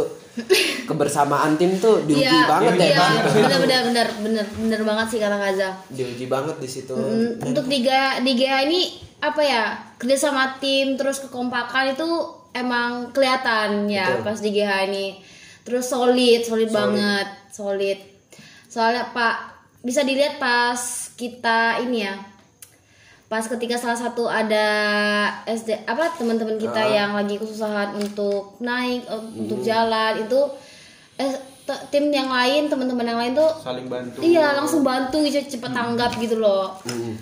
kebersamaan 0.85 1.57
tim 1.57 1.81
tuh 1.81 2.05
diuji 2.05 2.21
Iya, 2.23 2.47
banget 2.47 2.73
ya. 2.77 2.85
iya, 2.85 3.07
di 3.25 3.31
situ. 3.31 3.41
bener 3.41 3.59
bener 3.61 3.81
bener 3.85 4.09
bener 4.21 4.47
bener 4.47 4.81
banget 4.85 5.07
sih 5.09 5.19
kata 5.19 5.37
Kaza. 5.37 5.71
Diuji 5.89 6.27
banget 6.27 6.57
di 6.61 6.69
situ. 6.69 6.95
Mm, 6.95 7.49
Untuk 7.49 7.65
di 7.65 7.79
GA, 7.81 8.21
di 8.21 8.33
GA 8.37 8.59
ini 8.65 8.83
apa 9.21 9.41
ya 9.41 9.65
kerja 9.97 10.17
sama 10.17 10.57
tim 10.57 10.97
terus 10.97 11.21
kekompakan 11.21 11.93
itu 11.93 12.09
emang 12.53 13.13
kelihatan 13.13 13.85
ya 13.87 14.21
pas 14.21 14.37
di 14.37 14.51
GH 14.51 14.71
ini. 14.89 15.07
Terus 15.61 15.87
solid, 15.87 16.41
solid, 16.43 16.69
banget, 16.69 17.29
solid. 17.53 17.99
Soalnya 18.67 19.13
Pak 19.13 19.37
bisa 19.81 20.05
dilihat 20.05 20.37
pas 20.37 20.77
kita 21.15 21.81
ini 21.81 22.05
ya. 22.05 22.17
Pas 23.31 23.47
ketika 23.47 23.78
salah 23.78 23.95
satu 23.95 24.26
ada 24.26 24.66
SD 25.47 25.87
apa 25.87 26.18
teman-teman 26.18 26.59
kita 26.59 26.83
yang 26.83 27.14
lagi 27.14 27.39
kesusahan 27.39 27.95
untuk 27.95 28.59
naik 28.59 29.07
eh, 29.07 29.22
untuk 29.39 29.62
jalan 29.62 30.18
itu 30.18 30.41
eh 31.14 31.39
tim 31.95 32.11
yang 32.11 32.26
lain 32.26 32.66
teman-teman 32.66 33.07
yang 33.07 33.18
lain 33.22 33.33
tuh 33.39 33.47
saling 33.62 33.87
bantu 33.87 34.18
Iya 34.18 34.59
langsung 34.59 34.83
bantu 34.83 35.22
gitu 35.22 35.47
cepet 35.47 35.70
tanggap 35.70 36.18
gitu 36.18 36.43
loh. 36.43 36.74
Mm. 36.83 37.14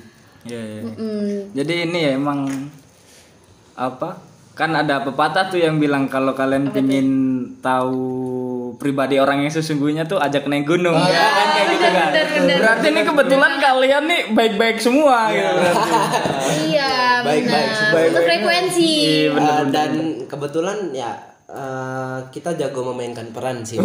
Iya, 0.49 0.61
iya. 0.65 0.81
Mm. 0.97 1.37
Jadi 1.53 1.75
ini 1.85 1.99
ya 2.01 2.11
emang 2.17 2.49
apa? 3.77 4.17
Kan 4.57 4.73
ada 4.73 5.05
pepatah 5.05 5.53
tuh 5.53 5.61
yang 5.61 5.77
bilang 5.77 6.09
kalau 6.09 6.33
kalian 6.33 6.73
pingin 6.73 7.09
tahu 7.61 8.01
pribadi 8.75 9.17
orang 9.17 9.41
yang 9.41 9.49
sesungguhnya 9.49 10.05
tuh 10.05 10.19
ajak 10.19 10.45
naik 10.45 10.65
gunung 10.65 10.93
ya 10.93 11.25
kan 11.27 11.47
kayak 11.49 11.67
gitu 11.71 11.89
kan. 11.89 12.09
Berarti 12.59 12.87
ini 12.89 13.03
kebetulan 13.03 13.53
kalian 13.57 14.03
nih 14.05 14.21
baik-baik 14.31 14.77
semua 14.77 15.31
gitu 15.31 15.49
berarti. 15.49 15.91
iya 16.67 16.93
Baik, 17.23 17.43
benar. 17.45 17.65
baik, 17.91 18.11
frekuensi. 18.19 18.93
Iya, 18.93 19.29
bener, 19.33 19.49
Uh, 19.49 19.59
bener. 19.61 19.73
dan 19.73 19.91
kebetulan 20.27 20.79
ya 20.93 21.11
uh, 21.49 22.19
kita 22.29 22.55
jago 22.55 22.93
memainkan 22.93 23.33
peran 23.33 23.65
sih. 23.65 23.81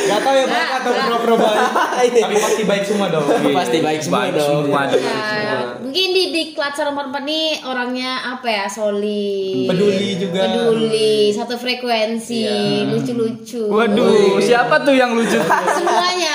Gak 0.00 0.20
tau 0.22 0.34
ya 0.34 0.46
baik 0.46 0.70
atau 0.80 0.90
pro-pro 0.94 1.34
baik 1.36 2.10
Tapi 2.24 2.36
pasti 2.38 2.62
baik 2.64 2.84
semua 2.86 3.06
dong. 3.10 3.26
Pasti 3.60 3.78
baik 3.82 4.00
semua 4.00 4.30
Baik 4.30 4.38
dong. 4.38 4.64
semua. 4.70 4.82
Ya, 4.90 5.58
mungkin 5.82 6.06
di 6.14 6.24
di 6.32 6.42
klaster 6.54 6.86
nomor 6.88 7.10
4 7.12 7.26
nih 7.26 7.46
orangnya 7.66 8.10
apa 8.36 8.46
ya? 8.48 8.64
Solid. 8.70 9.66
Peduli 9.68 10.16
juga. 10.16 10.46
Peduli 10.46 11.34
satu 11.34 11.58
frekuensi 11.58 12.46
lucu-lucu. 12.88 13.66
Waduh, 13.68 14.38
siapa 14.40 14.80
tuh 14.86 14.94
yang 14.94 15.12
lucu? 15.18 15.38
semuanya. 15.40 16.34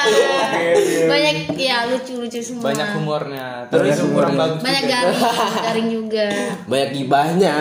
Banyak 1.07 1.35
ya 1.55 1.87
lucu-lucu 1.89 2.39
semua. 2.43 2.71
Banyak 2.71 2.87
humornya. 2.99 3.47
Terus 3.71 3.97
kurang 4.11 4.35
bagus 4.37 4.59
banyak 4.61 4.83
garing 4.85 5.19
garing 5.63 5.87
juga. 5.89 6.27
Banyak 6.67 6.89
gibahnya. 6.93 7.55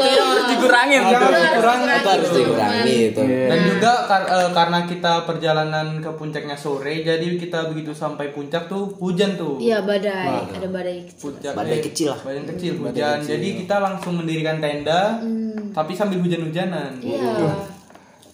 Yang 0.00 0.29
harus 0.30 0.46
dikurangin 0.48 1.00
Yang 1.00 1.10
tuh. 1.10 1.18
harus 1.20 1.42
dikurangin. 1.44 1.88
Itu 1.90 2.08
harus 2.08 2.30
dikurangi 2.32 2.94
itu. 3.06 3.22
Dan 3.22 3.58
juga 3.66 3.92
kar- 4.04 4.28
eh, 4.28 4.50
karena 4.50 4.78
kita 4.82 5.12
perjalanan 5.22 5.86
ke 5.98 6.10
puncaknya 6.12 6.54
sore 6.54 6.94
Jadi 7.00 7.26
kita 7.36 7.66
begitu 7.66 7.90
sampai 7.92 8.30
puncak 8.30 8.66
tuh 8.66 8.94
hujan 8.96 9.34
tuh 9.34 9.58
iya 9.58 9.80
badai 9.80 10.46
ada 10.48 10.66
badai 10.66 11.04
kecil 11.04 11.20
Puncak, 11.30 11.52
Badai 11.52 11.72
eh, 11.72 11.82
kecil 11.82 12.06
lah. 12.08 12.20
Badai 12.20 12.42
kecil 12.48 12.72
hujan 12.76 13.18
Jadi 13.20 13.48
kita 13.58 13.76
langsung 13.78 14.14
mendirikan 14.16 14.58
tenda 14.58 15.18
Tapi 15.70 15.92
sambil 15.92 16.18
hujan-hujanan 16.18 16.98
iya 16.98 17.34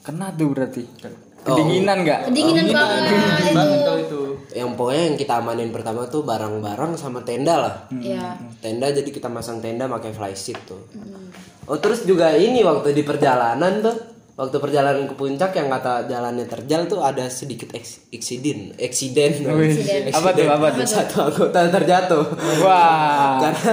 Kena 0.01 0.31
tuh 0.31 0.49
berarti. 0.49 0.83
Kedinginan 1.43 2.03
nggak? 2.03 2.21
kedinginan 2.27 2.67
banget 2.69 3.03
Dingin 3.07 3.55
banget 3.55 3.79
kalau 3.81 3.99
itu 4.01 4.19
itu 4.51 4.57
Yang 4.57 4.71
pokoknya 4.75 5.03
yang 5.05 5.17
kita 5.17 5.35
amanin 5.37 5.71
pertama 5.71 6.03
tuh 6.05 6.23
barang-barang 6.23 6.93
sama 6.95 7.23
tenda 7.23 7.55
lah. 7.57 7.75
iya 7.93 8.35
Tenda 8.59 8.87
jadi 8.89 9.07
kita 9.07 9.27
masang 9.27 9.59
tenda 9.59 9.87
pakai 9.87 10.11
flysheet 10.11 10.59
tuh. 10.65 10.83
Oh 11.67 11.79
terus 11.83 12.07
juga 12.07 12.31
ini 12.39 12.63
waktu 12.63 12.95
di 12.95 13.03
perjalanan 13.03 13.83
tuh 13.83 13.97
waktu 14.37 14.57
perjalanan 14.61 15.09
ke 15.09 15.15
puncak 15.17 15.57
yang 15.57 15.73
kata 15.73 16.07
jalannya 16.07 16.45
terjal 16.45 16.85
tuh 16.87 17.01
ada 17.01 17.27
sedikit 17.27 17.73
eks- 17.73 18.07
eksiden 18.13 18.77
eksiden. 18.77 19.33
Apa 20.13 20.31
tuh? 20.37 20.47
Apa 20.47 20.69
tuh? 20.77 20.87
satu 20.87 21.17
anggota 21.27 21.59
terjatuh. 21.73 22.25
Wah. 22.63 23.43
karena 23.43 23.73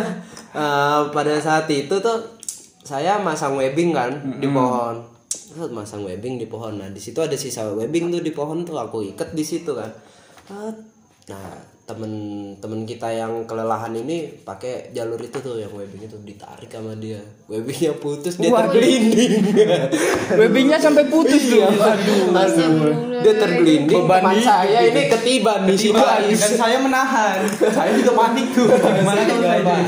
eh, 0.55 1.01
pada 1.11 1.33
saat 1.37 1.67
itu 1.69 1.95
tuh 1.99 2.17
saya 2.83 3.19
masang 3.19 3.59
webbing 3.59 3.93
kan 3.93 4.11
di 4.39 4.47
pohon. 4.49 5.03
Terus 5.29 5.69
masang 5.69 6.01
webbing 6.01 6.41
di 6.41 6.47
pohon. 6.49 6.81
Nah 6.81 6.89
di 6.89 6.97
situ 6.97 7.21
ada 7.21 7.37
sisa 7.37 7.69
webbing 7.69 8.09
tuh 8.09 8.23
di 8.23 8.33
pohon 8.33 8.65
tuh 8.65 8.79
aku 8.79 9.03
ikat 9.13 9.37
di 9.37 9.43
situ 9.45 9.75
kan. 9.75 9.91
Ah, 10.49 10.71
nah 11.29 11.72
temen-temen 11.83 12.87
kita 12.87 13.11
yang 13.11 13.43
kelelahan 13.43 13.91
ini 13.91 14.39
pakai 14.47 14.95
jalur 14.95 15.19
itu 15.19 15.35
tuh 15.43 15.59
yang 15.59 15.67
webbing 15.75 16.07
itu 16.07 16.15
ditarik 16.23 16.71
sama 16.71 16.95
dia. 16.95 17.19
Webbingnya 17.51 17.99
putus 17.99 18.39
dia 18.39 18.55
tergelinding. 18.55 19.43
Webbingnya 20.39 20.79
sampai 20.79 21.11
putus 21.11 21.43
tuh. 21.51 21.59
aduh. 21.67 22.31
Dia 23.19 23.35
tergelinding. 23.35 23.99
Beban 24.07 24.39
saya 24.39 24.79
ini 24.87 25.11
ketiban 25.11 25.67
di 25.67 25.75
situ. 25.75 25.99
Dan 25.99 26.53
saya 26.55 26.79
menahan. 26.79 27.43
saya 27.51 27.91
juga 27.99 28.15
panik 28.15 28.47
tuh. 28.55 28.67
Gimana 28.71 29.19
saya 29.19 29.27
juga 29.27 29.59
panik. 29.59 29.87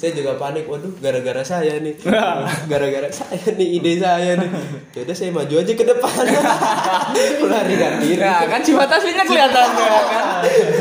saya 0.00 0.10
juga 0.16 0.32
panik. 0.40 0.64
Waduh 0.64 0.92
gara-gara 1.04 1.42
saya 1.44 1.74
nih. 1.84 2.00
Gara-gara 2.64 3.12
saya 3.12 3.44
nih 3.52 3.68
ide 3.76 3.92
saya 4.00 4.40
nih. 4.40 4.50
Yaudah 4.96 5.12
saya 5.12 5.30
maju 5.36 5.54
aja 5.60 5.72
ke 5.76 5.84
depan. 5.84 6.24
Melarikan 7.44 7.92
diri 8.00 8.24
Nah, 8.24 8.48
kan 8.48 8.60
sifat 8.64 8.88
aslinya 8.88 9.24
kelihatan 9.28 9.68
ya 9.76 10.00
kan. 10.08 10.24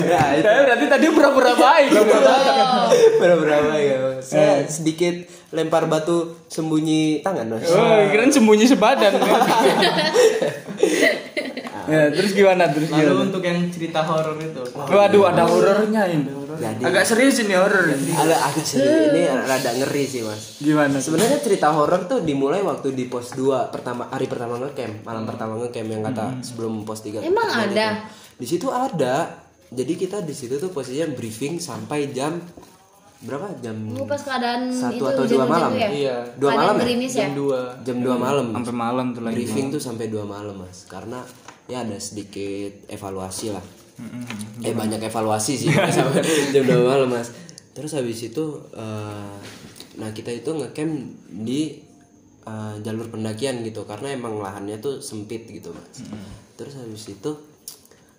nah, 0.08 0.45
Saya 0.46 0.60
berarti 0.64 0.86
tadi 0.86 1.06
pura-pura 1.10 1.52
baik. 1.52 1.90
berapa 3.18 3.56
ya 3.82 3.98
saya 4.22 4.66
sedikit 4.66 5.16
lempar 5.50 5.86
batu 5.86 6.38
sembunyi 6.46 7.22
tangan 7.22 7.48
mas 7.48 7.66
Oh, 7.68 7.82
kirain 8.08 8.30
sembunyi 8.30 8.66
sebadan. 8.66 9.14
ya, 11.86 12.10
terus 12.12 12.32
gimana 12.32 12.66
terus 12.68 12.90
Lalu 12.90 13.02
gimana? 13.04 13.22
untuk 13.24 13.42
yang 13.42 13.60
cerita 13.70 14.02
horor 14.02 14.36
itu. 14.36 14.62
Waduh, 14.76 15.24
ada 15.26 15.44
horornya 15.44 16.04
ini. 16.08 16.30
Jadi- 16.56 16.84
Agak 16.84 17.04
serius 17.04 17.36
ini 17.38 17.52
horor. 17.52 17.84
ini. 17.86 18.12
agak 18.12 18.40
agak 18.42 18.64
serius 18.64 19.12
ini 19.12 19.28
rada 19.28 19.72
ngeri 19.76 20.04
sih 20.08 20.24
mas 20.24 20.56
Gimana? 20.58 20.98
Sebenarnya 20.98 21.40
cerita 21.40 21.68
horor 21.70 22.06
tuh 22.06 22.22
dimulai 22.22 22.64
waktu 22.64 22.96
di 22.96 23.06
pos 23.06 23.36
2 23.36 23.70
pertama 23.70 24.08
hari 24.08 24.26
pertama 24.26 24.56
ngecamp, 24.58 25.04
malam 25.04 25.24
pertama 25.26 25.60
ngecamp 25.60 25.90
yang 25.90 26.02
kata 26.02 26.40
sebelum 26.42 26.84
pos 26.84 27.04
3. 27.04 27.22
Emang 27.22 27.46
ada? 27.46 28.08
Di 28.34 28.46
situ 28.46 28.68
ada. 28.68 29.45
Jadi 29.74 29.94
kita 29.98 30.22
di 30.22 30.34
situ 30.36 30.62
tuh 30.62 30.70
posisinya 30.70 31.10
briefing 31.18 31.58
sampai 31.58 32.14
jam 32.14 32.38
berapa? 33.26 33.48
Jam 33.64 33.76
pas 34.06 34.22
keadaan 34.22 34.70
satu 34.70 34.94
itu 34.94 35.04
atau 35.08 35.24
dua 35.26 35.26
hujan-hujan 35.26 35.50
malam. 35.50 35.72
tuh 35.72 35.80
ya? 35.82 35.90
Iya. 35.90 36.18
Dua 36.38 36.50
Keadaan 36.54 36.68
malam 36.70 36.76
ya? 36.78 36.86
ya? 36.94 37.20
Jam 37.26 37.32
2. 37.34 37.86
Jam 37.88 37.98
2 38.04 38.16
malam. 38.20 38.46
Sampai 38.54 38.76
malam 38.76 39.06
tuh 39.16 39.22
lagi. 39.26 39.36
Briefing 39.36 39.68
tuh 39.74 39.82
sampai 39.82 40.06
2 40.12 40.22
malam, 40.28 40.56
Mas. 40.62 40.78
Karena 40.86 41.20
ya 41.66 41.82
ada 41.82 41.98
sedikit 41.98 42.74
evaluasi 42.92 43.48
lah. 43.56 43.66
Eh 44.62 44.76
banyak 44.76 45.02
evaluasi 45.02 45.54
sih 45.58 45.70
sampai 45.98 46.22
jam 46.54 46.64
2 46.68 46.86
malam, 46.86 47.10
Mas. 47.10 47.34
Terus 47.74 47.92
habis 47.98 48.20
itu 48.22 48.46
eh, 48.78 49.36
nah 49.96 50.12
kita 50.12 50.30
itu 50.30 50.52
ngecamp 50.52 50.94
di 51.48 51.82
eh, 52.46 52.76
jalur 52.86 53.10
pendakian 53.10 53.66
gitu 53.66 53.88
karena 53.90 54.14
emang 54.14 54.38
lahannya 54.38 54.78
tuh 54.78 55.02
sempit 55.02 55.50
gitu, 55.50 55.74
Mas. 55.74 56.06
Terus 56.56 56.78
habis 56.78 57.10
itu 57.10 57.55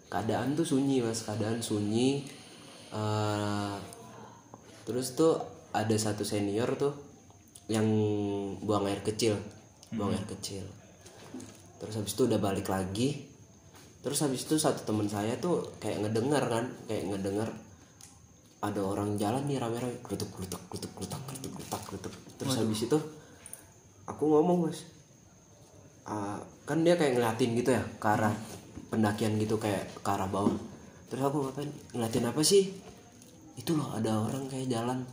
keadaan 0.08 0.54
tuh 0.54 0.66
sunyi, 0.66 1.02
Mas. 1.02 1.22
Keadaan 1.26 1.62
sunyi. 1.62 2.26
Eh, 2.94 3.76
terus 4.86 5.18
tuh 5.18 5.38
ada 5.74 5.96
satu 5.98 6.22
senior 6.22 6.78
tuh 6.78 6.94
yang 7.66 7.84
buang 8.62 8.86
air 8.86 9.02
kecil 9.02 9.34
buang 9.94 10.12
air 10.14 10.26
kecil. 10.26 10.64
Terus 11.78 11.94
habis 11.94 12.12
itu 12.16 12.22
udah 12.26 12.40
balik 12.40 12.66
lagi. 12.66 13.26
Terus 14.02 14.22
habis 14.22 14.46
itu 14.46 14.54
satu 14.58 14.86
teman 14.86 15.10
saya 15.10 15.34
tuh 15.38 15.74
kayak 15.82 16.06
ngedengar 16.06 16.46
kan 16.46 16.64
kayak 16.86 17.10
ngedengar 17.10 17.50
ada 18.62 18.80
orang 18.82 19.18
jalan 19.18 19.42
nih 19.46 19.58
rame-rame 19.58 19.98
klutuk 20.02 20.30
klutuk 20.32 20.62
klutuk 20.70 20.90
klutuk 20.94 21.20
klutuk 21.28 21.52
klutuk 21.54 21.82
klutuk 21.86 22.12
terus 22.40 22.56
habis 22.56 22.88
itu 22.88 22.98
aku 24.08 24.24
ngomong 24.26 24.66
mas 24.66 24.88
"Ah, 26.08 26.40
kan 26.64 26.80
dia 26.82 26.96
kayak 26.96 27.18
ngeliatin 27.20 27.52
gitu 27.52 27.70
ya 27.76 27.84
ke 27.84 28.06
arah 28.08 28.32
pendakian 28.88 29.38
gitu 29.40 29.56
kayak 29.60 29.88
ke 30.00 30.10
arah 30.10 30.28
bawah. 30.28 30.56
Terus 31.06 31.22
aku 31.22 31.46
ngapain? 31.46 31.70
Ngeliatin 31.94 32.26
apa 32.26 32.40
sih? 32.42 32.70
Itu 33.56 33.78
loh 33.78 33.94
ada 33.94 34.26
orang 34.26 34.50
kayak 34.50 34.68
jalan. 34.70 35.06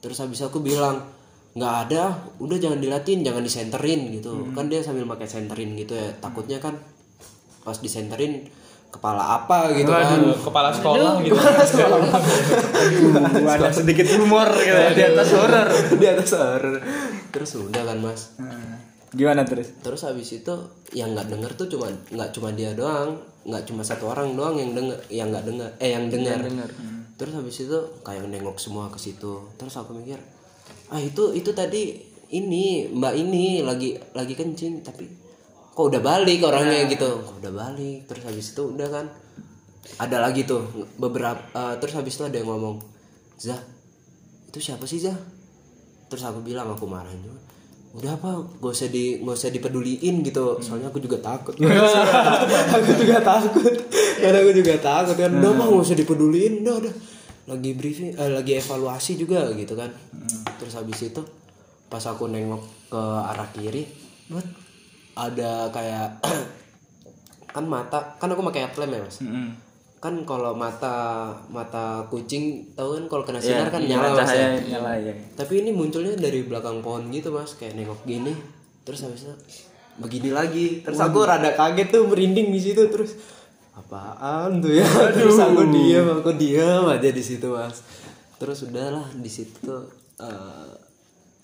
Terus 0.00 0.18
habis 0.22 0.40
aku 0.40 0.62
bilang 0.62 1.02
nggak 1.50 1.74
ada 1.90 2.30
udah 2.38 2.56
jangan 2.62 2.78
dilatin 2.78 3.26
jangan 3.26 3.42
disenterin 3.42 4.10
gitu. 4.14 4.50
Kan 4.54 4.70
dia 4.70 4.80
sambil 4.80 5.04
pakai 5.06 5.26
senterin 5.28 5.74
gitu 5.74 5.94
ya. 5.98 6.10
Takutnya 6.18 6.62
kan 6.62 6.78
pas 7.60 7.76
disenterin 7.76 8.48
kepala 8.90 9.42
apa 9.42 9.70
gitu 9.74 9.90
kan. 9.90 10.18
Kepala 10.40 10.70
sekolah 10.74 11.12
gitu. 11.22 11.34
Aduh, 13.20 13.46
ada 13.46 13.70
sedikit 13.70 14.06
humor 14.18 14.48
gitu 14.54 14.74
ya, 14.74 14.90
di 14.94 15.02
atas 15.04 15.28
horor. 15.34 15.66
di 16.00 16.06
atas 16.08 16.30
horor 16.34 16.76
terus 17.30 17.50
udah 17.56 17.82
kan 17.86 17.98
mas 18.02 18.34
Gimana 19.10 19.42
terus? 19.42 19.74
terus 19.82 20.06
habis 20.06 20.30
itu 20.30 20.54
yang 20.94 21.14
nggak 21.18 21.28
denger 21.34 21.50
tuh 21.58 21.66
cuma 21.66 21.90
nggak 21.90 22.30
cuma 22.30 22.54
dia 22.54 22.70
doang 22.78 23.18
nggak 23.42 23.66
cuma 23.66 23.82
satu 23.82 24.06
orang 24.12 24.38
doang 24.38 24.54
yang 24.54 24.70
denger 24.76 24.98
yang 25.10 25.28
nggak 25.34 25.44
dengar 25.48 25.70
eh 25.82 25.90
yang 25.96 26.06
dengar 26.06 26.38
terus 27.20 27.36
habis 27.36 27.68
itu 27.68 27.78
kayak 28.00 28.24
nengok 28.32 28.56
semua 28.56 28.88
ke 28.88 28.96
situ. 28.96 29.44
Terus 29.60 29.76
aku 29.76 29.92
mikir 29.92 30.16
ah 30.88 30.96
itu 30.96 31.36
itu 31.36 31.52
tadi 31.52 32.00
ini 32.32 32.88
mbak 32.88 33.12
ini 33.12 33.60
lagi 33.60 33.92
lagi 34.16 34.32
kencing 34.32 34.80
tapi 34.80 35.04
kok 35.76 35.84
udah 35.84 36.00
balik 36.00 36.40
orangnya 36.40 36.88
gitu. 36.88 37.20
Kok 37.20 37.44
udah 37.44 37.52
balik? 37.52 38.08
Terus 38.08 38.22
habis 38.24 38.46
itu 38.56 38.62
udah 38.72 38.88
kan 38.88 39.06
ada 40.00 40.16
lagi 40.16 40.48
tuh 40.48 40.64
beberapa 40.96 41.44
eh, 41.52 41.74
terus 41.76 41.92
habis 41.92 42.16
itu 42.16 42.24
ada 42.24 42.40
yang 42.40 42.48
ngomong 42.48 42.80
Zah 43.36 43.60
itu 44.48 44.56
siapa 44.56 44.88
sih 44.88 45.04
Zah? 45.04 45.16
Terus 46.08 46.24
aku 46.24 46.40
bilang 46.40 46.72
aku 46.72 46.88
marahin 46.88 47.20
juga 47.20 47.49
udah 47.90 48.14
apa 48.14 48.30
gak 48.62 48.70
usah 48.70 48.86
di 48.86 49.18
gak 49.18 49.36
usah 49.36 49.50
dipeduliin 49.50 50.22
gitu. 50.22 50.62
Soalnya 50.62 50.94
aku 50.94 51.02
juga 51.02 51.18
takut. 51.18 51.58
Aku 52.78 52.90
juga 52.94 53.18
takut. 53.18 53.74
Karena 54.20 54.38
aku 54.44 54.52
juga 54.54 54.74
takut 54.78 55.16
kan. 55.18 55.30
Udah 55.30 55.52
mah 55.54 55.66
gak 55.66 55.84
usah 55.90 55.98
dipeduliin. 55.98 56.62
Udah 56.62 56.74
udah. 56.86 56.94
Lagi 57.50 57.70
briefing 57.74 58.14
eh, 58.14 58.30
lagi 58.30 58.54
evaluasi 58.54 59.18
juga 59.18 59.50
gitu 59.58 59.74
kan. 59.74 59.90
Terus 60.62 60.78
habis 60.78 61.02
itu 61.02 61.22
pas 61.90 62.04
aku 62.06 62.30
nengok 62.30 62.62
ke 62.94 63.02
arah 63.02 63.50
kiri 63.50 63.82
buat? 64.30 64.70
ada 65.20 65.68
kayak 65.74 66.08
kan 67.54 67.64
mata 67.66 68.14
kan 68.16 68.30
aku 68.30 68.46
pakai 68.46 68.70
headlamp 68.70 68.94
ya 68.94 69.00
mas 69.02 69.18
kan 70.00 70.24
kalau 70.24 70.56
mata 70.56 71.28
mata 71.52 72.08
kucing 72.08 72.72
tahu 72.72 72.96
kan 72.96 73.04
kalau 73.12 73.24
kena 73.28 73.36
sinar 73.36 73.68
kan 73.68 73.84
nyala 73.84 74.16
mas 74.16 74.32
ya? 74.32 74.56
nyala 74.56 74.96
ya. 74.96 75.12
tapi 75.36 75.60
ini 75.60 75.76
munculnya 75.76 76.16
dari 76.16 76.40
belakang 76.40 76.80
pohon 76.80 77.12
gitu 77.12 77.28
mas. 77.36 77.52
Kayak 77.60 77.76
nengok 77.76 78.00
gini 78.08 78.32
terus 78.80 79.04
habis 79.04 79.28
itu 79.28 79.34
begini 80.00 80.32
lagi. 80.32 80.80
Terus 80.80 80.96
aku 81.04 81.20
rada 81.28 81.52
kaget 81.52 81.92
tuh 81.92 82.08
merinding 82.08 82.48
di 82.48 82.60
situ 82.64 82.88
terus 82.88 83.20
apaan 83.76 84.64
tuh 84.64 84.72
ya? 84.72 84.88
Terus 85.12 85.36
aku 85.36 85.68
diam 85.68 86.06
aku 86.16 86.32
diam 86.32 86.88
aja 86.88 87.12
di 87.12 87.20
situ 87.20 87.52
mas. 87.52 87.84
Terus 88.40 88.64
udahlah 88.64 89.04
di 89.12 89.28
situ 89.28 89.52
tuh 89.60 89.84
eh, 90.16 90.72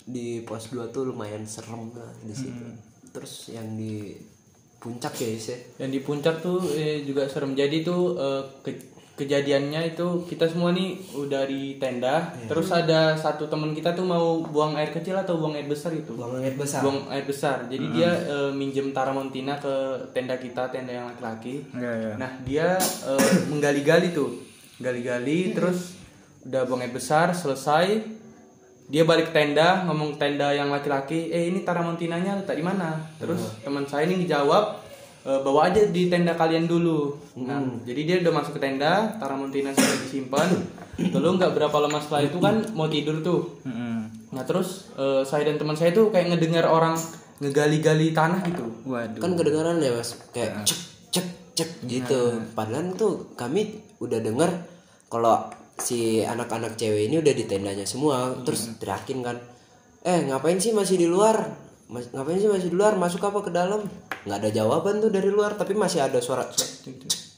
di 0.01 0.41
pos 0.41 0.73
2 0.73 0.89
tuh 0.89 1.13
lumayan 1.13 1.45
serem 1.45 1.93
lah 1.93 2.09
di 2.25 2.33
situ. 2.33 2.65
Terus 3.13 3.53
yang 3.53 3.77
di 3.77 4.17
puncak 4.87 5.13
ya 5.17 5.27
Is, 5.29 5.45
ya 5.45 5.57
Dan 5.75 5.91
di 5.91 5.99
puncak 5.99 6.39
tuh 6.39 6.63
eh, 6.71 7.03
juga 7.03 7.27
serem. 7.27 7.51
Jadi 7.51 7.83
tuh 7.83 8.15
eh, 8.15 8.43
ke- 8.61 8.85
kejadiannya 9.17 9.81
itu 9.89 10.23
kita 10.23 10.45
semua 10.45 10.69
nih 10.71 10.93
udah 11.11 11.43
di 11.43 11.75
tenda. 11.75 12.37
Terus 12.45 12.69
ada 12.71 12.99
satu 13.13 13.45
teman 13.45 13.73
kita 13.73 13.91
tuh 13.91 14.05
mau 14.05 14.39
buang 14.39 14.73
air 14.73 14.89
kecil 14.89 15.17
atau 15.17 15.35
buang 15.35 15.53
air 15.53 15.65
besar 15.65 15.89
itu. 15.91 16.13
buang 16.13 16.37
air 16.37 16.53
besar 16.53 16.79
Buang 16.79 17.09
air 17.09 17.25
besar. 17.25 17.65
Jadi 17.65 17.85
dia 17.91 18.09
eh, 18.13 18.51
minjem 18.51 18.89
Taramontina 18.91 19.57
ke 19.57 19.73
tenda 20.11 20.37
kita, 20.37 20.69
tenda 20.69 20.93
yang 20.93 21.07
laki-laki. 21.07 21.65
Iya, 21.73 21.91
iya. 21.93 22.13
Nah 22.15 22.31
dia 22.41 22.67
eh, 22.79 23.31
menggali-gali 23.47 24.13
tuh, 24.13 24.37
gali-gali 24.77 25.51
terus 25.51 25.97
udah 26.45 26.63
buang 26.63 26.79
air 26.79 26.93
besar 26.93 27.33
selesai. 27.33 28.16
Dia 28.87 29.03
balik 29.03 29.29
ke 29.29 29.33
tenda, 29.35 29.83
ngomong 29.83 30.15
ke 30.15 30.17
tenda 30.23 30.55
yang 30.55 30.71
laki-laki, 30.71 31.27
eh 31.27 31.51
ini 31.51 31.67
taramontinanya 31.67 32.39
letak 32.39 32.55
di 32.55 32.63
mana? 32.63 32.95
Terus 33.19 33.59
teman 33.59 33.83
saya 33.83 34.07
ini 34.07 34.23
dijawab, 34.23 34.79
"E, 35.27 35.31
bawa 35.43 35.67
aja 35.67 35.83
di 35.91 36.07
tenda 36.07 36.39
kalian 36.39 36.71
dulu. 36.71 37.19
Nah, 37.43 37.59
jadi 37.83 38.01
dia 38.07 38.15
udah 38.23 38.33
masuk 38.39 38.55
ke 38.55 38.61
tenda, 38.63 39.11
taramontina 39.19 39.75
sudah 39.75 39.97
disimpan. 40.07 40.47
Lalu 40.97 41.27
nggak 41.35 41.51
berapa 41.51 41.77
lama 41.83 41.99
setelah 41.99 42.23
itu 42.25 42.37
kan 42.39 42.55
mau 42.71 42.87
tidur 42.87 43.19
tuh. 43.19 43.59
Nah 44.27 44.43
terus 44.43 44.91
eh, 44.95 45.23
saya 45.23 45.47
dan 45.47 45.55
teman 45.55 45.75
saya 45.75 45.95
tuh 45.95 46.11
kayak 46.11 46.35
ngedengar 46.35 46.67
orang 46.67 46.95
ngegali-gali 47.39 48.11
tanah 48.11 48.41
gitu. 48.43 48.65
Waduh. 48.89 49.21
kan 49.21 49.31
kedengaran 49.37 49.77
ya 49.77 49.93
mas 49.93 50.17
kayak 50.33 50.65
cek 50.65 50.79
cek 51.13 51.27
cek 51.53 51.69
gitu 51.85 52.21
padahal 52.51 52.91
tuh 52.97 53.29
kami 53.37 53.77
udah 54.01 54.19
denger 54.19 54.49
kalau 55.07 55.47
si 55.77 56.25
anak-anak 56.25 56.75
cewek 56.75 57.07
ini 57.09 57.21
udah 57.21 57.33
di 57.33 57.45
tendanya 57.45 57.85
semua. 57.85 58.33
Terus 58.43 58.75
teriakin 58.81 59.19
kan 59.21 59.37
eh 60.03 60.23
ngapain 60.29 60.57
sih 60.57 60.71
masih 60.71 60.97
di 60.97 61.07
luar? 61.09 61.37
Mas- 61.87 62.11
ngapain 62.11 62.39
sih 62.39 62.49
masih 62.49 62.69
di 62.71 62.77
luar? 62.77 62.99
Masuk 62.99 63.21
apa 63.23 63.39
ke 63.45 63.51
dalam? 63.53 63.85
Nggak 64.27 64.37
ada 64.43 64.49
jawaban 64.51 64.99
tuh 64.99 65.11
dari 65.13 65.29
luar 65.31 65.55
tapi 65.55 65.77
masih 65.77 66.03
ada 66.03 66.19
suara. 66.19 66.43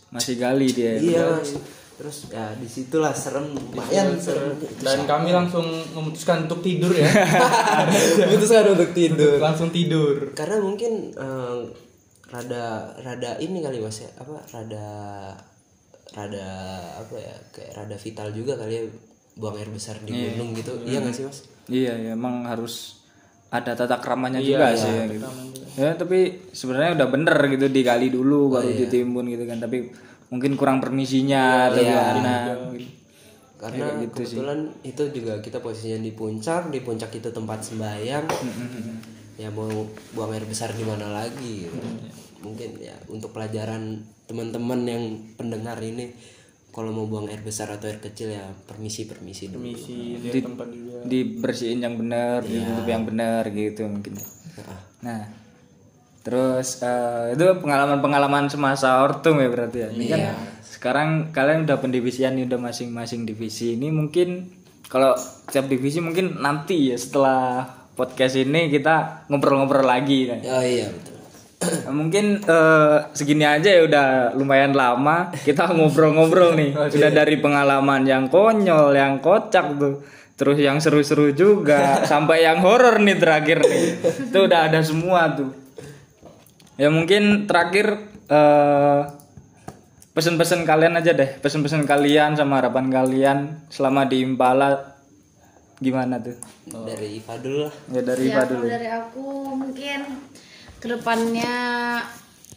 Masih 0.10 0.42
gali 0.42 0.74
dia. 0.74 0.98
iya 0.98 1.38
mas 1.38 1.54
terus 2.00 2.32
ya 2.32 2.56
di 2.56 2.64
situlah 2.64 3.12
serem. 3.12 3.52
Lumayan 3.52 4.16
serem. 4.16 4.56
Dan 4.80 5.04
kami 5.04 5.36
langsung 5.36 5.68
memutuskan 5.92 6.48
untuk 6.48 6.64
tidur 6.64 6.96
ya. 6.96 7.04
memutuskan 8.24 8.72
untuk 8.72 8.96
tidur. 8.96 9.36
Langsung 9.36 9.68
tidur. 9.68 10.32
karena 10.32 10.64
mungkin 10.64 11.12
eh, 11.12 11.60
rada 12.32 12.96
rada 13.04 13.36
ini 13.44 13.60
kali 13.60 13.84
mas 13.84 14.00
ya. 14.00 14.10
Apa 14.16 14.40
rada 14.48 14.88
rada 16.12 16.48
apa 16.98 17.16
ya 17.16 17.36
kayak 17.54 17.72
rada 17.76 17.96
vital 17.96 18.28
juga 18.32 18.58
kali 18.58 18.74
ya 18.74 18.84
buang 19.36 19.56
air 19.56 19.70
besar 19.70 19.96
di 20.02 20.12
gunung 20.34 20.52
gitu 20.54 20.72
iya 20.84 21.00
nggak 21.00 21.16
sih 21.16 21.26
mas 21.26 21.40
Iya, 21.70 21.94
ya, 22.02 22.12
emang 22.18 22.50
harus 22.50 22.98
ada 23.54 23.78
tata 23.78 24.02
keramanya 24.02 24.42
juga 24.42 24.74
sih 24.74 24.90
ya, 24.90 25.06
gitu. 25.06 25.30
Ya, 25.78 25.94
tapi 25.94 26.50
sebenarnya 26.50 26.98
udah 26.98 27.08
bener 27.14 27.38
gitu 27.46 27.70
digali 27.70 28.10
dulu 28.10 28.58
baru 28.58 28.74
ditimbun 28.74 29.30
gitu 29.30 29.46
kan. 29.46 29.62
Tapi 29.62 29.78
mungkin 30.30 30.58
kurang 30.58 30.82
permisinya 30.82 31.70
atau 31.70 31.78
gimana. 31.86 32.34
gitu. 32.74 32.98
karena 33.60 33.86
kebetulan 34.10 34.60
itu 34.82 35.04
juga 35.12 35.34
kita 35.44 35.60
posisinya 35.60 36.00
di 36.00 36.16
puncak 36.16 36.72
di 36.72 36.80
puncak 36.80 37.12
itu 37.14 37.30
tempat 37.30 37.60
sembahyang 37.60 38.24
ya 39.36 39.52
mau 39.52 39.68
buang 40.16 40.32
air 40.32 40.48
besar 40.48 40.72
di 40.72 40.82
mana 40.82 41.12
lagi 41.12 41.68
gitu. 41.68 41.78
Ya 43.00 43.08
untuk 43.08 43.32
pelajaran 43.32 44.04
teman-teman 44.28 44.80
yang 44.84 45.04
pendengar 45.40 45.80
ini 45.80 46.12
kalau 46.70 46.94
mau 46.94 47.08
buang 47.10 47.32
air 47.32 47.42
besar 47.42 47.72
atau 47.72 47.90
air 47.90 47.98
kecil 47.98 48.30
ya 48.30 48.46
permisi 48.68 49.10
permisi 49.10 49.50
dulu 49.50 49.64
misi 49.64 50.20
lihat 50.22 50.46
tempat 50.46 50.68
juga 50.70 51.02
Dibersihin 51.02 51.80
yang 51.82 51.96
benar, 51.98 52.44
ditutup 52.44 52.86
yang 52.86 53.04
benar 53.08 53.48
gitu 53.50 53.88
mungkin. 53.88 54.20
Nah, 54.20 54.80
Nah, 55.00 55.22
terus 56.22 56.84
eh, 56.84 57.34
itu 57.34 57.44
pengalaman-pengalaman 57.64 58.52
semasa 58.52 59.00
ortum 59.02 59.40
ya 59.40 59.48
berarti 59.48 59.78
ya. 59.80 59.90
Ini 59.90 60.06
kan 60.12 60.22
sekarang 60.62 61.10
kalian 61.32 61.64
udah 61.66 61.80
pendivisian 61.80 62.36
nih 62.36 62.46
udah 62.52 62.60
masing-masing 62.60 63.24
divisi. 63.24 63.80
Ini 63.80 63.90
mungkin 63.90 64.52
kalau 64.92 65.16
setiap 65.18 65.72
divisi 65.72 66.04
mungkin 66.04 66.38
nanti 66.44 66.92
ya 66.92 66.98
setelah 67.00 67.64
podcast 67.96 68.40
ini 68.40 68.72
kita 68.72 69.26
ngobrol-ngobrol 69.28 69.84
lagi 69.84 70.32
kan. 70.32 70.40
oh 70.40 70.64
iya 70.64 70.88
betul 70.88 71.16
Nah, 71.16 71.19
mungkin 71.92 72.40
eh, 72.40 72.98
segini 73.12 73.44
aja 73.44 73.68
ya 73.68 73.84
udah 73.84 74.06
lumayan 74.34 74.72
lama 74.72 75.28
kita 75.36 75.68
ngobrol-ngobrol 75.70 76.56
nih. 76.56 76.72
Sudah 76.94 77.12
dari 77.12 77.36
pengalaman 77.36 78.08
yang 78.08 78.32
konyol, 78.32 78.96
yang 78.96 79.20
kocak 79.20 79.76
tuh. 79.76 80.00
Terus 80.40 80.56
yang 80.56 80.80
seru-seru 80.80 81.36
juga 81.36 82.00
sampai 82.12 82.48
yang 82.48 82.64
horor 82.64 83.04
nih 83.04 83.20
terakhir 83.20 83.60
nih. 83.60 83.86
Itu 84.32 84.48
udah 84.48 84.72
ada 84.72 84.80
semua 84.80 85.36
tuh. 85.36 85.52
Ya 86.80 86.88
mungkin 86.88 87.44
terakhir 87.44 88.08
eh 88.32 89.02
pesan-pesan 90.16 90.64
kalian 90.64 90.96
aja 90.96 91.12
deh. 91.12 91.28
Pesan-pesan 91.38 91.84
kalian 91.84 92.40
sama 92.40 92.64
harapan 92.64 92.88
kalian 92.88 93.38
selama 93.68 94.08
di 94.08 94.24
Impala 94.24 94.96
gimana 95.80 96.20
tuh? 96.20 96.36
dari 96.70 97.18
Iva 97.18 97.34
dulu 97.40 97.66
lah 97.66 97.74
Ya 97.90 98.02
dari 98.04 98.30
ya 98.30 98.36
Pak 98.36 98.44
kalau 98.46 98.62
dulu. 98.62 98.68
dari 98.70 98.88
aku 98.88 99.26
mungkin 99.58 100.00
ke 100.80 100.88
depannya 100.88 102.00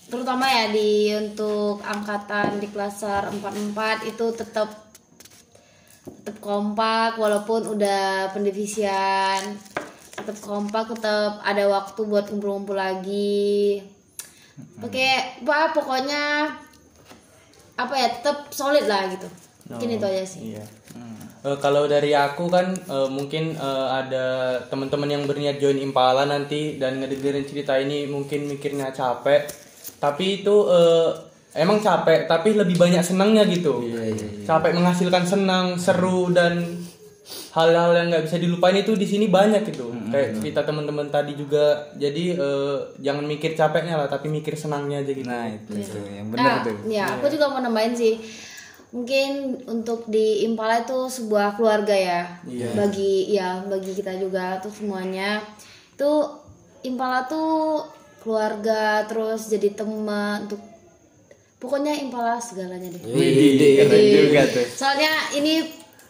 terutama 0.06 0.46
ya 0.46 0.70
di 0.70 1.10
untuk 1.18 1.82
angkatan 1.82 2.62
di 2.62 2.70
klaser 2.70 3.26
44 3.32 4.06
itu 4.06 4.26
tetap 4.36 4.70
tetap 6.02 6.36
kompak 6.42 7.18
walaupun 7.18 7.66
udah 7.78 8.30
pendivisian. 8.34 9.58
Tetap 10.12 10.38
kompak 10.38 10.94
tetap 10.94 11.42
ada 11.42 11.66
waktu 11.66 12.00
buat 12.06 12.30
ngumpul-ngumpul 12.30 12.78
lagi. 12.78 13.82
Pakai 14.78 15.42
apa 15.42 15.74
pokoknya 15.74 16.54
apa 17.74 17.94
ya 17.96 18.08
tetap 18.20 18.50
solid 18.54 18.86
lah 18.86 19.10
gitu. 19.10 19.26
Mungkin 19.70 19.98
itu 19.98 20.04
aja 20.06 20.24
sih. 20.26 20.54
Iya. 20.54 20.64
Eh, 21.42 21.58
kalau 21.58 21.90
dari 21.90 22.14
aku 22.14 22.46
kan 22.46 22.70
eh, 22.70 23.08
mungkin 23.10 23.58
eh, 23.58 23.88
ada 23.90 24.26
teman-teman 24.70 25.10
yang 25.10 25.22
berniat 25.26 25.58
join 25.58 25.74
Impala 25.74 26.22
nanti 26.22 26.78
dan 26.78 27.02
ngedengerin 27.02 27.42
cerita 27.42 27.74
ini 27.82 28.06
mungkin 28.06 28.46
mikirnya 28.46 28.94
capek, 28.94 29.50
tapi 29.98 30.46
itu 30.46 30.54
eh, 30.70 31.10
emang 31.58 31.82
capek, 31.82 32.30
tapi 32.30 32.54
lebih 32.54 32.78
banyak 32.78 33.02
senangnya 33.02 33.42
gitu. 33.50 33.82
Capek 34.46 34.70
menghasilkan 34.70 35.26
senang, 35.26 35.74
seru 35.82 36.30
dan 36.30 36.78
hal-hal 37.52 37.90
yang 37.90 38.06
nggak 38.14 38.24
bisa 38.30 38.38
dilupain 38.38 38.78
itu 38.78 38.94
di 38.94 39.06
sini 39.10 39.26
banyak 39.26 39.66
gitu. 39.66 39.90
Kayak 40.14 40.38
cerita 40.38 40.62
teman-teman 40.62 41.10
tadi 41.10 41.34
juga. 41.34 41.90
Jadi 41.98 42.38
eh, 42.38 42.76
jangan 43.02 43.26
mikir 43.26 43.58
capeknya 43.58 43.98
lah, 43.98 44.06
tapi 44.06 44.30
mikir 44.30 44.54
senangnya 44.54 45.02
aja 45.02 45.10
gitu. 45.10 45.26
Nah, 45.26 45.50
itu 45.50 45.74
tuh 45.90 46.06
yang 46.06 46.30
benar 46.30 46.46
Nah, 46.46 46.56
tuh. 46.62 46.76
ya 46.86 47.04
aku 47.18 47.26
juga 47.26 47.50
mau 47.50 47.58
nambahin 47.58 47.98
sih. 47.98 48.14
Mungkin 48.92 49.64
untuk 49.72 50.04
di 50.04 50.44
Impala 50.44 50.84
itu 50.84 51.08
sebuah 51.08 51.56
keluarga 51.56 51.96
ya. 51.96 52.22
Bagi 52.76 53.32
ya 53.32 53.64
bagi 53.64 53.96
kita 53.96 54.20
juga 54.20 54.60
tuh 54.60 54.68
semuanya. 54.68 55.40
Itu 55.96 56.28
Impala 56.84 57.24
tuh 57.24 57.88
keluarga 58.20 59.02
terus 59.08 59.48
jadi 59.48 59.72
teman 59.74 60.44
untuk 60.44 60.60
pokoknya 61.56 61.94
Impala 62.04 62.36
segalanya 62.42 62.92
deh. 62.92 63.02
Keren 63.02 64.04
juga 64.28 64.42
tuh. 64.50 64.66
Soalnya 64.66 65.12
ini 65.40 65.62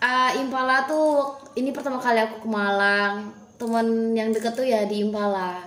uh, 0.02 0.30
Impala 0.42 0.88
tuh 0.88 1.38
ini 1.54 1.70
pertama 1.70 2.00
kali 2.00 2.18
aku 2.18 2.44
ke 2.44 2.48
Malang. 2.48 3.30
Teman 3.60 4.16
yang 4.16 4.34
deket 4.34 4.58
tuh 4.58 4.66
ya 4.66 4.88
di 4.90 5.06
Impala. 5.06 5.62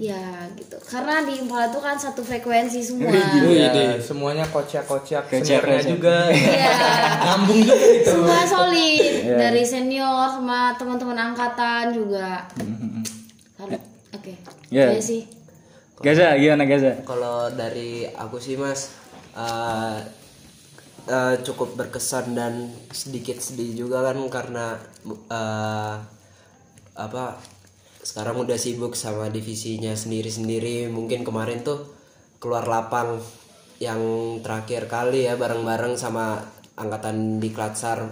Ya 0.00 0.48
gitu. 0.56 0.69
Karena 0.90 1.22
di 1.22 1.38
Impala 1.38 1.70
tuh 1.70 1.78
kan 1.78 1.94
satu 1.94 2.18
frekuensi 2.26 2.82
semua. 2.82 3.14
Iya, 3.14 3.94
semuanya 4.02 4.42
kocak-kocak, 4.50 5.30
seniornya 5.30 5.82
juga 5.86 6.26
Iya. 6.26 6.74
nyambung 7.30 7.62
juga 7.62 7.86
gitu. 7.94 8.10
Semua 8.10 8.42
solid 8.42 9.02
dari 9.38 9.62
senior 9.62 10.26
sama 10.34 10.74
teman-teman 10.74 11.30
angkatan 11.30 11.94
juga. 11.94 12.42
Oke. 14.10 14.34
Iya. 14.74 14.98
Iya 14.98 15.02
sih. 15.02 15.22
Gaza, 16.02 16.34
gimana 16.34 16.66
Gaza? 16.66 16.98
Kalau 17.06 17.52
dari 17.54 18.08
aku 18.10 18.42
sih 18.42 18.58
mas 18.58 18.90
eh, 19.38 19.98
eh, 21.06 21.34
cukup 21.46 21.78
berkesan 21.78 22.34
dan 22.34 22.66
sedikit 22.90 23.38
sedih 23.38 23.86
juga 23.86 24.02
kan 24.02 24.18
karena 24.26 24.74
eh, 25.06 25.94
apa 26.98 27.38
sekarang 28.00 28.40
udah 28.40 28.56
sibuk 28.56 28.96
sama 28.96 29.28
divisinya 29.28 29.92
sendiri-sendiri. 29.92 30.88
Mungkin 30.88 31.24
kemarin 31.24 31.60
tuh 31.60 31.84
keluar 32.40 32.64
lapang 32.64 33.20
yang 33.80 34.00
terakhir 34.44 34.88
kali 34.88 35.28
ya 35.28 35.36
bareng-bareng 35.36 35.96
sama 35.96 36.40
angkatan 36.76 37.40
di 37.40 37.48
Klatsar 37.52 38.08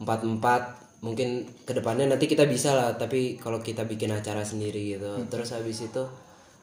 44 0.00 1.00
mungkin 1.00 1.48
ke 1.64 1.72
depannya 1.72 2.12
nanti 2.12 2.28
kita 2.28 2.44
bisa 2.44 2.76
lah 2.76 2.92
tapi 3.00 3.40
kalau 3.40 3.64
kita 3.64 3.88
bikin 3.88 4.12
acara 4.12 4.44
sendiri 4.44 4.96
gitu. 4.96 5.20
Terus 5.28 5.52
habis 5.52 5.80
itu 5.84 6.04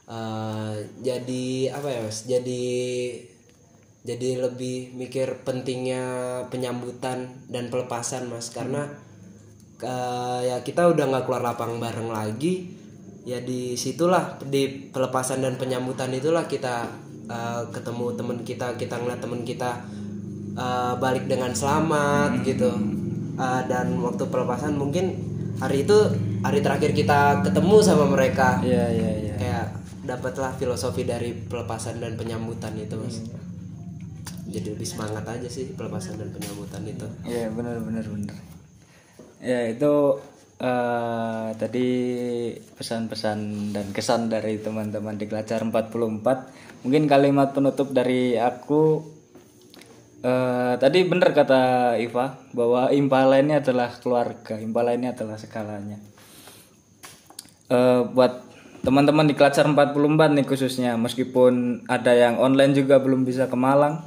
eh, 0.09 0.75
jadi 1.01 1.45
apa 1.73 1.87
ya 1.89 1.99
mas? 2.05 2.25
Jadi 2.25 2.65
jadi 4.07 4.29
lebih 4.39 4.95
mikir 4.97 5.41
pentingnya 5.45 6.03
penyambutan 6.49 7.45
dan 7.49 7.69
pelepasan 7.69 8.29
mas. 8.29 8.49
Karena 8.53 9.06
eh, 9.81 10.39
ya 10.49 10.57
kita 10.65 10.89
udah 10.89 11.05
nggak 11.09 11.23
keluar 11.29 11.43
lapang 11.43 11.77
bareng 11.77 12.09
lagi. 12.09 12.73
Ya 13.27 13.43
di 13.43 13.75
situlah 13.75 14.39
di 14.47 14.87
pelepasan 14.87 15.43
dan 15.43 15.59
penyambutan 15.59 16.09
itulah 16.15 16.47
kita 16.47 16.87
eh, 17.27 17.63
ketemu 17.75 18.15
teman 18.15 18.37
kita 18.47 18.79
kita 18.79 18.95
ngeliat 18.97 19.19
teman 19.19 19.41
kita 19.43 19.83
eh, 20.55 20.93
balik 20.97 21.29
dengan 21.29 21.51
selamat 21.51 22.41
gitu. 22.41 22.71
Eh, 23.37 23.61
dan 23.69 23.93
waktu 24.01 24.25
pelepasan 24.31 24.79
mungkin 24.79 25.13
hari 25.61 25.85
itu 25.85 25.97
hari 26.41 26.61
terakhir 26.61 26.93
kita 26.93 27.45
ketemu 27.45 27.75
sama 27.83 28.05
mereka. 28.09 28.61
Iya, 28.63 28.85
iya, 28.93 29.11
iya. 29.29 29.35
kayak 29.37 29.65
dapatlah 30.07 30.55
filosofi 30.55 31.03
dari 31.03 31.35
pelepasan 31.35 31.99
dan 31.99 32.15
penyambutan 32.15 32.73
itu 32.79 32.95
mas. 32.95 33.19
Jadi 34.47 34.73
lebih 34.73 34.87
semangat 34.87 35.27
aja 35.27 35.49
sih 35.51 35.75
pelepasan 35.75 36.15
dan 36.15 36.31
penyambutan 36.31 36.81
itu. 36.87 37.05
Iya, 37.27 37.51
benar 37.51 37.83
benar 37.83 38.07
benar. 38.07 38.56
Ya, 39.41 39.69
itu 39.69 40.17
eh 40.57 41.47
tadi 41.53 41.89
pesan-pesan 42.73 43.69
dan 43.69 43.93
kesan 43.93 44.33
dari 44.33 44.57
teman-teman 44.57 45.13
di 45.17 45.29
Kelacar 45.29 45.61
44. 45.61 46.81
Mungkin 46.81 47.05
kalimat 47.05 47.53
penutup 47.53 47.93
dari 47.93 48.33
aku 48.37 49.05
eh 50.25 50.73
tadi 50.81 51.05
benar 51.05 51.29
kata 51.37 51.93
Iva 52.01 52.41
bahwa 52.57 52.89
Impala 52.89 53.37
ini 53.37 53.61
adalah 53.61 53.93
keluarga, 54.01 54.57
Impala 54.57 54.97
ini 54.97 55.13
adalah 55.13 55.37
segalanya. 55.37 56.01
Eh 57.69 58.01
buat 58.09 58.47
teman-teman 58.81 59.29
di 59.29 59.35
Kelacar 59.37 59.67
44 59.69 60.37
nih 60.37 60.45
khususnya 60.47 60.95
meskipun 60.97 61.83
ada 61.91 62.15
yang 62.15 62.39
online 62.41 62.71
juga 62.71 62.97
belum 63.03 63.27
bisa 63.27 63.51
ke 63.51 63.57
Malang 63.59 63.99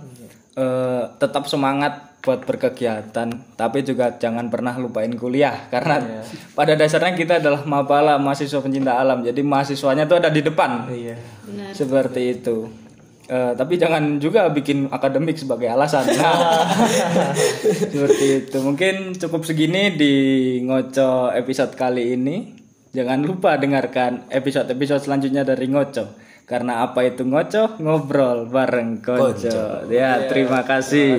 eh, 0.56 1.04
tetap 1.20 1.44
semangat 1.50 2.09
buat 2.20 2.44
berkegiatan 2.44 3.56
tapi 3.56 3.80
juga 3.80 4.12
jangan 4.20 4.52
pernah 4.52 4.76
lupain 4.76 5.08
kuliah 5.16 5.68
karena 5.72 6.20
pada 6.52 6.76
dasarnya 6.76 7.16
kita 7.16 7.40
adalah 7.40 7.64
mapala 7.64 8.20
mahasiswa 8.20 8.60
pencinta 8.60 9.00
alam. 9.00 9.24
Jadi 9.24 9.40
mahasiswanya 9.40 10.04
tuh 10.04 10.20
ada 10.20 10.28
di 10.28 10.44
depan. 10.44 10.88
Iya. 10.92 11.16
seperti 11.72 12.40
itu. 12.40 12.68
Eh, 13.30 13.52
tapi 13.54 13.78
jangan 13.78 14.18
juga 14.18 14.50
bikin 14.50 14.90
akademik 14.90 15.38
sebagai 15.38 15.70
alasan. 15.70 16.02
Nah, 16.02 16.66
seperti 17.94 18.26
itu. 18.42 18.58
Mungkin 18.58 19.14
cukup 19.14 19.46
segini 19.46 19.94
di 19.94 20.14
ngoco 20.66 21.30
episode 21.30 21.78
kali 21.78 22.18
ini. 22.18 22.58
Jangan 22.90 23.22
lupa 23.22 23.54
dengarkan 23.54 24.26
episode-episode 24.34 25.06
selanjutnya 25.06 25.46
dari 25.46 25.70
ngoco. 25.70 26.10
Karena 26.42 26.82
apa 26.82 27.06
itu 27.06 27.22
ngocoh? 27.22 27.78
Ngobrol 27.78 28.50
bareng 28.50 28.98
konco. 28.98 29.86
Ya, 29.86 30.26
terima 30.26 30.66
kasih. 30.66 31.14